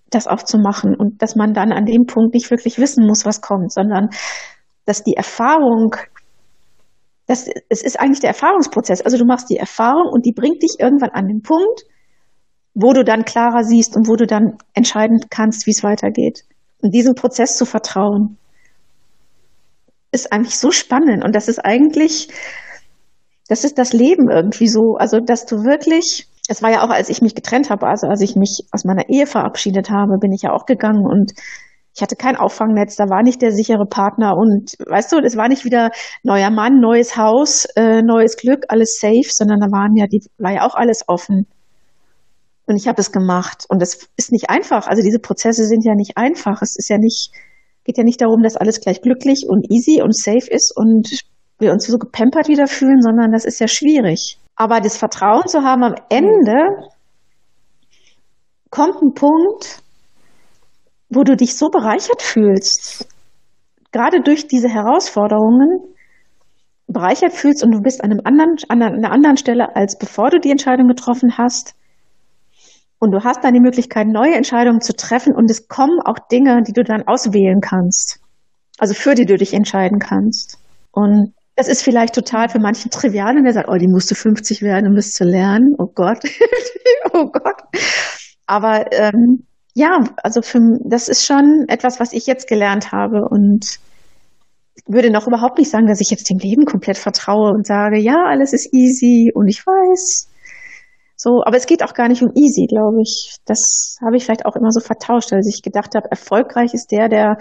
das 0.09 0.27
auch 0.27 0.43
zu 0.43 0.57
machen 0.57 0.95
und 0.95 1.21
dass 1.21 1.35
man 1.35 1.53
dann 1.53 1.71
an 1.71 1.85
dem 1.85 2.05
Punkt 2.05 2.33
nicht 2.33 2.49
wirklich 2.49 2.79
wissen 2.79 3.05
muss, 3.05 3.25
was 3.25 3.41
kommt, 3.41 3.71
sondern 3.71 4.09
dass 4.85 5.03
die 5.03 5.15
Erfahrung 5.15 5.95
das, 7.27 7.47
es 7.69 7.83
ist 7.83 7.99
eigentlich 7.99 8.19
der 8.19 8.29
Erfahrungsprozess. 8.29 9.01
Also 9.01 9.17
du 9.17 9.25
machst 9.25 9.49
die 9.49 9.57
Erfahrung 9.57 10.09
und 10.11 10.25
die 10.25 10.33
bringt 10.33 10.61
dich 10.61 10.75
irgendwann 10.79 11.09
an 11.09 11.27
den 11.27 11.41
Punkt, 11.41 11.83
wo 12.75 12.93
du 12.93 13.03
dann 13.03 13.25
klarer 13.25 13.63
siehst 13.63 13.95
und 13.95 14.07
wo 14.07 14.15
du 14.15 14.27
dann 14.27 14.57
entscheiden 14.73 15.19
kannst, 15.29 15.65
wie 15.65 15.71
es 15.71 15.83
weitergeht. 15.83 16.43
Und 16.81 16.93
diesem 16.93 17.15
Prozess 17.15 17.57
zu 17.57 17.65
vertrauen, 17.65 18.37
ist 20.11 20.31
eigentlich 20.31 20.57
so 20.57 20.71
spannend. 20.71 21.23
Und 21.23 21.35
das 21.35 21.47
ist 21.47 21.59
eigentlich, 21.59 22.29
das 23.47 23.63
ist 23.63 23.77
das 23.77 23.93
Leben 23.93 24.29
irgendwie 24.29 24.67
so. 24.67 24.95
Also, 24.97 25.19
dass 25.19 25.45
du 25.45 25.57
wirklich, 25.63 26.27
es 26.47 26.61
war 26.61 26.71
ja 26.71 26.83
auch, 26.83 26.89
als 26.89 27.09
ich 27.09 27.21
mich 27.21 27.35
getrennt 27.35 27.69
habe, 27.69 27.87
also 27.87 28.07
als 28.07 28.21
ich 28.21 28.35
mich 28.35 28.67
aus 28.71 28.85
meiner 28.85 29.09
Ehe 29.09 29.25
verabschiedet 29.25 29.89
habe, 29.89 30.17
bin 30.19 30.31
ich 30.31 30.43
ja 30.43 30.53
auch 30.53 30.65
gegangen 30.65 31.05
und 31.05 31.33
ich 31.95 32.01
hatte 32.01 32.17
kein 32.17 32.35
Auffangnetz, 32.35 32.97
da 32.97 33.05
war 33.05 33.23
nicht 33.23 33.41
der 33.41 33.51
sichere 33.51 33.85
Partner 33.85 34.35
und 34.35 34.73
weißt 34.85 35.13
du, 35.13 35.19
es 35.19 35.37
war 35.37 35.47
nicht 35.47 35.63
wieder 35.63 35.91
neuer 36.23 36.51
Mann, 36.51 36.81
neues 36.81 37.15
Haus, 37.15 37.65
äh, 37.77 38.01
neues 38.01 38.35
Glück, 38.35 38.65
alles 38.67 38.99
safe, 38.99 39.29
sondern 39.29 39.61
da 39.61 39.67
waren 39.67 39.95
ja 39.95 40.05
die, 40.05 40.19
war 40.37 40.51
ja 40.51 40.67
auch 40.67 40.75
alles 40.75 41.03
offen. 41.07 41.47
Und 42.65 42.75
ich 42.75 42.87
habe 42.87 42.99
es 42.99 43.13
gemacht. 43.13 43.65
Und 43.69 43.81
es 43.81 44.09
ist 44.17 44.31
nicht 44.31 44.49
einfach. 44.49 44.87
Also 44.87 45.03
diese 45.03 45.19
Prozesse 45.19 45.65
sind 45.65 45.85
ja 45.85 45.93
nicht 45.95 46.17
einfach. 46.17 46.61
Es 46.61 46.75
ist 46.75 46.89
ja 46.89 46.97
nicht, 46.97 47.29
geht 47.85 47.97
ja 47.97 48.03
nicht 48.03 48.19
darum, 48.19 48.41
dass 48.41 48.57
alles 48.57 48.81
gleich 48.81 49.01
glücklich 49.01 49.45
und 49.47 49.71
easy 49.71 50.01
und 50.01 50.17
safe 50.17 50.49
ist 50.49 50.73
und 50.75 51.21
wir 51.59 51.71
uns 51.71 51.85
so 51.85 51.97
gepampert 51.97 52.49
wieder 52.49 52.67
fühlen, 52.67 53.01
sondern 53.01 53.31
das 53.31 53.45
ist 53.45 53.59
ja 53.59 53.67
schwierig. 53.67 54.37
Aber 54.57 54.81
das 54.81 54.97
Vertrauen 54.97 55.47
zu 55.47 55.61
haben 55.61 55.83
am 55.83 55.95
Ende, 56.09 56.55
kommt 58.69 59.01
ein 59.01 59.13
Punkt, 59.13 59.84
wo 61.15 61.23
du 61.23 61.35
dich 61.35 61.55
so 61.55 61.69
bereichert 61.69 62.21
fühlst, 62.21 63.07
gerade 63.91 64.21
durch 64.21 64.47
diese 64.47 64.69
Herausforderungen, 64.69 65.79
bereichert 66.87 67.33
fühlst 67.33 67.63
und 67.63 67.71
du 67.71 67.81
bist 67.81 68.03
an, 68.03 68.11
einem 68.11 68.21
anderen, 68.23 68.57
an 68.69 68.81
einer 68.81 69.11
anderen 69.11 69.37
Stelle, 69.37 69.75
als 69.75 69.97
bevor 69.97 70.29
du 70.29 70.39
die 70.39 70.51
Entscheidung 70.51 70.87
getroffen 70.87 71.37
hast. 71.37 71.73
Und 72.99 73.11
du 73.11 73.23
hast 73.23 73.43
dann 73.43 73.53
die 73.53 73.59
Möglichkeit, 73.59 74.07
neue 74.07 74.35
Entscheidungen 74.35 74.81
zu 74.81 74.95
treffen 74.95 75.33
und 75.35 75.49
es 75.49 75.67
kommen 75.67 75.99
auch 76.05 76.17
Dinge, 76.31 76.61
die 76.63 76.73
du 76.73 76.83
dann 76.83 77.07
auswählen 77.07 77.59
kannst. 77.59 78.19
Also 78.77 78.93
für 78.93 79.15
die 79.15 79.25
du 79.25 79.37
dich 79.37 79.53
entscheiden 79.53 79.99
kannst. 79.99 80.57
Und 80.91 81.33
das 81.55 81.67
ist 81.67 81.83
vielleicht 81.83 82.15
total 82.15 82.49
für 82.49 82.59
manchen 82.59 82.91
trivial 82.91 83.37
und 83.37 83.43
der 83.43 83.53
sagt, 83.53 83.69
oh, 83.69 83.77
die 83.77 83.87
musst 83.87 84.11
du 84.11 84.15
50 84.15 84.61
werden, 84.61 84.87
um 84.87 84.95
das 84.95 85.11
zu 85.11 85.23
lernen. 85.23 85.73
Oh 85.77 85.87
Gott. 85.93 86.19
oh 87.13 87.25
Gott. 87.27 87.61
Aber 88.45 88.91
ähm, 88.91 89.45
ja, 89.75 89.99
also 90.23 90.41
für, 90.41 90.59
das 90.85 91.09
ist 91.09 91.25
schon 91.25 91.65
etwas, 91.67 91.99
was 91.99 92.13
ich 92.13 92.25
jetzt 92.27 92.47
gelernt 92.47 92.93
habe 92.93 93.27
und 93.29 93.77
würde 94.87 95.11
noch 95.11 95.27
überhaupt 95.27 95.57
nicht 95.57 95.69
sagen, 95.69 95.85
dass 95.85 95.99
ich 95.99 96.09
jetzt 96.09 96.29
dem 96.29 96.37
Leben 96.39 96.65
komplett 96.65 96.97
vertraue 96.97 97.51
und 97.51 97.67
sage, 97.67 97.99
ja, 97.99 98.23
alles 98.25 98.53
ist 98.53 98.73
easy 98.73 99.31
und 99.35 99.49
ich 99.49 99.65
weiß. 99.65 100.29
So, 101.17 101.43
aber 101.45 101.57
es 101.57 101.65
geht 101.65 101.83
auch 101.83 101.93
gar 101.93 102.07
nicht 102.07 102.23
um 102.23 102.31
easy, 102.35 102.67
glaube 102.67 103.01
ich. 103.01 103.35
Das 103.45 103.97
habe 104.05 104.15
ich 104.15 104.23
vielleicht 104.23 104.45
auch 104.45 104.55
immer 104.55 104.71
so 104.71 104.79
vertauscht, 104.79 105.33
als 105.33 105.47
ich 105.53 105.61
gedacht 105.61 105.93
habe, 105.95 106.09
erfolgreich 106.09 106.73
ist 106.73 106.91
der, 106.91 107.09
der 107.09 107.37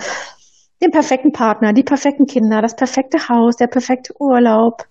den 0.83 0.91
perfekten 0.91 1.31
Partner, 1.31 1.73
die 1.73 1.85
perfekten 1.85 2.27
Kinder, 2.27 2.63
das 2.63 2.75
perfekte 2.75 3.29
Haus, 3.29 3.57
der 3.57 3.69
perfekte 3.69 4.13
Urlaub. 4.19 4.83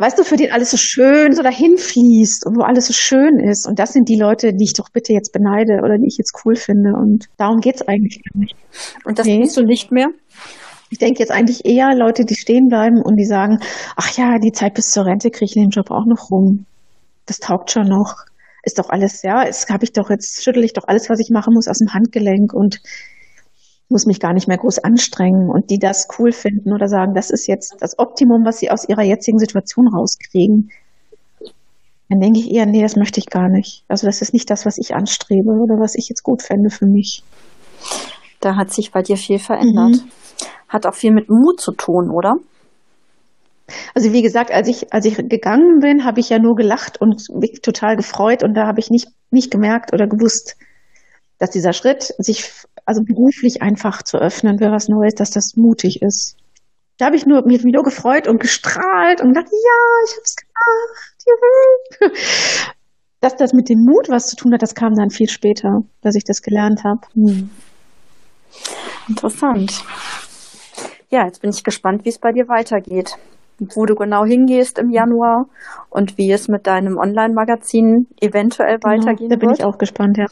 Weißt 0.00 0.18
du, 0.18 0.24
für 0.24 0.36
den 0.36 0.50
alles 0.50 0.70
so 0.70 0.78
schön 0.78 1.34
so 1.34 1.42
dahin 1.42 1.76
fließt 1.76 2.46
und 2.46 2.56
wo 2.56 2.62
alles 2.62 2.86
so 2.86 2.94
schön 2.94 3.38
ist. 3.38 3.68
Und 3.68 3.78
das 3.78 3.92
sind 3.92 4.08
die 4.08 4.18
Leute, 4.18 4.54
die 4.54 4.64
ich 4.64 4.72
doch 4.72 4.88
bitte 4.90 5.12
jetzt 5.12 5.30
beneide 5.30 5.82
oder 5.84 5.98
die 5.98 6.06
ich 6.06 6.16
jetzt 6.16 6.32
cool 6.42 6.56
finde. 6.56 6.94
Und 6.94 7.26
darum 7.36 7.60
geht 7.60 7.74
es 7.74 7.82
eigentlich 7.86 8.22
gar 8.24 8.40
nicht. 8.40 8.56
Und 9.04 9.18
das 9.18 9.26
nee. 9.26 9.46
du 9.54 9.62
nicht 9.62 9.92
mehr? 9.92 10.06
Ich 10.88 10.96
denke 10.96 11.20
jetzt 11.20 11.30
eigentlich 11.30 11.66
eher 11.66 11.94
Leute, 11.94 12.24
die 12.24 12.34
stehen 12.34 12.68
bleiben 12.68 13.02
und 13.04 13.16
die 13.16 13.26
sagen, 13.26 13.58
ach 13.94 14.10
ja, 14.16 14.38
die 14.38 14.52
Zeit 14.52 14.72
bis 14.72 14.90
zur 14.90 15.04
Rente 15.04 15.30
kriege 15.30 15.50
ich 15.50 15.56
in 15.56 15.64
den 15.64 15.70
Job 15.70 15.90
auch 15.90 16.06
noch 16.06 16.30
rum. 16.30 16.64
Das 17.26 17.36
taugt 17.36 17.70
schon 17.70 17.86
noch. 17.86 18.24
Ist 18.62 18.78
doch 18.78 18.88
alles, 18.88 19.20
ja, 19.22 19.44
es 19.44 19.68
habe 19.68 19.84
ich 19.84 19.92
doch 19.92 20.08
jetzt, 20.08 20.42
schüttel 20.42 20.64
ich 20.64 20.72
doch 20.72 20.84
alles, 20.88 21.10
was 21.10 21.20
ich 21.20 21.28
machen 21.28 21.52
muss, 21.52 21.68
aus 21.68 21.76
dem 21.76 21.92
Handgelenk 21.92 22.54
und 22.54 22.80
muss 23.90 24.06
mich 24.06 24.20
gar 24.20 24.32
nicht 24.32 24.48
mehr 24.48 24.58
groß 24.58 24.78
anstrengen 24.78 25.50
und 25.50 25.70
die 25.70 25.78
das 25.78 26.08
cool 26.18 26.32
finden 26.32 26.72
oder 26.72 26.88
sagen, 26.88 27.14
das 27.14 27.30
ist 27.30 27.46
jetzt 27.46 27.76
das 27.80 27.98
Optimum, 27.98 28.44
was 28.44 28.58
sie 28.58 28.70
aus 28.70 28.88
ihrer 28.88 29.02
jetzigen 29.02 29.38
Situation 29.38 29.88
rauskriegen, 29.88 30.70
dann 32.08 32.20
denke 32.20 32.40
ich 32.40 32.50
eher, 32.50 32.66
nee, 32.66 32.82
das 32.82 32.96
möchte 32.96 33.20
ich 33.20 33.26
gar 33.26 33.48
nicht. 33.48 33.84
Also 33.88 34.06
das 34.06 34.20
ist 34.20 34.32
nicht 34.32 34.50
das, 34.50 34.66
was 34.66 34.78
ich 34.78 34.94
anstrebe 34.94 35.50
oder 35.50 35.78
was 35.78 35.94
ich 35.94 36.08
jetzt 36.08 36.24
gut 36.24 36.42
fände 36.42 36.70
für 36.70 36.86
mich. 36.86 37.22
Da 38.40 38.56
hat 38.56 38.72
sich 38.72 38.90
bei 38.90 39.02
dir 39.02 39.16
viel 39.16 39.38
verändert. 39.38 40.02
Mhm. 40.02 40.10
Hat 40.68 40.86
auch 40.86 40.94
viel 40.94 41.12
mit 41.12 41.28
Mut 41.28 41.60
zu 41.60 41.72
tun, 41.72 42.10
oder? 42.10 42.36
Also 43.94 44.12
wie 44.12 44.22
gesagt, 44.22 44.50
als 44.50 44.66
ich, 44.66 44.92
als 44.92 45.04
ich 45.04 45.16
gegangen 45.16 45.78
bin, 45.78 46.04
habe 46.04 46.18
ich 46.18 46.28
ja 46.30 46.40
nur 46.40 46.56
gelacht 46.56 47.00
und 47.00 47.28
mich 47.32 47.60
total 47.62 47.96
gefreut 47.96 48.42
und 48.42 48.54
da 48.54 48.66
habe 48.66 48.80
ich 48.80 48.90
nicht, 48.90 49.08
nicht 49.30 49.52
gemerkt 49.52 49.92
oder 49.92 50.08
gewusst, 50.08 50.56
dass 51.40 51.50
dieser 51.50 51.72
Schritt, 51.72 52.14
sich 52.18 52.52
also 52.84 53.02
beruflich 53.02 53.62
einfach 53.62 54.02
zu 54.02 54.18
öffnen 54.18 54.58
für 54.58 54.70
was 54.70 54.88
Neues, 54.88 55.14
dass 55.14 55.30
das 55.30 55.56
mutig 55.56 56.02
ist. 56.02 56.36
Da 56.98 57.06
habe 57.06 57.16
ich 57.16 57.24
nur, 57.24 57.46
mich 57.46 57.64
nur 57.64 57.82
gefreut 57.82 58.28
und 58.28 58.40
gestrahlt 58.40 59.22
und 59.22 59.28
gedacht, 59.28 59.48
ja, 59.50 59.78
ich 60.06 60.12
habe 60.12 60.22
es 60.22 60.36
gemacht. 60.36 61.16
Dass 63.22 63.36
das 63.36 63.52
mit 63.52 63.68
dem 63.68 63.80
Mut 63.80 64.08
was 64.08 64.28
zu 64.28 64.36
tun 64.36 64.52
hat, 64.52 64.62
das 64.62 64.74
kam 64.74 64.94
dann 64.94 65.10
viel 65.10 65.28
später, 65.28 65.82
dass 66.02 66.14
ich 66.14 66.24
das 66.24 66.42
gelernt 66.42 66.84
habe. 66.84 67.00
Hm. 67.14 67.50
Interessant. 69.08 69.82
Ja, 71.10 71.24
jetzt 71.24 71.40
bin 71.40 71.50
ich 71.50 71.64
gespannt, 71.64 72.04
wie 72.04 72.10
es 72.10 72.18
bei 72.18 72.32
dir 72.32 72.48
weitergeht. 72.48 73.16
Wo 73.58 73.84
du 73.84 73.94
genau 73.94 74.24
hingehst 74.24 74.78
im 74.78 74.90
Januar 74.90 75.46
und 75.90 76.16
wie 76.16 76.32
es 76.32 76.48
mit 76.48 76.66
deinem 76.66 76.96
Online-Magazin 76.96 78.06
eventuell 78.20 78.78
genau, 78.78 78.94
weitergehen 78.94 79.28
da 79.28 79.36
bin 79.36 79.50
wird. 79.50 79.58
ich 79.58 79.64
auch 79.64 79.76
gespannt, 79.76 80.16
ja. 80.16 80.26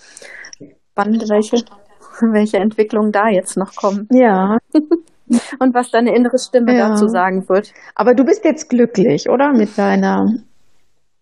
Spannend, 0.98 1.28
welche, 1.28 1.64
welche 2.32 2.56
Entwicklungen 2.56 3.12
da 3.12 3.28
jetzt 3.28 3.56
noch 3.56 3.74
kommen. 3.76 4.08
Ja. 4.10 4.58
und 5.60 5.74
was 5.74 5.90
deine 5.90 6.14
innere 6.14 6.38
Stimme 6.38 6.76
ja. 6.76 6.88
dazu 6.88 7.06
sagen 7.06 7.48
wird. 7.48 7.72
Aber 7.94 8.14
du 8.14 8.24
bist 8.24 8.44
jetzt 8.44 8.68
glücklich, 8.68 9.28
oder? 9.28 9.52
Mit 9.52 9.78
deiner 9.78 10.26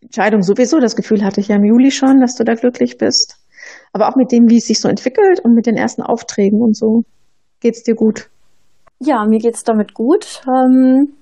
Entscheidung 0.00 0.40
sowieso. 0.42 0.78
Das 0.78 0.96
Gefühl 0.96 1.22
hatte 1.22 1.40
ich 1.40 1.48
ja 1.48 1.56
im 1.56 1.64
Juli 1.64 1.90
schon, 1.90 2.20
dass 2.20 2.36
du 2.36 2.44
da 2.44 2.54
glücklich 2.54 2.96
bist. 2.96 3.36
Aber 3.92 4.08
auch 4.08 4.16
mit 4.16 4.32
dem, 4.32 4.48
wie 4.48 4.58
es 4.58 4.66
sich 4.66 4.80
so 4.80 4.88
entwickelt 4.88 5.40
und 5.44 5.52
mit 5.52 5.66
den 5.66 5.76
ersten 5.76 6.02
Aufträgen 6.02 6.62
und 6.62 6.74
so. 6.74 7.02
Geht's 7.60 7.82
dir 7.82 7.94
gut? 7.94 8.30
Ja, 8.98 9.26
mir 9.26 9.40
geht's 9.40 9.62
damit 9.62 9.92
gut. 9.92 10.42
Ähm, 10.46 11.12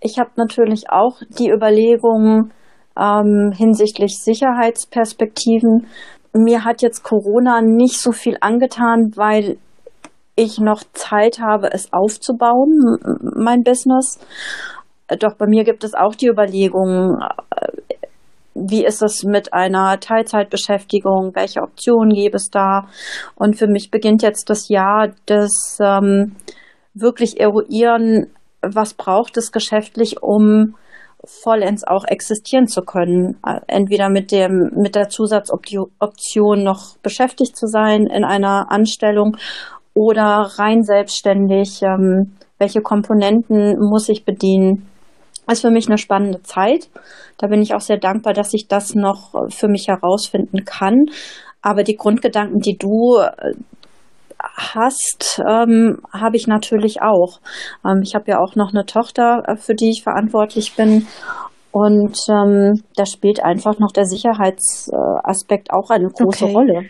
ich 0.00 0.18
habe 0.20 0.30
natürlich 0.36 0.84
auch 0.90 1.18
die 1.38 1.50
Überlegungen 1.50 2.52
ähm, 2.96 3.52
hinsichtlich 3.56 4.18
Sicherheitsperspektiven. 4.18 5.86
Mir 6.34 6.64
hat 6.64 6.82
jetzt 6.82 7.04
Corona 7.04 7.60
nicht 7.62 8.00
so 8.00 8.12
viel 8.12 8.36
angetan, 8.40 9.12
weil 9.14 9.56
ich 10.36 10.58
noch 10.58 10.82
Zeit 10.92 11.38
habe, 11.38 11.70
es 11.72 11.92
aufzubauen, 11.92 12.98
mein 13.36 13.62
Business. 13.62 14.18
Doch 15.20 15.36
bei 15.36 15.46
mir 15.46 15.64
gibt 15.64 15.84
es 15.84 15.94
auch 15.94 16.14
die 16.14 16.26
Überlegung, 16.26 17.18
äh, 17.54 17.68
wie 18.54 18.84
ist 18.84 19.02
es 19.02 19.24
mit 19.24 19.52
einer 19.52 19.98
Teilzeitbeschäftigung? 19.98 21.32
Welche 21.34 21.60
Optionen 21.60 22.14
gäbe 22.14 22.36
es 22.36 22.50
da? 22.50 22.86
Und 23.34 23.56
für 23.56 23.66
mich 23.66 23.90
beginnt 23.90 24.22
jetzt 24.22 24.48
das 24.48 24.68
Jahr 24.68 25.08
des 25.28 25.78
ähm, 25.80 26.36
wirklich 26.94 27.40
eruieren, 27.40 28.28
was 28.62 28.94
braucht 28.94 29.36
es 29.36 29.52
geschäftlich, 29.52 30.22
um 30.22 30.76
vollends 31.26 31.84
auch 31.84 32.04
existieren 32.04 32.66
zu 32.66 32.82
können. 32.82 33.38
Entweder 33.66 34.08
mit 34.08 34.32
dem, 34.32 34.70
mit 34.76 34.94
der 34.94 35.08
Zusatzoption 35.08 36.62
noch 36.62 36.96
beschäftigt 37.02 37.56
zu 37.56 37.66
sein 37.66 38.06
in 38.06 38.24
einer 38.24 38.70
Anstellung 38.70 39.36
oder 39.94 40.50
rein 40.56 40.82
selbstständig. 40.82 41.82
Ähm, 41.82 42.34
welche 42.58 42.80
Komponenten 42.80 43.78
muss 43.78 44.08
ich 44.08 44.24
bedienen? 44.24 44.88
Das 45.46 45.58
ist 45.58 45.62
für 45.62 45.70
mich 45.70 45.88
eine 45.88 45.98
spannende 45.98 46.42
Zeit. 46.42 46.88
Da 47.38 47.48
bin 47.48 47.60
ich 47.60 47.74
auch 47.74 47.80
sehr 47.80 47.98
dankbar, 47.98 48.32
dass 48.32 48.54
ich 48.54 48.68
das 48.68 48.94
noch 48.94 49.34
für 49.50 49.68
mich 49.68 49.88
herausfinden 49.88 50.64
kann. 50.64 51.06
Aber 51.60 51.82
die 51.82 51.96
Grundgedanken, 51.96 52.60
die 52.60 52.76
du 52.78 53.18
äh, 53.18 53.54
hast, 54.56 55.40
ähm, 55.48 55.98
habe 56.12 56.36
ich 56.36 56.46
natürlich 56.46 57.02
auch. 57.02 57.40
Ähm, 57.84 58.00
ich 58.02 58.14
habe 58.14 58.30
ja 58.30 58.40
auch 58.40 58.56
noch 58.56 58.72
eine 58.72 58.84
Tochter, 58.84 59.42
äh, 59.46 59.56
für 59.56 59.74
die 59.74 59.90
ich 59.90 60.02
verantwortlich 60.02 60.74
bin. 60.76 61.06
Und 61.72 62.16
ähm, 62.30 62.82
da 62.96 63.04
spielt 63.04 63.42
einfach 63.42 63.78
noch 63.78 63.90
der 63.90 64.04
Sicherheitsaspekt 64.04 65.72
auch 65.72 65.90
eine 65.90 66.08
große 66.08 66.44
okay. 66.44 66.54
Rolle. 66.54 66.82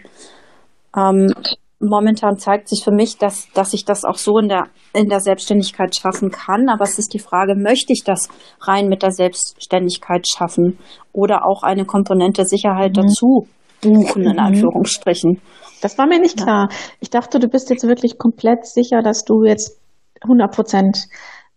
Ähm, 0.96 1.32
momentan 1.80 2.36
zeigt 2.36 2.68
sich 2.68 2.84
für 2.84 2.92
mich, 2.92 3.16
dass, 3.16 3.48
dass 3.54 3.72
ich 3.72 3.84
das 3.84 4.04
auch 4.04 4.16
so 4.16 4.38
in 4.38 4.48
der, 4.48 4.64
in 4.92 5.08
der 5.08 5.20
Selbstständigkeit 5.20 5.94
schaffen 5.96 6.30
kann. 6.30 6.68
Aber 6.68 6.84
es 6.84 6.98
ist 6.98 7.14
die 7.14 7.18
Frage, 7.18 7.54
möchte 7.56 7.92
ich 7.92 8.04
das 8.04 8.28
rein 8.60 8.88
mit 8.88 9.02
der 9.02 9.12
Selbstständigkeit 9.12 10.26
schaffen 10.28 10.78
oder 11.12 11.46
auch 11.46 11.62
eine 11.62 11.84
Komponente 11.86 12.44
Sicherheit 12.44 12.96
mhm. 12.96 13.02
dazu 13.02 13.48
buchen, 13.80 14.22
in 14.22 14.32
mhm. 14.32 14.38
Anführungsstrichen. 14.38 15.40
Das 15.82 15.98
war 15.98 16.06
mir 16.06 16.18
nicht 16.18 16.38
klar. 16.38 16.68
Ich 17.00 17.10
dachte, 17.10 17.38
du 17.38 17.48
bist 17.48 17.70
jetzt 17.70 17.86
wirklich 17.86 18.18
komplett 18.18 18.66
sicher, 18.66 19.02
dass 19.02 19.24
du 19.24 19.44
jetzt 19.44 19.78
100 20.22 20.54
Prozent 20.54 20.98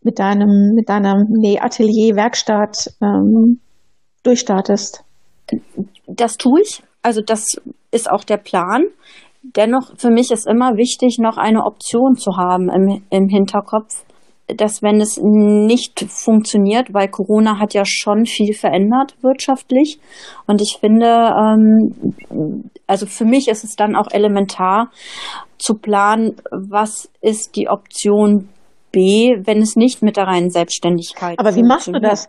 mit 0.02 0.20
deinem, 0.20 0.74
mit 0.76 0.90
deiner 0.90 1.16
Nähatelier, 1.28 2.16
Werkstatt 2.16 2.92
ähm, 3.02 3.60
durchstartest. 4.24 5.04
Das 6.08 6.38
tue 6.38 6.62
ich. 6.62 6.84
Also 7.02 7.22
das 7.22 7.46
ist 7.92 8.10
auch 8.12 8.24
der 8.24 8.38
Plan. 8.38 8.84
Dennoch, 9.44 9.98
für 9.98 10.10
mich 10.10 10.32
ist 10.32 10.46
immer 10.46 10.76
wichtig, 10.76 11.20
noch 11.20 11.38
eine 11.38 11.64
Option 11.64 12.16
zu 12.16 12.32
haben 12.36 12.70
im, 12.70 13.04
im 13.10 13.30
Hinterkopf, 13.30 14.04
dass 14.48 14.82
wenn 14.82 15.02
es 15.02 15.20
nicht 15.22 16.06
funktioniert, 16.08 16.94
weil 16.94 17.10
Corona 17.10 17.60
hat 17.60 17.74
ja 17.74 17.84
schon 17.86 18.26
viel 18.26 18.54
verändert 18.54 19.16
wirtschaftlich. 19.22 20.00
Und 20.46 20.62
ich 20.62 20.78
finde, 20.80 21.06
ähm, 21.06 22.72
also 22.88 23.06
für 23.06 23.26
mich 23.26 23.50
ist 23.50 23.64
es 23.64 23.76
dann 23.76 23.96
auch 23.96 24.08
elementar 24.12 24.90
zu 25.58 25.74
planen, 25.76 26.36
was 26.52 27.10
ist 27.22 27.56
die 27.56 27.68
Option 27.68 28.50
B, 28.92 29.36
wenn 29.44 29.62
es 29.62 29.76
nicht 29.76 30.02
mit 30.02 30.16
der 30.16 30.28
reinen 30.28 30.50
Selbstständigkeit 30.50 31.40
Aber 31.40 31.56
wie 31.56 31.64
machst 31.64 31.88
du 31.88 32.00
das? 32.00 32.28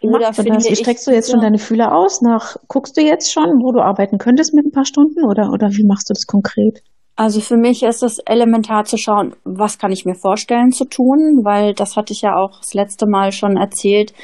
Wie 0.00 0.08
Oder 0.08 0.30
du 0.30 0.42
das? 0.44 0.70
Wie 0.70 0.76
streckst 0.76 1.06
du 1.06 1.10
jetzt 1.10 1.30
schon 1.30 1.40
deine 1.40 1.58
Fühler 1.58 1.94
aus? 1.94 2.22
Nach 2.22 2.56
guckst 2.68 2.96
du 2.96 3.02
jetzt 3.02 3.30
schon, 3.30 3.60
wo 3.62 3.72
du 3.72 3.80
arbeiten 3.80 4.16
könntest 4.16 4.54
mit 4.54 4.64
ein 4.64 4.72
paar 4.72 4.86
Stunden 4.86 5.26
oder 5.28 5.50
oder 5.52 5.68
wie 5.68 5.84
machst 5.86 6.08
du 6.08 6.14
das 6.14 6.24
konkret? 6.26 6.82
Also 7.20 7.42
für 7.42 7.58
mich 7.58 7.82
ist 7.82 8.02
es 8.02 8.18
elementar 8.24 8.84
zu 8.84 8.96
schauen, 8.96 9.34
was 9.44 9.76
kann 9.76 9.92
ich 9.92 10.06
mir 10.06 10.14
vorstellen 10.14 10.72
zu 10.72 10.86
tun, 10.86 11.42
weil 11.44 11.74
das 11.74 11.94
hatte 11.94 12.14
ich 12.14 12.22
ja 12.22 12.34
auch 12.34 12.60
das 12.60 12.72
letzte 12.72 13.06
Mal 13.06 13.30
schon 13.30 13.58
erzählt, 13.58 14.14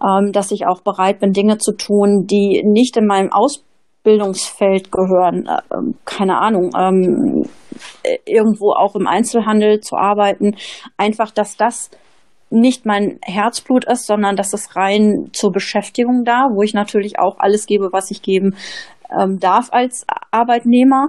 ähm, 0.00 0.30
dass 0.30 0.52
ich 0.52 0.64
auch 0.64 0.80
bereit 0.80 1.18
bin, 1.18 1.32
Dinge 1.32 1.58
zu 1.58 1.72
tun, 1.72 2.28
die 2.30 2.62
nicht 2.64 2.96
in 2.96 3.06
meinem 3.06 3.32
Aus 3.32 3.64
Ausbildungsfeld 4.04 4.92
gehören, 4.92 5.46
äh, 5.46 5.76
keine 6.04 6.38
Ahnung, 6.38 6.70
ähm, 6.78 7.42
irgendwo 8.24 8.70
auch 8.70 8.94
im 8.94 9.08
Einzelhandel 9.08 9.80
zu 9.80 9.96
arbeiten. 9.96 10.54
Einfach, 10.96 11.32
dass 11.32 11.56
das 11.56 11.90
nicht 12.50 12.86
mein 12.86 13.18
Herzblut 13.22 13.84
ist, 13.86 14.06
sondern 14.06 14.36
dass 14.36 14.52
es 14.52 14.76
rein 14.76 15.30
zur 15.32 15.50
Beschäftigung 15.50 16.22
da, 16.24 16.50
wo 16.54 16.62
ich 16.62 16.72
natürlich 16.72 17.18
auch 17.18 17.38
alles 17.38 17.66
gebe, 17.66 17.88
was 17.92 18.12
ich 18.12 18.22
geben 18.22 18.54
ähm, 19.10 19.38
darf 19.40 19.72
als 19.72 20.06
Arbeitnehmer. 20.30 21.08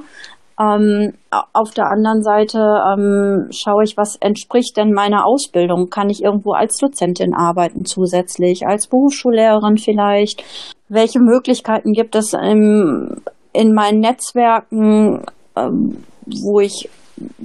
Ähm, 0.58 1.14
auf 1.51 1.72
der 1.72 1.88
anderen 1.88 2.24
Seite 2.24 2.60
ähm, 2.60 3.47
schaue 3.51 3.84
ich, 3.84 3.97
was 3.97 4.16
entspricht 4.16 4.78
denn 4.78 4.93
meiner 4.93 5.26
Ausbildung? 5.26 5.89
Kann 5.89 6.10
ich 6.10 6.24
irgendwo 6.24 6.53
als 6.53 6.78
Dozentin 6.78 7.34
arbeiten 7.34 7.84
zusätzlich, 7.86 8.66
als 8.66 8.88
Berufsschullehrerin 8.88 9.78
vielleicht? 9.78 10.43
Welche 10.88 11.20
Möglichkeiten 11.20 11.91
gibt 11.91 12.16
es 12.16 12.34
im, 12.34 13.22
in 13.51 13.74
meinen 13.74 13.99
Netzwerken, 13.99 15.26
ähm, 15.58 16.03
wo 16.26 16.62
ich 16.62 16.89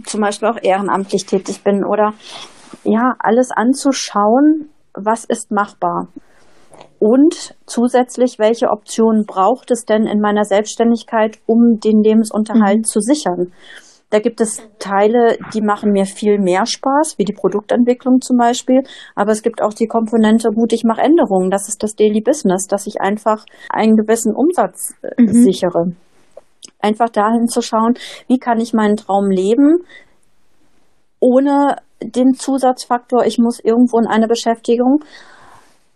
zum 0.04 0.20
Beispiel 0.20 0.48
auch 0.48 0.58
ehrenamtlich 0.62 1.26
tätig 1.26 1.64
bin 1.64 1.84
oder 1.84 2.12
ja, 2.84 3.14
alles 3.18 3.50
anzuschauen, 3.50 4.70
was 4.94 5.24
ist 5.24 5.50
machbar? 5.50 6.08
Und 7.00 7.56
zusätzlich, 7.64 8.38
welche 8.38 8.68
Optionen 8.68 9.24
braucht 9.26 9.70
es 9.70 9.86
denn 9.86 10.06
in 10.06 10.20
meiner 10.20 10.44
Selbstständigkeit, 10.44 11.38
um 11.46 11.80
den 11.82 12.02
Lebensunterhalt 12.02 12.80
mhm. 12.80 12.84
zu 12.84 13.00
sichern? 13.00 13.52
Da 14.10 14.18
gibt 14.18 14.40
es 14.40 14.60
Teile, 14.78 15.38
die 15.54 15.62
machen 15.62 15.92
mir 15.92 16.04
viel 16.04 16.38
mehr 16.38 16.66
Spaß, 16.66 17.14
wie 17.16 17.24
die 17.24 17.32
Produktentwicklung 17.32 18.20
zum 18.20 18.36
Beispiel. 18.36 18.82
Aber 19.14 19.30
es 19.32 19.42
gibt 19.42 19.62
auch 19.62 19.72
die 19.72 19.86
Komponente, 19.86 20.50
gut, 20.50 20.74
ich 20.74 20.84
mache 20.84 21.00
Änderungen. 21.00 21.50
Das 21.50 21.68
ist 21.68 21.82
das 21.82 21.94
Daily 21.94 22.20
Business, 22.20 22.66
dass 22.66 22.86
ich 22.86 23.00
einfach 23.00 23.46
einen 23.70 23.96
gewissen 23.96 24.34
Umsatz 24.34 24.94
äh, 25.02 25.22
mhm. 25.22 25.32
sichere. 25.32 25.92
Einfach 26.80 27.08
dahin 27.08 27.46
zu 27.46 27.62
schauen, 27.62 27.94
wie 28.26 28.38
kann 28.38 28.60
ich 28.60 28.74
meinen 28.74 28.96
Traum 28.96 29.30
leben, 29.30 29.84
ohne 31.18 31.76
den 32.02 32.34
Zusatzfaktor, 32.34 33.24
ich 33.24 33.38
muss 33.38 33.60
irgendwo 33.60 33.98
in 33.98 34.06
eine 34.06 34.26
Beschäftigung 34.26 35.04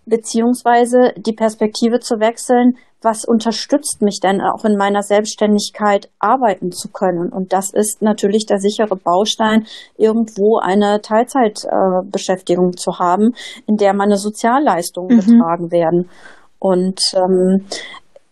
beziehungsweise 0.06 1.12
die 1.16 1.32
Perspektive 1.32 2.00
zu 2.00 2.20
wechseln, 2.20 2.76
was 3.04 3.24
unterstützt 3.24 4.00
mich 4.00 4.18
denn 4.20 4.40
auch 4.40 4.64
in 4.64 4.76
meiner 4.76 5.02
Selbstständigkeit 5.02 6.08
arbeiten 6.18 6.72
zu 6.72 6.88
können? 6.88 7.30
Und 7.30 7.52
das 7.52 7.70
ist 7.72 8.00
natürlich 8.00 8.46
der 8.46 8.58
sichere 8.58 8.96
Baustein, 8.96 9.66
irgendwo 9.98 10.58
eine 10.58 11.00
Teilzeitbeschäftigung 11.02 12.70
äh, 12.70 12.76
zu 12.76 12.98
haben, 12.98 13.34
in 13.66 13.76
der 13.76 13.94
meine 13.94 14.16
Sozialleistungen 14.16 15.16
mhm. 15.16 15.20
getragen 15.20 15.70
werden. 15.70 16.08
Und 16.58 17.00
ähm, 17.14 17.66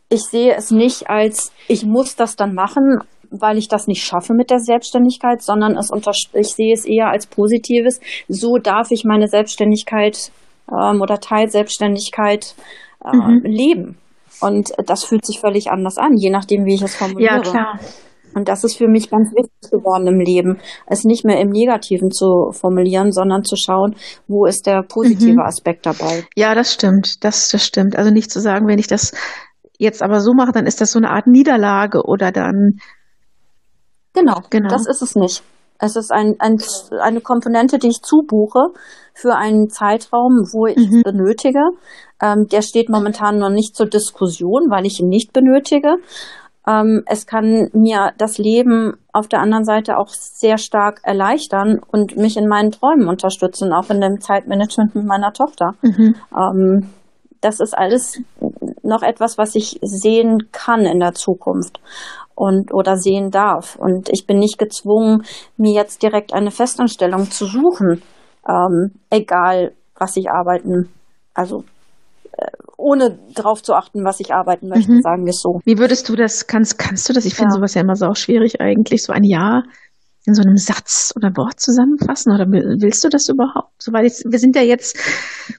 ich 0.08 0.22
sehe 0.22 0.54
es 0.54 0.70
nicht 0.70 1.08
als, 1.10 1.52
ich 1.68 1.84
muss 1.84 2.16
das 2.16 2.36
dann 2.36 2.54
machen, 2.54 3.00
weil 3.30 3.56
ich 3.56 3.68
das 3.68 3.86
nicht 3.86 4.02
schaffe 4.02 4.34
mit 4.34 4.50
der 4.50 4.58
Selbstständigkeit, 4.58 5.42
sondern 5.42 5.76
es 5.76 5.90
unter, 5.90 6.12
ich 6.34 6.48
sehe 6.48 6.74
es 6.74 6.84
eher 6.84 7.08
als 7.08 7.26
Positives. 7.26 8.00
So 8.28 8.56
darf 8.56 8.90
ich 8.90 9.04
meine 9.04 9.28
Selbstständigkeit 9.28 10.30
ähm, 10.70 11.00
oder 11.00 11.18
Teilselbstständigkeit 11.18 12.54
äh, 13.04 13.16
mhm. 13.16 13.42
leben. 13.44 13.98
Und 14.40 14.70
das 14.86 15.04
fühlt 15.04 15.24
sich 15.24 15.40
völlig 15.40 15.70
anders 15.70 15.98
an, 15.98 16.16
je 16.16 16.30
nachdem, 16.30 16.64
wie 16.64 16.74
ich 16.74 16.82
es 16.82 16.96
formuliere. 16.96 17.36
Ja, 17.36 17.40
klar. 17.40 17.78
Und 18.34 18.48
das 18.48 18.64
ist 18.64 18.78
für 18.78 18.88
mich 18.88 19.10
ganz 19.10 19.30
wichtig 19.32 19.70
geworden 19.70 20.06
im 20.06 20.18
Leben, 20.18 20.58
es 20.86 21.04
nicht 21.04 21.24
mehr 21.24 21.38
im 21.40 21.50
Negativen 21.50 22.10
zu 22.10 22.50
formulieren, 22.52 23.12
sondern 23.12 23.44
zu 23.44 23.56
schauen, 23.56 23.94
wo 24.26 24.46
ist 24.46 24.66
der 24.66 24.82
positive 24.82 25.34
mhm. 25.34 25.40
Aspekt 25.40 25.86
dabei. 25.86 26.24
Ja, 26.34 26.54
das 26.54 26.72
stimmt. 26.72 27.22
Das, 27.24 27.48
das 27.48 27.64
stimmt. 27.64 27.96
Also 27.96 28.10
nicht 28.10 28.30
zu 28.30 28.40
sagen, 28.40 28.66
wenn 28.66 28.78
ich 28.78 28.86
das 28.86 29.12
jetzt 29.78 30.02
aber 30.02 30.20
so 30.20 30.32
mache, 30.32 30.52
dann 30.52 30.66
ist 30.66 30.80
das 30.80 30.92
so 30.92 30.98
eine 30.98 31.10
Art 31.10 31.26
Niederlage 31.26 32.02
oder 32.04 32.32
dann. 32.32 32.78
Genau, 34.14 34.40
genau. 34.50 34.68
das 34.68 34.86
ist 34.86 35.02
es 35.02 35.14
nicht. 35.14 35.42
Es 35.82 35.96
ist 35.96 36.12
ein, 36.12 36.36
ein, 36.38 36.58
eine 37.00 37.20
Komponente, 37.20 37.78
die 37.78 37.88
ich 37.88 38.02
zubuche 38.02 38.68
für 39.14 39.34
einen 39.34 39.68
Zeitraum, 39.68 40.46
wo 40.52 40.66
ich 40.66 40.76
mhm. 40.76 41.02
benötige. 41.02 41.60
Ähm, 42.22 42.46
der 42.46 42.62
steht 42.62 42.88
momentan 42.88 43.38
noch 43.38 43.50
nicht 43.50 43.74
zur 43.74 43.86
Diskussion, 43.86 44.70
weil 44.70 44.86
ich 44.86 45.00
ihn 45.00 45.08
nicht 45.08 45.32
benötige. 45.32 45.96
Ähm, 46.68 47.02
es 47.06 47.26
kann 47.26 47.68
mir 47.72 48.12
das 48.16 48.38
Leben 48.38 48.92
auf 49.12 49.26
der 49.26 49.40
anderen 49.40 49.64
Seite 49.64 49.98
auch 49.98 50.10
sehr 50.10 50.56
stark 50.56 51.00
erleichtern 51.02 51.80
und 51.90 52.16
mich 52.16 52.36
in 52.36 52.46
meinen 52.46 52.70
Träumen 52.70 53.08
unterstützen, 53.08 53.72
auch 53.72 53.90
in 53.90 54.00
dem 54.00 54.20
Zeitmanagement 54.20 54.94
mit 54.94 55.04
meiner 55.04 55.32
Tochter. 55.32 55.74
Mhm. 55.82 56.14
Ähm, 56.32 56.90
das 57.40 57.58
ist 57.58 57.76
alles 57.76 58.20
noch 58.84 59.02
etwas, 59.02 59.36
was 59.36 59.56
ich 59.56 59.80
sehen 59.82 60.48
kann 60.52 60.82
in 60.82 61.00
der 61.00 61.14
Zukunft 61.14 61.80
und 62.34 62.72
oder 62.72 62.96
sehen 62.96 63.30
darf. 63.30 63.76
Und 63.76 64.08
ich 64.10 64.26
bin 64.26 64.38
nicht 64.38 64.58
gezwungen, 64.58 65.22
mir 65.56 65.72
jetzt 65.72 66.02
direkt 66.02 66.32
eine 66.32 66.50
Festanstellung 66.50 67.30
zu 67.30 67.46
suchen, 67.46 68.02
ähm, 68.48 68.92
egal 69.10 69.72
was 69.96 70.16
ich 70.16 70.30
arbeiten, 70.30 70.88
also 71.34 71.64
äh, 72.32 72.46
ohne 72.76 73.18
darauf 73.34 73.62
zu 73.62 73.74
achten, 73.74 74.04
was 74.04 74.20
ich 74.20 74.32
arbeiten 74.32 74.68
möchte, 74.68 74.92
mhm. 74.92 75.02
sagen 75.02 75.24
wir 75.24 75.30
es 75.30 75.40
so. 75.40 75.60
Wie 75.64 75.78
würdest 75.78 76.08
du 76.08 76.16
das, 76.16 76.46
kannst, 76.46 76.78
kannst 76.78 77.08
du 77.08 77.12
das, 77.12 77.24
ich 77.24 77.34
finde 77.34 77.50
ja. 77.52 77.56
sowas 77.56 77.74
ja 77.74 77.82
immer 77.82 77.94
so 77.94 78.06
auch 78.06 78.16
schwierig 78.16 78.60
eigentlich, 78.60 79.02
so 79.04 79.12
ein 79.12 79.24
Jahr 79.24 79.62
in 80.24 80.34
so 80.34 80.42
einem 80.42 80.56
Satz 80.56 81.12
oder 81.16 81.30
Wort 81.36 81.60
zusammenfassen? 81.60 82.32
Oder 82.32 82.46
willst 82.46 83.04
du 83.04 83.08
das 83.08 83.28
überhaupt? 83.28 83.74
Soweit 83.78 84.06
ich, 84.06 84.24
wir 84.24 84.38
sind 84.38 84.56
ja 84.56 84.62
jetzt 84.62 84.96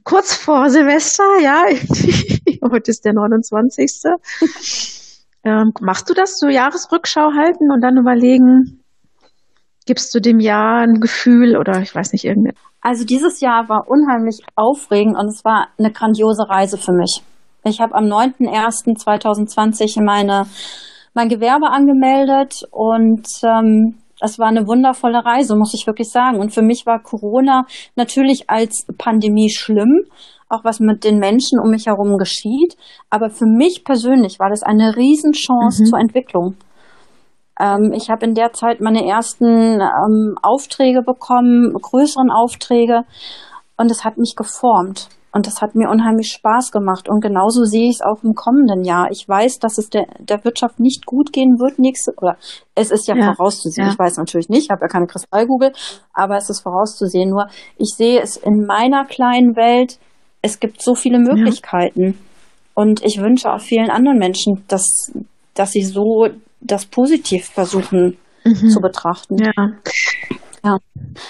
kurz 0.04 0.34
vor 0.34 0.70
Silvester, 0.70 1.24
ja. 1.42 1.66
Heute 2.72 2.92
ist 2.92 3.04
der 3.06 3.14
29. 3.14 4.04
Ähm, 5.44 5.74
machst 5.82 6.10
du 6.10 6.14
das, 6.14 6.40
so 6.40 6.48
Jahresrückschau 6.48 7.34
halten 7.34 7.72
und 7.72 7.82
dann 7.82 7.98
überlegen, 7.98 8.84
gibst 9.86 10.16
du 10.16 10.20
dem 10.20 10.40
Jahr 10.40 10.82
ein 10.84 11.00
Gefühl 11.00 11.58
oder 11.58 11.82
ich 11.82 11.94
weiß 11.94 12.14
nicht, 12.14 12.26
irgendein. 12.26 12.56
Also 12.82 13.06
dieses 13.06 13.42
Jahr 13.42 13.68
war 13.70 13.88
unheimlich 13.88 14.40
aufregend 14.56 15.18
und 15.18 15.28
es 15.28 15.44
war 15.44 15.68
eine 15.78 15.92
grandiose 15.92 16.48
Reise 16.50 16.78
für 16.78 16.94
mich. 16.94 17.22
Ich 17.66 17.80
habe 17.80 17.96
am 17.96 18.06
9.01.2020 18.06 20.04
meine, 20.04 20.46
mein 21.14 21.30
Gewerbe 21.30 21.70
angemeldet 21.70 22.64
und 22.72 23.26
ähm, 23.44 24.00
es 24.20 24.40
war 24.40 24.48
eine 24.48 24.68
wundervolle 24.68 25.24
Reise, 25.26 25.56
muss 25.56 25.74
ich 25.74 25.88
wirklich 25.88 26.10
sagen. 26.10 26.40
Und 26.40 26.54
für 26.54 26.62
mich 26.62 26.86
war 26.86 27.02
Corona 27.02 27.66
natürlich 27.96 28.50
als 28.50 28.86
Pandemie 28.98 29.50
schlimm, 29.50 30.06
auch 30.54 30.64
was 30.64 30.80
mit 30.80 31.04
den 31.04 31.18
Menschen 31.18 31.60
um 31.60 31.70
mich 31.70 31.88
herum 31.88 32.18
geschieht. 32.18 32.78
Aber 33.10 33.30
für 33.30 33.46
mich 33.46 33.84
persönlich 33.84 34.40
war 34.40 34.50
das 34.50 34.64
eine 34.64 34.96
Riesenchance 34.96 35.84
mhm. 35.84 35.88
zur 35.88 36.00
Entwicklung. 36.00 36.56
Ähm, 37.60 37.92
ich 37.94 38.10
habe 38.10 38.26
in 38.26 38.34
der 38.34 38.54
Zeit 38.54 38.82
meine 38.82 39.06
ersten 39.08 39.82
ähm, 39.82 40.36
Aufträge 40.42 41.02
bekommen, 41.02 41.74
größeren 41.74 42.32
Aufträge. 42.32 43.04
Und 43.78 43.92
es 43.92 44.04
hat 44.04 44.18
mich 44.18 44.36
geformt. 44.36 45.10
Und 45.36 45.48
das 45.48 45.64
hat 45.64 45.74
mir 45.74 45.90
unheimlich 45.90 46.32
Spaß 46.32 46.72
gemacht. 46.72 47.10
Und 47.10 47.20
genauso 47.20 47.64
sehe 47.64 47.90
ich 47.90 47.98
es 48.00 48.02
auch 48.02 48.24
im 48.24 48.36
kommenden 48.36 48.84
Jahr. 48.84 49.08
Ich 49.10 49.28
weiß, 49.28 49.58
dass 49.58 49.80
es 49.80 49.90
der, 49.90 50.06
der 50.20 50.44
Wirtschaft 50.46 50.80
nicht 50.80 51.08
gut 51.08 51.34
gehen 51.34 51.58
wird 51.58 51.80
nächste, 51.80 52.14
oder 52.22 52.38
es 52.76 52.92
ist 52.92 53.08
ja, 53.08 53.16
ja 53.16 53.34
vorauszusehen. 53.34 53.88
Ja. 53.88 53.94
Ich 53.94 53.98
weiß 53.98 54.18
natürlich 54.18 54.50
nicht, 54.50 54.66
ich 54.66 54.70
habe 54.70 54.82
ja 54.82 54.88
keine 54.88 55.08
Kristallkugel, 55.08 55.74
aber 56.14 56.38
es 56.38 56.52
ist 56.52 56.62
vorauszusehen. 56.62 57.32
Nur 57.32 57.48
ich 57.78 57.96
sehe 57.98 58.22
es 58.22 58.38
in 58.38 58.66
meiner 58.68 59.06
kleinen 59.06 59.56
Welt 59.56 59.98
es 60.44 60.60
gibt 60.60 60.84
so 60.84 60.94
viele 60.94 61.18
Möglichkeiten. 61.18 62.04
Ja. 62.04 62.14
Und 62.76 63.04
ich 63.04 63.20
wünsche 63.20 63.50
auch 63.52 63.62
vielen 63.62 63.90
anderen 63.90 64.20
Menschen, 64.20 64.64
dass, 64.68 65.12
dass 65.56 65.72
sie 65.72 65.84
so 65.84 66.28
das 66.60 66.86
positiv 66.86 67.46
versuchen 67.46 68.18
mhm. 68.44 68.70
zu 68.70 68.80
betrachten. 68.80 69.38
Ja. 69.38 69.52
Ja. 70.64 70.78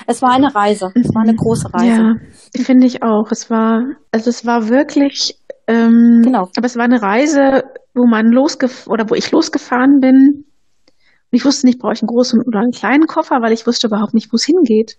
Es 0.08 0.22
war 0.22 0.32
eine 0.32 0.54
Reise. 0.54 0.92
Es 0.96 1.10
war 1.14 1.24
eine 1.24 1.36
große 1.36 1.74
Reise. 1.74 2.20
Ja, 2.56 2.64
finde 2.64 2.88
ich 2.88 3.02
auch. 3.04 3.32
Es 3.32 3.50
war, 3.50 3.84
also 4.12 4.30
es 4.30 4.46
war 4.46 4.70
wirklich, 4.70 5.38
ähm, 5.68 6.22
genau. 6.24 6.50
aber 6.56 6.66
es 6.66 6.76
war 6.76 6.84
eine 6.84 7.02
Reise, 7.02 7.64
wo 7.94 8.06
man 8.06 8.28
losgef 8.28 8.88
oder 8.88 9.10
wo 9.10 9.16
ich 9.16 9.32
losgefahren 9.32 10.00
bin. 10.00 10.46
Und 10.46 11.38
ich 11.38 11.46
wusste 11.46 11.66
nicht, 11.68 11.80
brauche 11.80 11.94
ich 11.94 12.02
einen 12.02 12.08
großen 12.08 12.42
oder 12.42 12.60
einen 12.60 12.72
kleinen 12.72 13.08
Koffer, 13.08 13.42
weil 13.42 13.54
ich 13.54 13.66
wusste 13.66 13.88
überhaupt 13.88 14.14
nicht, 14.14 14.32
wo 14.32 14.36
es 14.36 14.46
hingeht. 14.46 14.98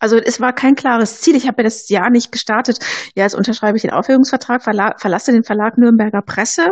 Also 0.00 0.16
es 0.16 0.40
war 0.40 0.52
kein 0.52 0.74
klares 0.74 1.20
Ziel. 1.20 1.36
Ich 1.36 1.46
habe 1.46 1.62
ja 1.62 1.64
das 1.64 1.88
Jahr 1.88 2.10
nicht 2.10 2.32
gestartet. 2.32 2.78
Ja, 3.14 3.24
jetzt 3.24 3.34
unterschreibe 3.34 3.76
ich 3.76 3.82
den 3.82 3.92
Aufhebungsvertrag, 3.92 4.62
verlasse 4.62 5.32
den 5.32 5.44
Verlag 5.44 5.78
Nürnberger 5.78 6.22
Presse 6.22 6.68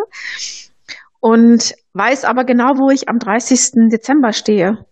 und 1.21 1.75
weiß 1.95 2.25
aber 2.25 2.45
genau, 2.45 2.77
wo 2.77 2.91
ich 2.91 3.09
am 3.09 3.19
30. 3.19 3.89
Dezember 3.91 4.33
stehe. 4.33 4.85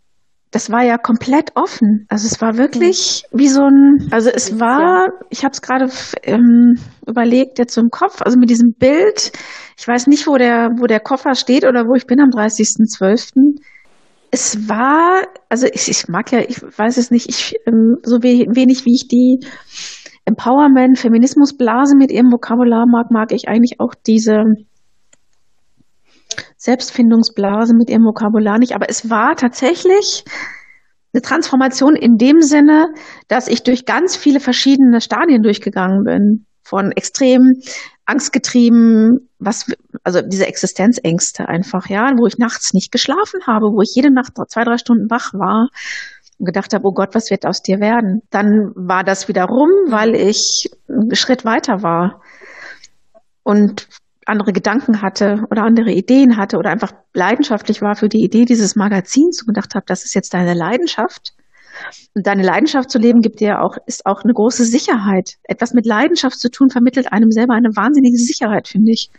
Das 0.50 0.70
war 0.70 0.82
ja 0.82 0.98
komplett 0.98 1.50
offen. 1.56 2.06
Also 2.08 2.26
es 2.26 2.40
war 2.40 2.56
wirklich 2.56 3.24
wie 3.32 3.48
so 3.48 3.62
ein, 3.62 4.08
also 4.10 4.30
es 4.30 4.58
war, 4.58 5.08
ich 5.30 5.44
habe 5.44 5.52
es 5.52 5.62
gerade 5.62 5.90
ähm, 6.22 6.76
überlegt 7.06 7.58
jetzt 7.58 7.74
so 7.74 7.80
im 7.80 7.88
Kopf, 7.90 8.22
also 8.22 8.38
mit 8.38 8.48
diesem 8.48 8.74
Bild, 8.78 9.32
ich 9.78 9.88
weiß 9.88 10.06
nicht, 10.06 10.26
wo 10.26 10.36
der, 10.36 10.70
wo 10.78 10.86
der 10.86 11.00
Koffer 11.00 11.34
steht 11.34 11.64
oder 11.64 11.84
wo 11.86 11.94
ich 11.94 12.06
bin 12.06 12.20
am 12.20 12.28
30.12 12.28 13.60
es 14.32 14.66
war, 14.66 15.22
also 15.50 15.66
ich, 15.70 15.88
ich 15.88 16.08
mag 16.08 16.32
ja, 16.32 16.40
ich 16.40 16.60
weiß 16.62 16.96
es 16.96 17.10
nicht, 17.10 17.28
ich, 17.28 17.54
ähm, 17.66 17.98
so 18.02 18.22
wenig 18.22 18.86
wie 18.86 18.94
ich 18.94 19.06
die 19.06 19.46
Empowerment, 20.24 20.98
Feminismusblase 20.98 21.96
mit 21.96 22.10
ihrem 22.10 22.32
Vokabular 22.32 22.86
mag, 22.86 23.10
mag 23.10 23.30
ich 23.32 23.46
eigentlich 23.46 23.78
auch 23.78 23.94
diese 23.94 24.42
Selbstfindungsblase 26.56 27.74
mit 27.76 27.90
ihrem 27.90 28.04
Vokabular 28.04 28.58
nicht, 28.58 28.74
aber 28.74 28.88
es 28.88 29.10
war 29.10 29.36
tatsächlich 29.36 30.24
eine 31.12 31.20
Transformation 31.20 31.94
in 31.94 32.16
dem 32.16 32.40
Sinne, 32.40 32.86
dass 33.28 33.48
ich 33.48 33.62
durch 33.62 33.84
ganz 33.84 34.16
viele 34.16 34.40
verschiedene 34.40 35.02
Stadien 35.02 35.42
durchgegangen 35.42 36.04
bin. 36.04 36.46
Von 36.64 36.90
extrem 36.92 37.42
angstgetrieben, 38.04 39.28
was, 39.38 39.72
also 40.02 40.20
diese 40.22 40.46
Existenzängste 40.46 41.48
einfach, 41.48 41.88
ja, 41.88 42.12
wo 42.16 42.26
ich 42.26 42.38
nachts 42.38 42.74
nicht 42.74 42.92
geschlafen 42.92 43.40
habe, 43.46 43.66
wo 43.72 43.80
ich 43.80 43.94
jede 43.94 44.12
Nacht 44.12 44.32
zwei, 44.48 44.64
drei 44.64 44.78
Stunden 44.78 45.10
wach 45.10 45.32
war 45.34 45.68
und 46.38 46.46
gedacht 46.46 46.74
habe, 46.74 46.86
oh 46.86 46.92
Gott, 46.92 47.14
was 47.14 47.30
wird 47.30 47.46
aus 47.46 47.62
dir 47.62 47.80
werden? 47.80 48.22
Dann 48.30 48.72
war 48.74 49.04
das 49.04 49.28
wieder 49.28 49.44
rum, 49.44 49.70
weil 49.88 50.14
ich 50.14 50.70
einen 50.88 51.14
Schritt 51.14 51.44
weiter 51.44 51.82
war 51.82 52.20
und 53.42 53.88
andere 54.26 54.52
Gedanken 54.52 55.02
hatte 55.02 55.44
oder 55.50 55.62
andere 55.62 55.90
Ideen 55.90 56.36
hatte 56.36 56.56
oder 56.56 56.70
einfach 56.70 56.92
leidenschaftlich 57.12 57.82
war 57.82 57.96
für 57.96 58.08
die 58.08 58.22
Idee 58.22 58.44
dieses 58.44 58.76
Magazins 58.76 59.42
und 59.42 59.54
gedacht 59.54 59.74
habe, 59.74 59.84
das 59.86 60.04
ist 60.04 60.14
jetzt 60.14 60.34
deine 60.34 60.54
Leidenschaft. 60.54 61.32
Und 62.14 62.26
deine 62.26 62.42
Leidenschaft 62.42 62.90
zu 62.90 62.98
leben 62.98 63.20
gibt 63.20 63.40
dir 63.40 63.62
auch, 63.62 63.76
ist 63.86 64.06
auch 64.06 64.22
eine 64.22 64.32
große 64.32 64.64
Sicherheit. 64.64 65.36
Etwas 65.44 65.72
mit 65.72 65.86
Leidenschaft 65.86 66.38
zu 66.38 66.50
tun 66.50 66.70
vermittelt 66.70 67.12
einem 67.12 67.30
selber 67.30 67.54
eine 67.54 67.74
wahnsinnige 67.74 68.16
Sicherheit, 68.16 68.68
finde 68.68 68.92
ich. 68.92 69.10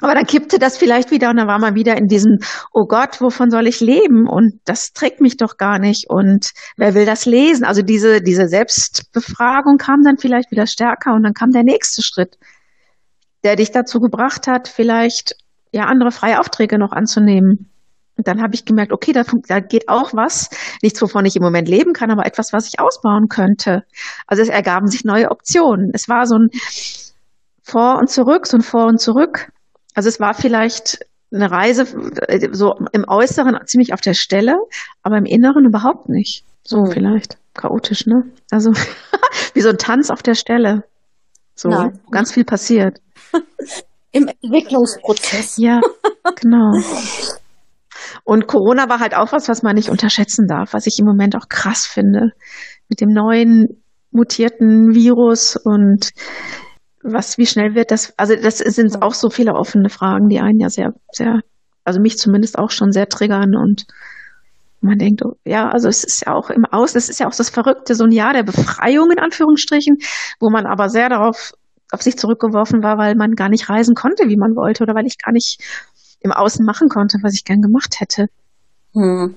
Aber 0.00 0.14
dann 0.14 0.26
kippte 0.26 0.58
das 0.58 0.78
vielleicht 0.78 1.10
wieder 1.10 1.30
und 1.30 1.36
dann 1.36 1.48
war 1.48 1.58
man 1.58 1.74
wieder 1.74 1.96
in 1.96 2.06
diesem, 2.06 2.38
oh 2.72 2.86
Gott, 2.86 3.20
wovon 3.20 3.50
soll 3.50 3.66
ich 3.66 3.80
leben? 3.80 4.28
Und 4.28 4.60
das 4.64 4.92
trägt 4.92 5.20
mich 5.20 5.36
doch 5.36 5.56
gar 5.56 5.78
nicht. 5.78 6.08
Und 6.08 6.52
wer 6.76 6.94
will 6.94 7.04
das 7.04 7.26
lesen? 7.26 7.64
Also 7.64 7.82
diese, 7.82 8.22
diese 8.22 8.46
Selbstbefragung 8.46 9.76
kam 9.76 10.02
dann 10.04 10.18
vielleicht 10.18 10.50
wieder 10.50 10.66
stärker 10.66 11.14
und 11.14 11.24
dann 11.24 11.34
kam 11.34 11.50
der 11.50 11.64
nächste 11.64 12.02
Schritt, 12.02 12.38
der 13.42 13.56
dich 13.56 13.72
dazu 13.72 13.98
gebracht 13.98 14.46
hat, 14.46 14.68
vielleicht 14.68 15.34
ja 15.72 15.84
andere 15.86 16.12
freie 16.12 16.38
Aufträge 16.38 16.78
noch 16.78 16.92
anzunehmen. 16.92 17.68
Und 18.18 18.26
dann 18.26 18.42
habe 18.42 18.54
ich 18.54 18.64
gemerkt, 18.64 18.92
okay, 18.92 19.12
da, 19.12 19.22
da 19.46 19.60
geht 19.60 19.88
auch 19.88 20.12
was, 20.12 20.50
nichts, 20.82 21.00
wovon 21.00 21.24
ich 21.24 21.36
im 21.36 21.42
Moment 21.42 21.68
leben 21.68 21.92
kann, 21.92 22.10
aber 22.10 22.26
etwas, 22.26 22.52
was 22.52 22.66
ich 22.66 22.80
ausbauen 22.80 23.28
könnte. 23.28 23.84
Also 24.26 24.42
es 24.42 24.48
ergaben 24.48 24.88
sich 24.88 25.04
neue 25.04 25.30
Optionen. 25.30 25.92
Es 25.94 26.08
war 26.08 26.26
so 26.26 26.36
ein 26.36 26.48
Vor 27.62 27.98
und 27.98 28.10
zurück, 28.10 28.48
so 28.48 28.56
ein 28.56 28.62
Vor 28.62 28.86
und 28.86 29.00
zurück. 29.00 29.52
Also 29.94 30.08
es 30.08 30.18
war 30.18 30.34
vielleicht 30.34 30.98
eine 31.32 31.50
Reise 31.50 31.86
so 32.52 32.74
im 32.92 33.04
Äußeren 33.06 33.56
ziemlich 33.66 33.92
auf 33.92 34.00
der 34.00 34.14
Stelle, 34.14 34.56
aber 35.02 35.16
im 35.16 35.24
Inneren 35.24 35.64
überhaupt 35.64 36.08
nicht. 36.08 36.44
So 36.64 36.80
mhm. 36.80 36.90
vielleicht 36.90 37.38
chaotisch, 37.54 38.06
ne? 38.06 38.24
Also 38.50 38.72
wie 39.54 39.60
so 39.60 39.68
ein 39.68 39.78
Tanz 39.78 40.10
auf 40.10 40.22
der 40.22 40.34
Stelle. 40.34 40.84
So 41.54 41.68
Nein. 41.68 42.00
ganz 42.10 42.32
viel 42.32 42.44
passiert. 42.44 43.00
Im 44.12 44.28
Entwicklungsprozess. 44.28 45.58
Ja, 45.58 45.80
genau. 46.40 46.72
Und 48.24 48.46
Corona 48.46 48.88
war 48.88 49.00
halt 49.00 49.14
auch 49.14 49.32
was, 49.32 49.48
was 49.48 49.62
man 49.62 49.74
nicht 49.74 49.90
unterschätzen 49.90 50.46
darf, 50.46 50.72
was 50.72 50.86
ich 50.86 50.98
im 50.98 51.06
Moment 51.06 51.36
auch 51.36 51.48
krass 51.48 51.86
finde. 51.86 52.30
Mit 52.88 53.00
dem 53.00 53.10
neuen 53.10 53.82
mutierten 54.10 54.94
Virus 54.94 55.56
und 55.56 56.10
was, 57.02 57.38
wie 57.38 57.46
schnell 57.46 57.74
wird 57.74 57.90
das? 57.90 58.12
Also, 58.16 58.34
das 58.34 58.58
sind 58.58 59.02
auch 59.02 59.14
so 59.14 59.30
viele 59.30 59.52
offene 59.54 59.88
Fragen, 59.88 60.28
die 60.28 60.40
einen 60.40 60.58
ja 60.58 60.68
sehr, 60.68 60.92
sehr, 61.12 61.40
also 61.84 62.00
mich 62.00 62.18
zumindest 62.18 62.58
auch 62.58 62.70
schon 62.70 62.90
sehr 62.90 63.08
triggern 63.08 63.54
und 63.56 63.84
man 64.80 64.98
denkt, 64.98 65.22
oh, 65.24 65.34
ja, 65.44 65.68
also 65.68 65.88
es 65.88 66.04
ist 66.04 66.24
ja 66.26 66.34
auch 66.34 66.50
im 66.50 66.64
Aus, 66.64 66.94
es 66.94 67.08
ist 67.08 67.20
ja 67.20 67.26
auch 67.26 67.34
das 67.34 67.50
Verrückte, 67.50 67.94
so 67.94 68.04
ein 68.04 68.12
Jahr 68.12 68.32
der 68.32 68.44
Befreiung 68.44 69.10
in 69.10 69.18
Anführungsstrichen, 69.18 69.96
wo 70.40 70.50
man 70.50 70.66
aber 70.66 70.88
sehr 70.88 71.08
darauf 71.08 71.52
auf 71.90 72.02
sich 72.02 72.18
zurückgeworfen 72.18 72.82
war, 72.82 72.98
weil 72.98 73.14
man 73.14 73.32
gar 73.32 73.48
nicht 73.48 73.68
reisen 73.68 73.94
konnte, 73.94 74.28
wie 74.28 74.36
man 74.36 74.54
wollte, 74.54 74.82
oder 74.82 74.94
weil 74.94 75.06
ich 75.06 75.16
gar 75.18 75.32
nicht 75.32 75.62
im 76.20 76.32
Außen 76.32 76.64
machen 76.64 76.88
konnte, 76.88 77.18
was 77.22 77.34
ich 77.34 77.44
gern 77.44 77.60
gemacht 77.60 78.00
hätte. 78.00 78.26
Hm. 78.94 79.34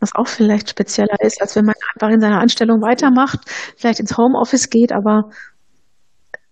Was 0.00 0.14
auch 0.14 0.28
vielleicht 0.28 0.70
spezieller 0.70 1.20
ist, 1.20 1.40
als 1.40 1.56
wenn 1.56 1.64
man 1.64 1.74
einfach 1.94 2.12
in 2.12 2.20
seiner 2.20 2.40
Anstellung 2.40 2.82
weitermacht, 2.82 3.40
vielleicht 3.76 4.00
ins 4.00 4.16
Homeoffice 4.16 4.68
geht, 4.68 4.92
aber 4.92 5.30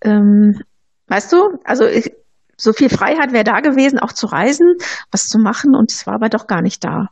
ähm, 0.01 0.63
weißt 1.09 1.33
du, 1.33 1.59
also 1.65 1.87
ich, 1.87 2.13
so 2.57 2.73
viel 2.73 2.89
Freiheit 2.89 3.33
wäre 3.33 3.45
da 3.45 3.61
gewesen, 3.61 3.99
auch 3.99 4.13
zu 4.13 4.27
reisen, 4.27 4.77
was 5.11 5.27
zu 5.27 5.39
machen, 5.39 5.75
und 5.75 5.91
es 5.91 6.07
war 6.07 6.15
aber 6.15 6.29
doch 6.29 6.47
gar 6.47 6.63
nicht 6.63 6.85
da. 6.85 7.09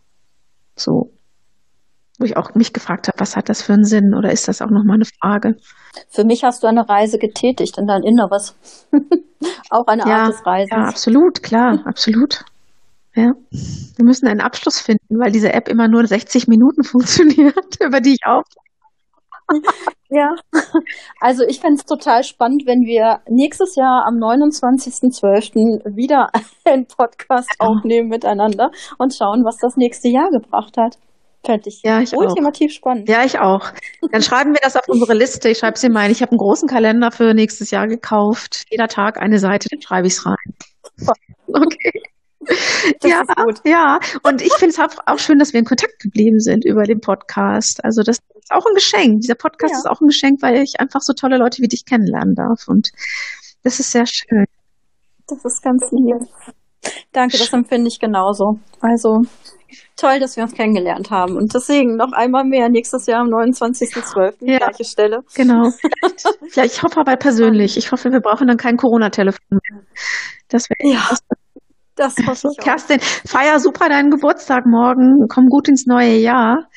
So 0.76 1.12
wo 2.20 2.24
ich 2.24 2.36
auch 2.36 2.54
mich 2.54 2.72
gefragt 2.72 3.08
habe, 3.08 3.18
was 3.18 3.34
hat 3.34 3.48
das 3.48 3.62
für 3.62 3.72
einen 3.72 3.84
Sinn 3.84 4.14
oder 4.14 4.30
ist 4.30 4.46
das 4.46 4.60
auch 4.60 4.70
nochmal 4.70 4.96
eine 4.96 5.06
Frage? 5.06 5.56
Für 6.08 6.24
mich 6.24 6.44
hast 6.44 6.62
du 6.62 6.66
eine 6.66 6.88
Reise 6.88 7.18
getätigt 7.18 7.78
in 7.78 7.86
dein 7.86 8.02
Inneres. 8.02 8.54
auch 9.70 9.86
eine 9.86 10.06
ja, 10.06 10.24
Art 10.24 10.34
des 10.34 10.46
Reisens. 10.46 10.70
Ja, 10.70 10.84
absolut, 10.84 11.42
klar, 11.42 11.82
absolut. 11.86 12.44
Ja. 13.14 13.32
Wir 13.96 14.04
müssen 14.04 14.28
einen 14.28 14.40
Abschluss 14.40 14.80
finden, 14.80 15.18
weil 15.18 15.32
diese 15.32 15.52
App 15.52 15.68
immer 15.68 15.88
nur 15.88 16.06
60 16.06 16.46
Minuten 16.46 16.84
funktioniert, 16.84 17.76
über 17.82 18.00
die 18.00 18.12
ich 18.12 18.26
auch. 18.26 18.44
ja, 20.10 20.32
also 21.20 21.42
ich 21.42 21.58
fände 21.58 21.80
es 21.80 21.84
total 21.84 22.22
spannend, 22.22 22.62
wenn 22.66 22.82
wir 22.82 23.20
nächstes 23.28 23.74
Jahr 23.74 24.04
am 24.06 24.14
29.12. 24.14 25.96
wieder 25.96 26.30
einen 26.64 26.86
Podcast 26.86 27.50
ja. 27.60 27.66
aufnehmen 27.66 28.08
miteinander 28.08 28.70
und 28.98 29.12
schauen, 29.12 29.44
was 29.44 29.56
das 29.56 29.76
nächste 29.76 30.08
Jahr 30.08 30.30
gebracht 30.30 30.76
hat. 30.76 30.98
Fände 31.45 31.68
ich, 31.68 31.82
ja, 31.82 32.01
ich 32.01 32.14
ultimativ 32.14 32.70
auch. 32.70 32.74
spannend. 32.74 33.09
Ja, 33.09 33.24
ich 33.24 33.38
auch. 33.38 33.72
Dann 34.12 34.22
schreiben 34.22 34.53
wir 34.53 34.61
das 34.62 34.76
auf 34.76 34.86
unsere 34.88 35.14
Liste. 35.14 35.49
Ich 35.49 35.59
schreibe 35.59 35.78
sie 35.78 35.88
mal 35.88 36.01
ein. 36.01 36.11
Ich 36.11 36.20
habe 36.20 36.32
einen 36.32 36.38
großen 36.38 36.68
Kalender 36.68 37.11
für 37.11 37.32
nächstes 37.32 37.70
Jahr 37.70 37.88
gekauft. 37.88 38.64
Jeder 38.70 38.88
Tag 38.88 39.20
eine 39.20 39.38
Seite, 39.38 39.68
dann 39.70 39.80
schreibe 39.80 40.07
ich 40.07 40.14
es 40.14 40.26
rein. 40.26 40.36
Okay. 41.53 42.03
Das 43.01 43.11
ja, 43.11 43.24
ja. 43.64 44.01
Und 44.22 44.41
ich 44.43 44.53
finde 44.55 44.74
es 44.74 44.97
auch 45.07 45.18
schön, 45.18 45.38
dass 45.38 45.53
wir 45.53 45.61
in 45.61 45.66
Kontakt 45.66 45.99
geblieben 46.01 46.41
sind 46.41 46.64
über 46.64 46.84
den 46.84 47.01
Podcast. 47.01 47.84
Also 47.84 48.03
das 48.03 48.18
ist 48.18 48.51
auch 48.51 48.64
ein 48.66 48.74
Geschenk. 48.74 49.20
Dieser 49.20 49.34
Podcast 49.34 49.72
ja. 49.72 49.78
ist 49.78 49.86
auch 49.86 50.01
ein 50.01 50.09
Geschenk, 50.09 50.43
weil 50.43 50.57
ich 50.62 50.80
einfach 50.80 51.01
so 51.01 51.12
tolle 51.12 51.38
Leute 51.38 51.62
wie 51.62 51.68
dich 51.68 51.84
kennenlernen 51.84 52.34
darf. 52.34 52.66
Und 52.66 52.91
das 53.62 53.78
ist 53.80 53.93
sehr 53.93 54.07
schön. 54.07 54.47
Das 55.26 55.45
ist 55.45 55.62
ganz 55.62 55.91
lieb. 55.93 56.16
Danke, 57.12 57.38
das 57.38 57.52
empfinde 57.52 57.88
ich 57.88 57.98
genauso. 57.98 58.58
Also 58.80 59.22
toll, 59.96 60.18
dass 60.18 60.36
wir 60.36 60.44
uns 60.44 60.54
kennengelernt 60.54 61.10
haben. 61.10 61.36
Und 61.36 61.54
deswegen 61.54 61.96
noch 61.96 62.12
einmal 62.12 62.44
mehr 62.44 62.68
nächstes 62.68 63.06
Jahr 63.06 63.20
am 63.20 63.28
29.12. 63.28 64.34
Ja, 64.40 64.58
gleiche 64.58 64.84
Stelle. 64.84 65.20
Genau. 65.34 65.70
Vielleicht, 66.50 66.74
ich 66.74 66.82
hoffe 66.82 67.00
aber 67.00 67.16
persönlich. 67.16 67.76
Ich 67.76 67.92
hoffe, 67.92 68.10
wir 68.10 68.20
brauchen 68.20 68.48
dann 68.48 68.56
kein 68.56 68.76
Corona-Telefon 68.76 69.58
mehr. 69.70 69.82
Das 70.48 70.68
wäre 70.70 70.94
ja. 70.94 71.16
Das 71.96 72.16
hoffe 72.26 72.48
ich 72.50 72.64
Kerstin, 72.64 72.98
feier 73.00 73.60
super 73.60 73.88
deinen 73.88 74.10
Geburtstag 74.10 74.64
morgen. 74.64 75.26
Komm 75.28 75.46
gut 75.46 75.68
ins 75.68 75.86
neue 75.86 76.16
Jahr. 76.16 76.68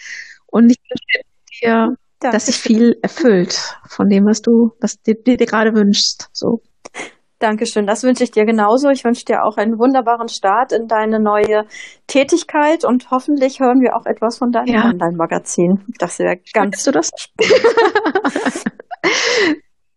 Und 0.47 0.69
ich 0.69 0.77
wünsche 0.89 1.25
dir, 1.61 1.95
Danke. 2.19 2.35
dass 2.35 2.47
sich 2.47 2.57
viel 2.57 2.97
erfüllt 3.01 3.77
von 3.87 4.09
dem, 4.09 4.25
was 4.25 4.41
du, 4.41 4.71
was 4.81 5.01
dir, 5.01 5.15
dir 5.15 5.37
gerade 5.37 5.73
wünschst. 5.73 6.27
So. 6.33 6.61
Dankeschön. 7.43 7.85
Das 7.85 8.03
wünsche 8.03 8.23
ich 8.23 8.31
dir 8.31 8.45
genauso. 8.45 8.87
Ich 8.89 9.03
wünsche 9.03 9.25
dir 9.25 9.43
auch 9.43 9.57
einen 9.57 9.77
wunderbaren 9.77 10.29
Start 10.29 10.71
in 10.71 10.87
deine 10.87 11.19
neue 11.19 11.65
Tätigkeit 12.07 12.85
und 12.85 13.11
hoffentlich 13.11 13.59
hören 13.59 13.81
wir 13.81 13.97
auch 13.97 14.05
etwas 14.05 14.37
von 14.37 14.51
deinem 14.53 14.73
ja. 14.73 14.85
Online-Magazin. 14.85 15.83
Das 15.99 16.19
wäre 16.19 16.37
ganz. 16.53 16.85
du 16.85 16.91
das? 16.91 17.11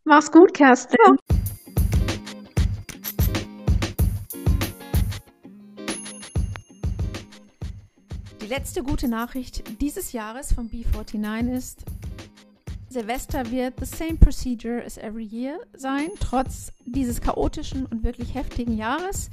Mach's 0.05 0.33
gut, 0.33 0.55
Kerstin. 0.55 0.99
Ja. 1.07 1.15
Die 8.43 8.49
letzte 8.49 8.83
gute 8.83 9.07
Nachricht 9.07 9.63
dieses 9.81 10.11
Jahres 10.11 10.53
von 10.53 10.69
B49 10.69 11.53
ist, 11.53 11.85
Silvester 12.97 13.51
wird 13.51 13.75
the 13.79 13.85
same 13.85 14.17
procedure 14.17 14.83
as 14.83 14.97
every 14.97 15.27
year 15.27 15.59
sein, 15.77 16.09
trotz 16.19 16.73
dieses 16.87 17.21
chaotischen 17.21 17.85
und 17.85 18.05
wirklich 18.05 18.35
heftigen 18.35 18.75
Jahres. 18.75 19.29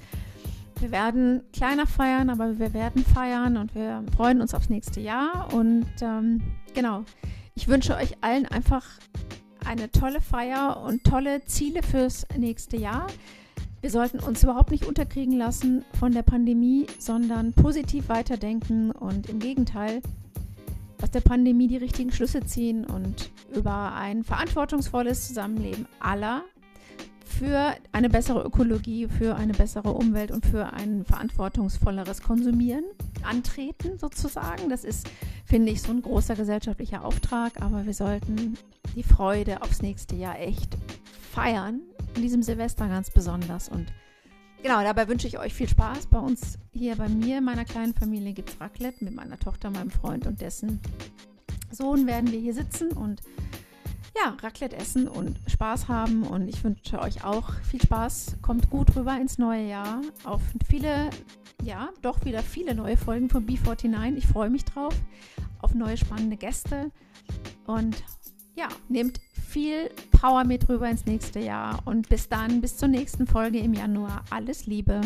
Wir 0.82 0.92
werden 0.92 1.44
kleiner 1.54 1.88
feiern, 1.88 2.30
aber 2.30 2.60
wir 2.60 2.74
werden 2.74 3.06
feiern 3.06 3.56
und 3.56 3.74
wir 3.74 4.04
freuen 4.18 4.42
uns 4.42 4.54
aufs 4.54 4.70
nächste 4.70 5.00
Jahr. 5.00 5.54
Und 5.54 5.86
ähm, 6.02 6.42
genau, 6.74 7.06
ich 7.56 7.70
wünsche 7.70 7.96
euch 7.96 8.18
allen 8.20 8.48
einfach 8.48 8.86
eine 9.66 9.90
tolle 9.92 10.20
Feier 10.20 10.84
und 10.86 11.06
tolle 11.06 11.46
Ziele 11.46 11.84
fürs 11.84 12.28
nächste 12.38 12.76
Jahr. 12.76 13.08
Wir 13.80 13.92
sollten 13.92 14.20
uns 14.20 14.44
überhaupt 14.44 14.72
nicht 14.72 14.86
unterkriegen 14.86 15.38
lassen 15.38 15.86
von 15.98 16.12
der 16.12 16.24
Pandemie, 16.24 16.86
sondern 17.00 17.54
positiv 17.54 18.10
weiterdenken 18.10 18.92
und 18.92 19.30
im 19.30 19.40
Gegenteil 19.40 20.02
aus 21.04 21.12
der 21.12 21.22
Pandemie 21.22 21.68
die 21.68 21.78
richtigen 21.78 22.12
Schlüsse 22.14 22.42
ziehen 22.46 22.86
und 22.86 23.30
über 23.54 23.94
ein 23.94 24.24
verantwortungsvolles 24.24 25.28
Zusammenleben 25.28 25.86
aller 26.00 26.44
für 27.26 27.76
eine 27.92 28.10
bessere 28.10 28.44
Ökologie, 28.44 29.08
für 29.08 29.36
eine 29.36 29.54
bessere 29.54 29.92
Umwelt 29.92 30.32
und 30.32 30.46
für 30.46 30.72
ein 30.72 31.04
verantwortungsvolleres 31.04 32.22
Konsumieren 32.22 32.86
antreten, 33.24 33.98
sozusagen. 34.00 34.70
Das 34.70 34.86
ist, 34.86 35.10
finde 35.46 35.72
ich, 35.74 35.82
so 35.82 35.92
ein 35.92 36.02
großer 36.02 36.36
gesellschaftlicher 36.36 37.04
Auftrag, 37.04 37.62
aber 37.62 37.86
wir 37.86 37.94
sollten 37.94 38.58
die 38.96 39.04
Freude 39.04 39.62
aufs 39.62 39.82
nächste 39.82 40.16
Jahr 40.16 40.40
echt 40.40 40.78
feiern, 41.34 41.82
in 42.16 42.22
diesem 42.22 42.44
Silvester 42.44 42.88
ganz 42.88 43.12
besonders 43.12 43.68
und 43.68 43.88
Genau, 44.64 44.82
dabei 44.82 45.10
wünsche 45.10 45.28
ich 45.28 45.38
euch 45.38 45.54
viel 45.54 45.68
Spaß. 45.68 46.06
Bei 46.06 46.20
uns 46.20 46.58
hier 46.72 46.96
bei 46.96 47.10
mir, 47.10 47.42
meiner 47.42 47.66
kleinen 47.66 47.94
Familie, 47.94 48.32
gibt 48.32 48.50
es 48.50 48.62
Raclette 48.62 49.04
mit 49.04 49.14
meiner 49.14 49.38
Tochter, 49.38 49.70
meinem 49.70 49.92
Freund 49.92 50.26
und 50.26 50.40
dessen 50.40 50.80
Sohn 51.70 52.08
werden 52.08 52.32
wir 52.32 52.40
hier 52.40 52.54
sitzen 52.54 52.94
und 52.94 53.22
ja, 54.16 54.38
Raclette 54.42 54.78
essen 54.78 55.10
und 55.10 55.38
Spaß 55.48 55.90
haben. 55.90 56.24
Und 56.24 56.48
ich 56.48 56.64
wünsche 56.64 57.00
euch 57.00 57.26
auch 57.26 57.52
viel 57.70 57.82
Spaß. 57.82 58.38
Kommt 58.42 58.70
gut 58.70 58.96
rüber 58.96 59.20
ins 59.20 59.38
neue 59.38 59.68
Jahr. 59.68 60.02
Auf 60.24 60.42
viele, 60.70 61.10
ja, 61.62 61.90
doch 62.02 62.24
wieder 62.24 62.42
viele 62.42 62.74
neue 62.74 62.96
Folgen 62.96 63.30
von 63.30 63.46
B49. 63.46 64.16
Ich 64.16 64.28
freue 64.28 64.50
mich 64.50 64.64
drauf. 64.64 64.96
Auf 65.60 65.74
neue 65.74 65.98
spannende 65.98 66.38
Gäste. 66.38 66.90
Und 67.66 68.02
ja, 68.56 68.68
nehmt 68.90 69.20
viel 69.50 69.90
Power 70.12 70.44
mit 70.44 70.68
rüber 70.70 70.90
ins 70.90 71.06
nächste 71.06 71.40
Jahr. 71.40 71.82
Und 71.86 72.10
bis 72.10 72.30
dann, 72.30 72.62
bis 72.62 72.78
zur 72.78 72.88
nächsten 72.88 73.28
Folge 73.28 73.60
im 73.60 73.74
Januar. 73.74 74.24
Alles 74.30 74.66
Liebe. 74.66 75.02